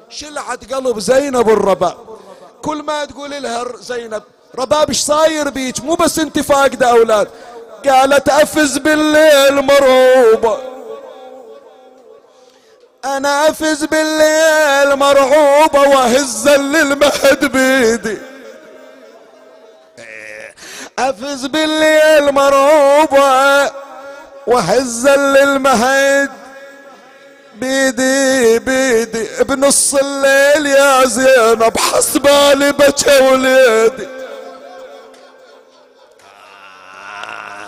شلعت 0.09 0.73
قلب 0.73 0.99
زينب 0.99 1.49
الرباب. 1.49 1.97
كل 2.63 2.83
ما 2.83 3.05
تقول 3.05 3.31
لها 3.43 3.65
زينب 3.81 4.23
رباب 4.55 4.89
إيش 4.89 5.01
صاير 5.01 5.51
بيك؟ 5.51 5.81
مو 5.81 5.95
بس 5.95 6.19
أنت 6.19 6.39
فاقدة 6.39 6.91
أولاد. 6.91 7.29
قالت 7.89 8.29
أفز 8.29 8.79
بالليل 8.79 9.63
مرعوبة. 9.63 10.78
أنا 13.05 13.49
أفز 13.51 13.85
بالليل 13.85 14.97
مرعوبة 14.97 15.81
واهز 15.81 16.49
للمهد 16.49 17.45
بيدي. 17.45 18.19
أفز 20.99 21.47
بالليل 21.47 22.33
مرعوبة 22.33 23.71
وهز 24.47 25.09
للمهد 25.09 26.31
بيدي 27.55 28.59
بيدي. 28.59 29.45
بنص 29.45 29.95
الليل 29.95 30.67
يا 30.67 31.05
زينب 31.05 31.79
حسبالي 31.79 32.73
بكى 32.73 33.19
وليدي. 33.21 34.09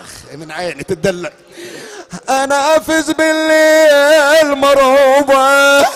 آخ 0.01 0.35
من 0.35 0.51
عيني 0.51 0.83
تدلع. 0.83 1.31
أنا 2.29 2.77
أفز 2.77 3.11
بالليل 3.11 4.55
مرعوبة 4.55 5.87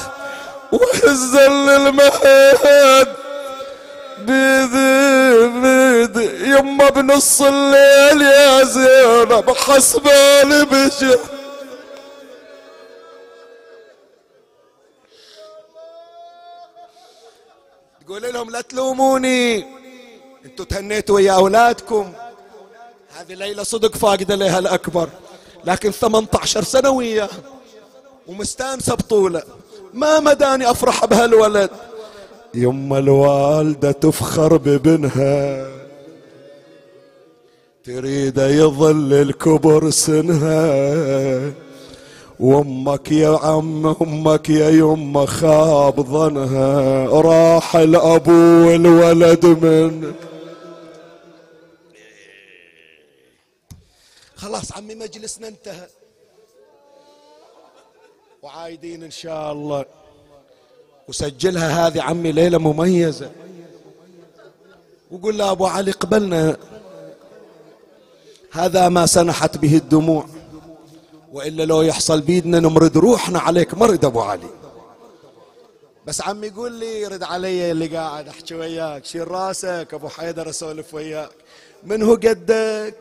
وحزل 0.71 1.69
المهد 1.69 3.15
بيدي 4.17 5.47
بيدي 5.47 6.49
يما 6.49 6.89
بنص 6.89 7.41
الليل 7.41 8.21
يا 8.21 8.63
زينب 8.63 9.51
حسبالي 9.51 10.65
بشي. 10.65 11.15
تقول 18.05 18.33
لهم 18.33 18.49
لا 18.49 18.61
تلوموني. 18.61 19.65
أنتوا 20.45 20.65
تهنيتوا 20.65 21.15
ويا 21.15 21.31
أولادكم. 21.33 22.13
هذه 23.19 23.33
ليلة 23.33 23.63
صدق 23.63 23.95
فاقدة 23.95 24.35
لها 24.35 24.59
الأكبر. 24.59 25.09
لكن 25.65 25.91
18 25.91 26.63
سنة 26.63 26.89
وياه 26.89 27.29
ومستانسة 28.27 28.95
بطولة. 28.95 29.43
ما 29.93 30.19
مداني 30.19 30.71
أفرح 30.71 31.05
بهالولد. 31.05 31.69
يما 32.53 32.99
الوالدة 32.99 33.91
تفخر 33.91 34.57
بابنها. 34.57 35.67
تريد 37.83 38.37
يظل 38.37 39.13
الكبر 39.13 39.89
سنها. 39.89 41.51
وأمك 42.39 43.11
يا 43.11 43.39
عم 43.43 43.95
أمك 44.01 44.49
يا 44.49 44.69
يما 44.69 45.25
خاب 45.25 46.01
ظنها. 46.01 47.05
راح 47.07 47.75
الابو 47.75 48.67
والولد 48.67 49.45
من 49.45 50.13
خلاص 54.45 54.71
عمي 54.71 54.95
مجلسنا 54.95 55.47
انتهى. 55.47 55.87
وعايدين 58.41 59.03
إن 59.03 59.11
شاء 59.11 59.51
الله. 59.51 59.85
وسجلها 61.07 61.87
هذه 61.87 62.01
عمي 62.01 62.31
ليلة 62.31 62.57
مميزة. 62.57 63.31
وقول 65.11 65.37
له 65.37 65.51
أبو 65.51 65.65
علي 65.65 65.91
قبلنا 65.91 66.57
هذا 68.51 68.89
ما 68.89 69.05
سنحت 69.05 69.57
به 69.57 69.77
الدموع. 69.77 70.25
وإلا 71.33 71.63
لو 71.63 71.81
يحصل 71.81 72.21
بيدنا 72.21 72.59
نمرد 72.59 72.97
روحنا 72.97 73.39
عليك. 73.39 73.73
مرد 73.73 74.05
أبو 74.05 74.21
علي. 74.21 74.49
بس 76.05 76.21
عمي 76.21 76.47
يقول 76.47 76.71
لي 76.71 77.07
رد 77.07 77.23
علي 77.23 77.71
اللي 77.71 77.97
قاعد 77.97 78.27
أحكي 78.27 78.55
وياك. 78.55 79.05
شيل 79.05 79.27
راسك 79.27 79.87
أبو 79.93 80.09
حيدر 80.09 80.49
أسولف 80.49 80.93
وياك. 80.93 81.31
من 81.83 82.03
هو 82.03 82.13
قدك؟ 82.13 82.95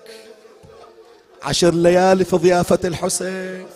عشر 1.44 1.74
ليالي 1.74 2.24
في 2.24 2.36
ضيافة 2.36 2.78
الحسين. 2.84 3.66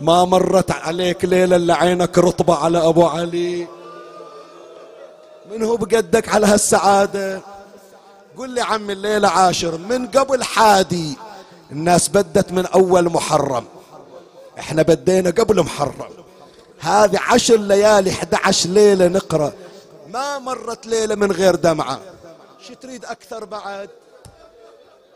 ما 0.00 0.24
مرت 0.24 0.70
عليك 0.70 1.24
ليلة 1.24 1.56
إلا 1.56 1.74
عينك 1.74 2.18
رطبة 2.18 2.54
على 2.54 2.78
أبو 2.78 3.06
علي. 3.06 3.66
من 5.50 5.62
هو 5.62 5.76
بقدك 5.76 6.28
على 6.28 6.46
هالسعادة؟ 6.46 7.40
قل 8.36 8.50
لي 8.50 8.60
عمي 8.60 8.92
الليلة 8.92 9.28
عاشر 9.28 9.78
من 9.78 10.06
قبل 10.06 10.44
حادي 10.44 11.16
الناس 11.72 12.08
بدت 12.08 12.52
من 12.52 12.66
أول 12.66 13.04
محرم. 13.04 13.64
إحنا 14.58 14.82
بدينا 14.82 15.30
قبل 15.30 15.62
محرم. 15.62 16.10
هذه 16.80 17.18
عشر 17.20 17.56
ليالي 17.56 18.10
11 18.10 18.68
ليلة 18.68 19.08
نقرأ. 19.08 19.52
ما 20.08 20.38
مرت 20.38 20.86
ليلة 20.86 21.14
من 21.14 21.32
غير 21.32 21.54
دمعة. 21.54 22.00
شو 22.68 22.74
تريد 22.74 23.04
أكثر 23.04 23.44
بعد؟ 23.44 23.88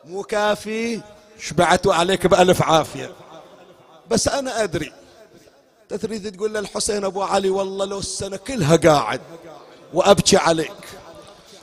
مو 0.04 0.22
كافي. 0.22 1.00
شبعتوا 1.40 1.94
عليك 1.94 2.26
بألف 2.26 2.62
عافية. 2.62 3.12
بس 4.10 4.28
أنا 4.28 4.62
أدري. 4.62 4.92
تريد 5.88 6.36
تقول 6.36 6.54
للحسين 6.54 7.04
أبو 7.04 7.22
علي 7.22 7.50
والله 7.50 7.84
لو 7.84 7.98
السنة 7.98 8.36
كلها 8.36 8.76
قاعد 8.76 9.20
وأبكي 9.94 10.36
عليك. 10.36 10.72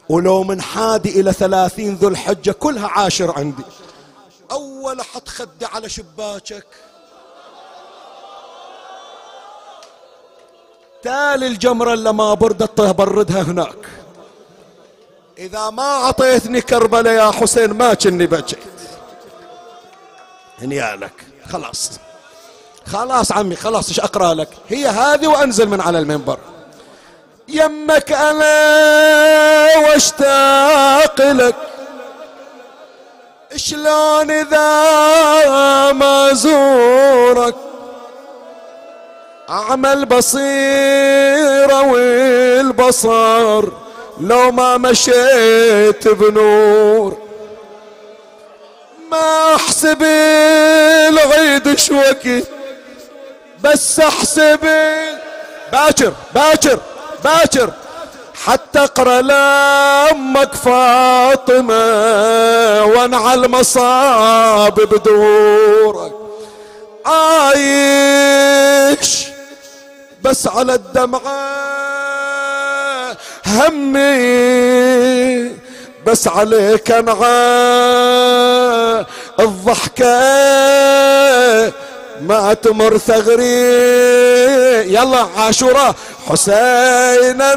ولو 0.10 0.44
من 0.44 0.62
حادي 0.62 1.20
إلى 1.20 1.34
ثلاثين 1.34 1.96
ذو 1.96 2.08
الحجة 2.08 2.52
كلها 2.52 2.88
عاشر 2.88 3.32
عندي. 3.32 3.64
أول 4.52 5.00
أحط 5.00 5.28
خدي 5.28 5.66
على 5.66 5.90
شباكك. 5.90 6.68
تالي 11.04 11.48
الجمرة 11.48 11.94
اللي 11.94 12.14
ما 12.14 12.34
بردت 12.34 12.82
بردها 12.82 13.42
هناك. 13.42 13.90
إذا 15.40 15.70
ما 15.70 15.84
أعطيتني 15.84 16.62
كربلاء 16.62 17.14
يا 17.14 17.32
حسين 17.32 17.74
ما 17.74 17.94
كني 17.94 18.26
بجيت 18.28 18.58
هنيالك 20.62 21.14
خلاص. 21.52 21.92
خلاص 22.86 23.32
عمي 23.32 23.56
خلاص 23.56 23.88
إيش 23.90 24.00
أقرأ 24.00 24.34
لك؟ 24.34 24.50
هي 24.70 24.88
هذه 24.88 25.28
وأنزل 25.28 25.68
من 25.68 25.82
على 25.82 26.00
المنبر. 26.00 26.40
يمك 27.48 28.12
أنا 28.12 29.78
واشتاق 29.78 31.22
لك. 31.22 31.56
شلون 33.56 34.32
إذا 34.32 35.92
ما 35.92 36.34
زورك 36.34 37.56
أعمل 39.50 40.06
بصيرة 40.06 41.82
والبصر. 41.92 43.87
لو 44.20 44.52
ما 44.52 44.78
مشيت 44.78 46.08
بنور 46.08 47.18
ما 49.12 49.56
أحسب 49.56 50.04
العيد 50.04 51.78
شوكي 51.78 52.44
بس 53.64 54.00
أحسب 54.00 54.60
باكر 55.72 56.14
باكر 56.36 56.80
باكر. 57.24 57.74
حتى 58.46 58.80
أقرأ 58.80 59.22
لأمك 59.22 60.54
فاطمة 60.54 61.76
وانعى 62.86 63.34
المصاب 63.34 64.74
بدورك. 64.76 66.14
عايش 67.06 68.18
بس 70.22 70.48
على 70.48 70.74
الدمعة. 70.74 71.87
همي 73.48 74.28
بس 76.06 76.28
عليك 76.28 76.92
انعى. 76.92 77.18
الضحكة 79.40 80.18
ما 82.22 82.54
تمر 82.54 82.98
ثغري. 82.98 83.88
يلا 84.94 85.28
عاشوراء 85.38 85.96
حسينا 86.30 87.56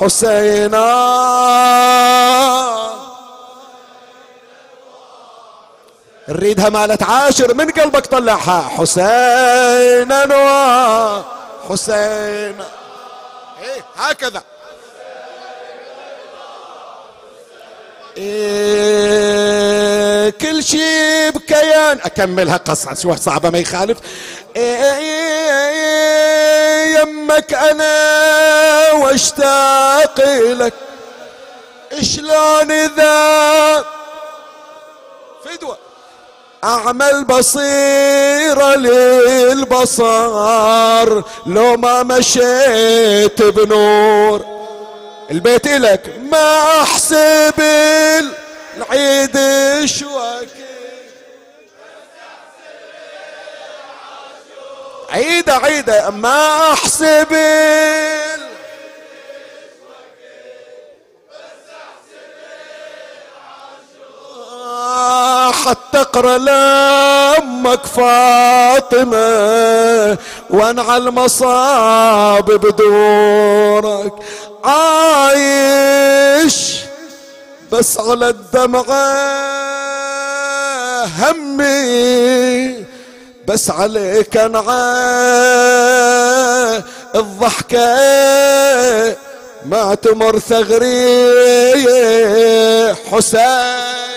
وحسينا 0.00 0.86
نريدها 6.28 6.68
مالت 6.68 7.02
عاشر 7.02 7.54
من 7.54 7.70
قلبك 7.70 8.06
طلعها؟ 8.06 8.70
حسينا 8.78 10.26
وحسينا 11.68 12.66
إيه 13.62 13.84
هكذا. 13.96 14.42
إيه 18.16 19.46
كل 20.30 20.64
شيء 20.64 21.30
بكيان. 21.30 22.00
اكملها 22.04 22.56
قصة 22.56 22.94
شو 22.94 23.14
صعبة 23.14 23.50
ما 23.50 23.58
يخالف. 23.58 23.98
إيه 24.56 25.36
يمك 27.00 27.54
أنا 27.54 28.92
وأشتاق 28.92 30.20
لك 30.38 30.74
شلون 32.00 32.70
إذا 32.70 33.84
فدوة؟ 35.44 35.78
أعمل 36.64 37.24
بصيرة 37.24 38.74
للبصر 38.76 40.02
لو 41.46 41.76
ما 41.76 42.02
مشيت 42.02 43.42
بنور. 43.42 44.56
البيت 45.30 45.66
إلك 45.66 46.14
ما 46.30 46.82
أحسب 46.82 47.60
العيد 48.76 49.38
شوك 49.84 50.46
عيدة 55.10 55.56
عيدة 55.56 56.10
ما 56.10 56.72
أحسب 56.72 57.32
حتى 65.52 66.00
اقرا 66.00 66.38
لأمك 66.38 67.86
فاطمة 67.86 69.16
وانعى 70.50 70.96
المصاب 70.96 72.44
بدورك. 72.44 74.12
عايش 74.64 75.96
بس 77.72 77.98
على 77.98 78.28
الدمعة 78.28 79.36
همي 81.04 82.84
بس 83.48 83.70
عليك 83.70 84.36
انعى 84.36 84.66
الضحكة 87.14 87.96
ما 89.66 89.94
تمر 89.94 90.38
ثغري 90.38 91.26
حسين. 93.12 94.15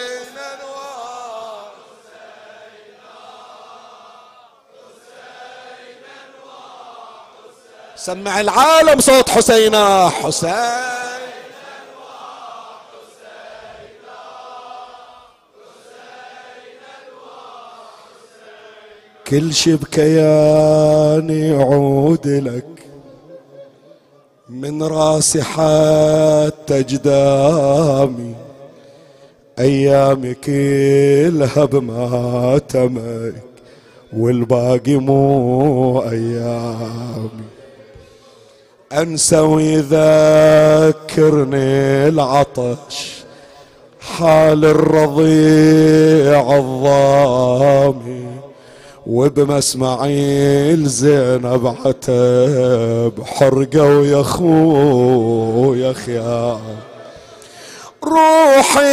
سمع 8.01 8.41
العالم 8.41 8.99
صوت 8.99 9.29
حسينا 9.29 10.09
حسين. 10.09 10.53
كل 19.27 19.53
شي 19.53 19.75
بكياني 19.75 21.49
يعود 21.49 22.27
لك 22.27 22.65
من 24.49 24.83
راسي 24.83 25.43
حتى 25.43 26.83
جدامي. 26.83 28.35
أيامي 29.59 30.33
كلها 30.33 31.65
بماتمك 31.65 33.33
والباقي 34.13 34.95
مو 34.95 36.01
أيامي. 36.01 37.58
انسى 38.93 39.39
ويذكرني 39.39 40.07
العطش 42.07 43.13
حال 44.17 44.65
الرضيع 44.65 46.57
الضامي 46.57 48.25
وبمسمعيل 49.07 50.85
زينب 50.87 51.75
عتب 51.85 53.13
حرقة 53.25 53.83
ويا 53.83 54.23
يا 55.87 55.93
خيام 55.93 56.61
روحي 58.03 58.89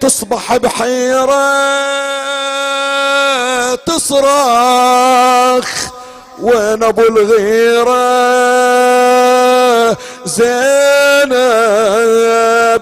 تصبح 0.00 0.56
بحيرة 0.56 1.54
تصرخ 3.76 5.93
وين 6.44 6.82
أبو 6.82 7.02
الغيرة؟ 7.02 8.24
زينب 10.24 10.54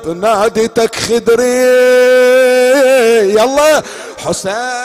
نادتك 0.07 0.95
خدري. 0.95 2.03
يلا 3.33 3.83
حسين 4.19 4.83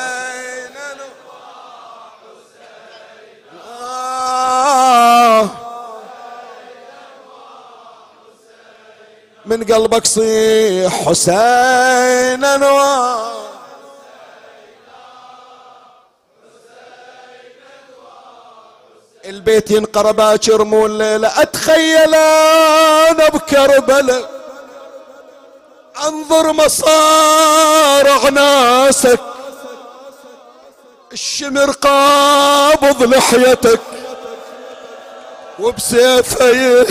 من 9.46 9.64
قلبك 9.64 10.06
صيح 10.06 11.06
حسين 11.06 12.44
انوار 12.46 13.57
البيت 19.28 19.72
ينقرا 19.72 20.12
باكر 20.12 20.64
مو 20.64 20.86
الليلة. 20.86 21.42
أتخيل 21.42 22.16
أنا 22.16 23.30
بكربلة 23.30 24.28
أنظر 26.04 26.54
مصارع 26.54 28.30
ناسك. 28.30 29.20
الشمر 31.14 31.72
قابض 31.72 33.04
لحيتك. 33.04 33.80
وبسيفه 35.60 36.86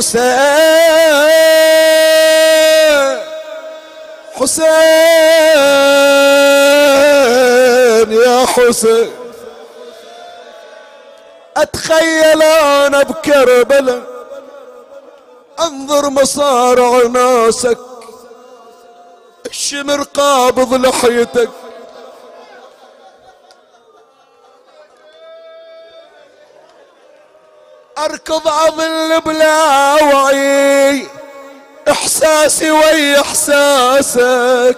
حسين. 0.00 0.22
حسين 4.34 4.70
يا 8.12 8.46
حسين. 8.46 9.12
أتخيل 11.56 12.42
أنا 12.42 13.02
بكربلاء. 13.02 14.02
أنظر 15.60 16.10
مصارع 16.10 17.06
ناسك. 17.06 17.78
الشمر 19.46 20.02
قابض 20.02 20.74
لحيتك. 20.74 21.50
أركض 28.04 28.48
عظل 28.48 29.20
بلا 29.20 29.94
وعي. 29.94 31.06
إحساسي 31.90 32.70
ويا 32.70 33.20
إحساسك. 33.20 34.76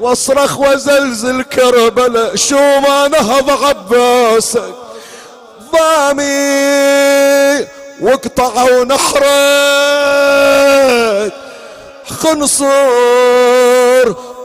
وأصرخ 0.00 0.58
وزلزل 0.58 1.42
كربلاء. 1.42 2.36
شو 2.36 2.56
ما 2.56 3.08
نهض 3.08 3.64
عباسك 3.64 4.74
ضامي. 5.72 7.66
واقطعوا 8.00 8.84
نحرك 8.84 9.28
خنصر 12.08 12.66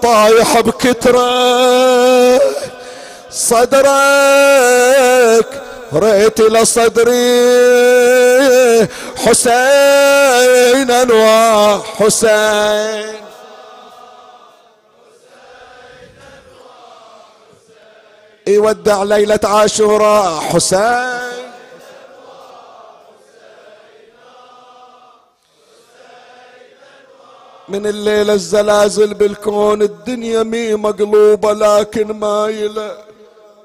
طايح 0.04 0.60
بكترك. 0.60 2.42
صدرك. 3.32 3.94
ريت 5.96 6.42
لصدري 6.42 7.14
حسين 9.18 10.92
أنواع 10.92 11.80
حسين. 11.80 13.14
يودع 18.48 19.04
ليلة 19.04 19.40
عاشوراء 19.44 20.40
حسين. 20.40 21.24
من 27.70 27.86
الليلة 27.86 28.34
الزلازل 28.34 29.14
بالكون 29.14 29.82
الدنيا 29.82 30.44
مي 30.44 30.74
مقلوبة 30.76 31.54
لكن 31.54 32.12
مايلة 32.12 33.03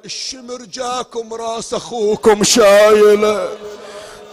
الشمر 0.08 0.62
جاكم 0.72 1.34
راس 1.34 1.74
أخوكم 1.74 2.44
شايله 2.44 3.48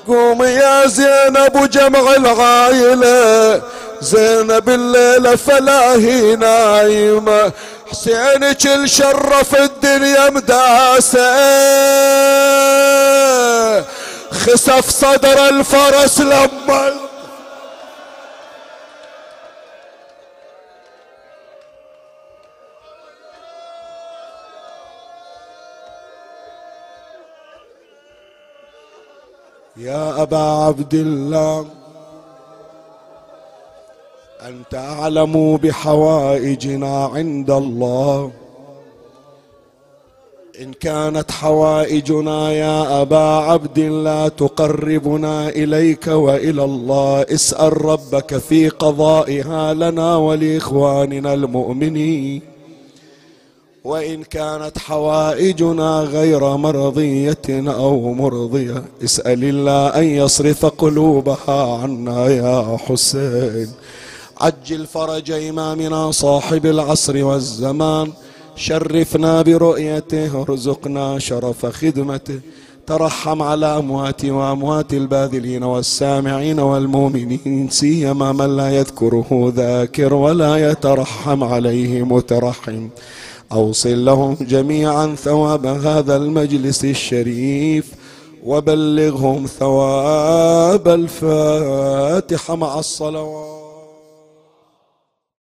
قوم 0.07 0.43
يا 0.43 0.87
زينب 0.87 1.55
وجمع 1.55 2.15
العايله 2.15 3.61
زينب 4.01 4.69
الليلة 4.69 5.35
فلا 5.35 5.93
هي 5.93 6.35
نايمة. 6.35 7.51
حسين 7.91 8.51
كل 8.51 8.89
شرف 8.89 9.55
الدنيا 9.55 10.29
مداسة. 10.29 11.31
خسف 14.31 14.89
صدر 14.89 15.49
الفرس 15.49 16.19
لما 16.19 16.93
يا 29.77 30.21
أبا 30.21 30.37
عبد 30.37 30.93
الله 30.93 31.65
أنت 34.47 34.75
أعلم 34.75 35.57
بحوائجنا 35.57 37.05
عند 37.05 37.51
الله. 37.51 38.31
إن 40.61 40.73
كانت 40.73 41.31
حوائجنا 41.31 42.51
يا 42.51 43.01
أبا 43.01 43.17
عبد 43.17 43.77
الله 43.77 44.27
تقربنا 44.27 45.49
إليك 45.49 46.07
وإلى 46.07 46.63
الله 46.63 47.21
اسأل 47.21 47.85
ربك 47.85 48.37
في 48.37 48.69
قضائها 48.69 49.73
لنا 49.73 50.15
ولإخواننا 50.15 51.33
المؤمنين. 51.33 52.54
وإن 53.85 54.23
كانت 54.23 54.77
حوائجنا 54.77 55.99
غير 55.99 56.57
مرضية 56.57 57.47
أو 57.49 58.13
مرضية 58.13 58.83
اسأل 59.03 59.43
الله 59.43 59.87
أن 59.87 60.03
يصرف 60.03 60.65
قلوبها 60.65 61.77
عنا 61.81 62.27
يا 62.27 62.77
حسين. 62.77 63.69
عجل 64.41 64.85
فرج 64.85 65.31
إمامنا 65.31 66.11
صاحب 66.11 66.65
العصر 66.65 67.25
والزمان 67.25 68.11
شرفنا 68.55 69.41
برؤيته 69.41 70.41
ارزقنا 70.41 71.19
شرف 71.19 71.65
خدمته. 71.65 72.39
ترحم 72.87 73.41
على 73.41 73.65
أموات 73.65 74.25
وأموات 74.25 74.93
الباذلين 74.93 75.63
والسامعين 75.63 76.59
والمؤمنين 76.59 77.69
سيما 77.69 78.31
من 78.31 78.57
لا 78.57 78.69
يذكره 78.69 79.53
ذاكر 79.55 80.13
ولا 80.13 80.71
يترحم 80.71 81.43
عليه 81.43 82.03
مترحم. 82.03 82.87
أوصل 83.51 84.05
لهم 84.05 84.37
جميعا 84.41 85.15
ثواب 85.15 85.65
هذا 85.65 86.15
المجلس 86.15 86.85
الشريف 86.85 87.91
وبلغهم 88.43 89.45
ثواب 89.45 90.87
الفاتحة 90.87 92.55
مع 92.55 92.79
الصلوات. 92.79 93.64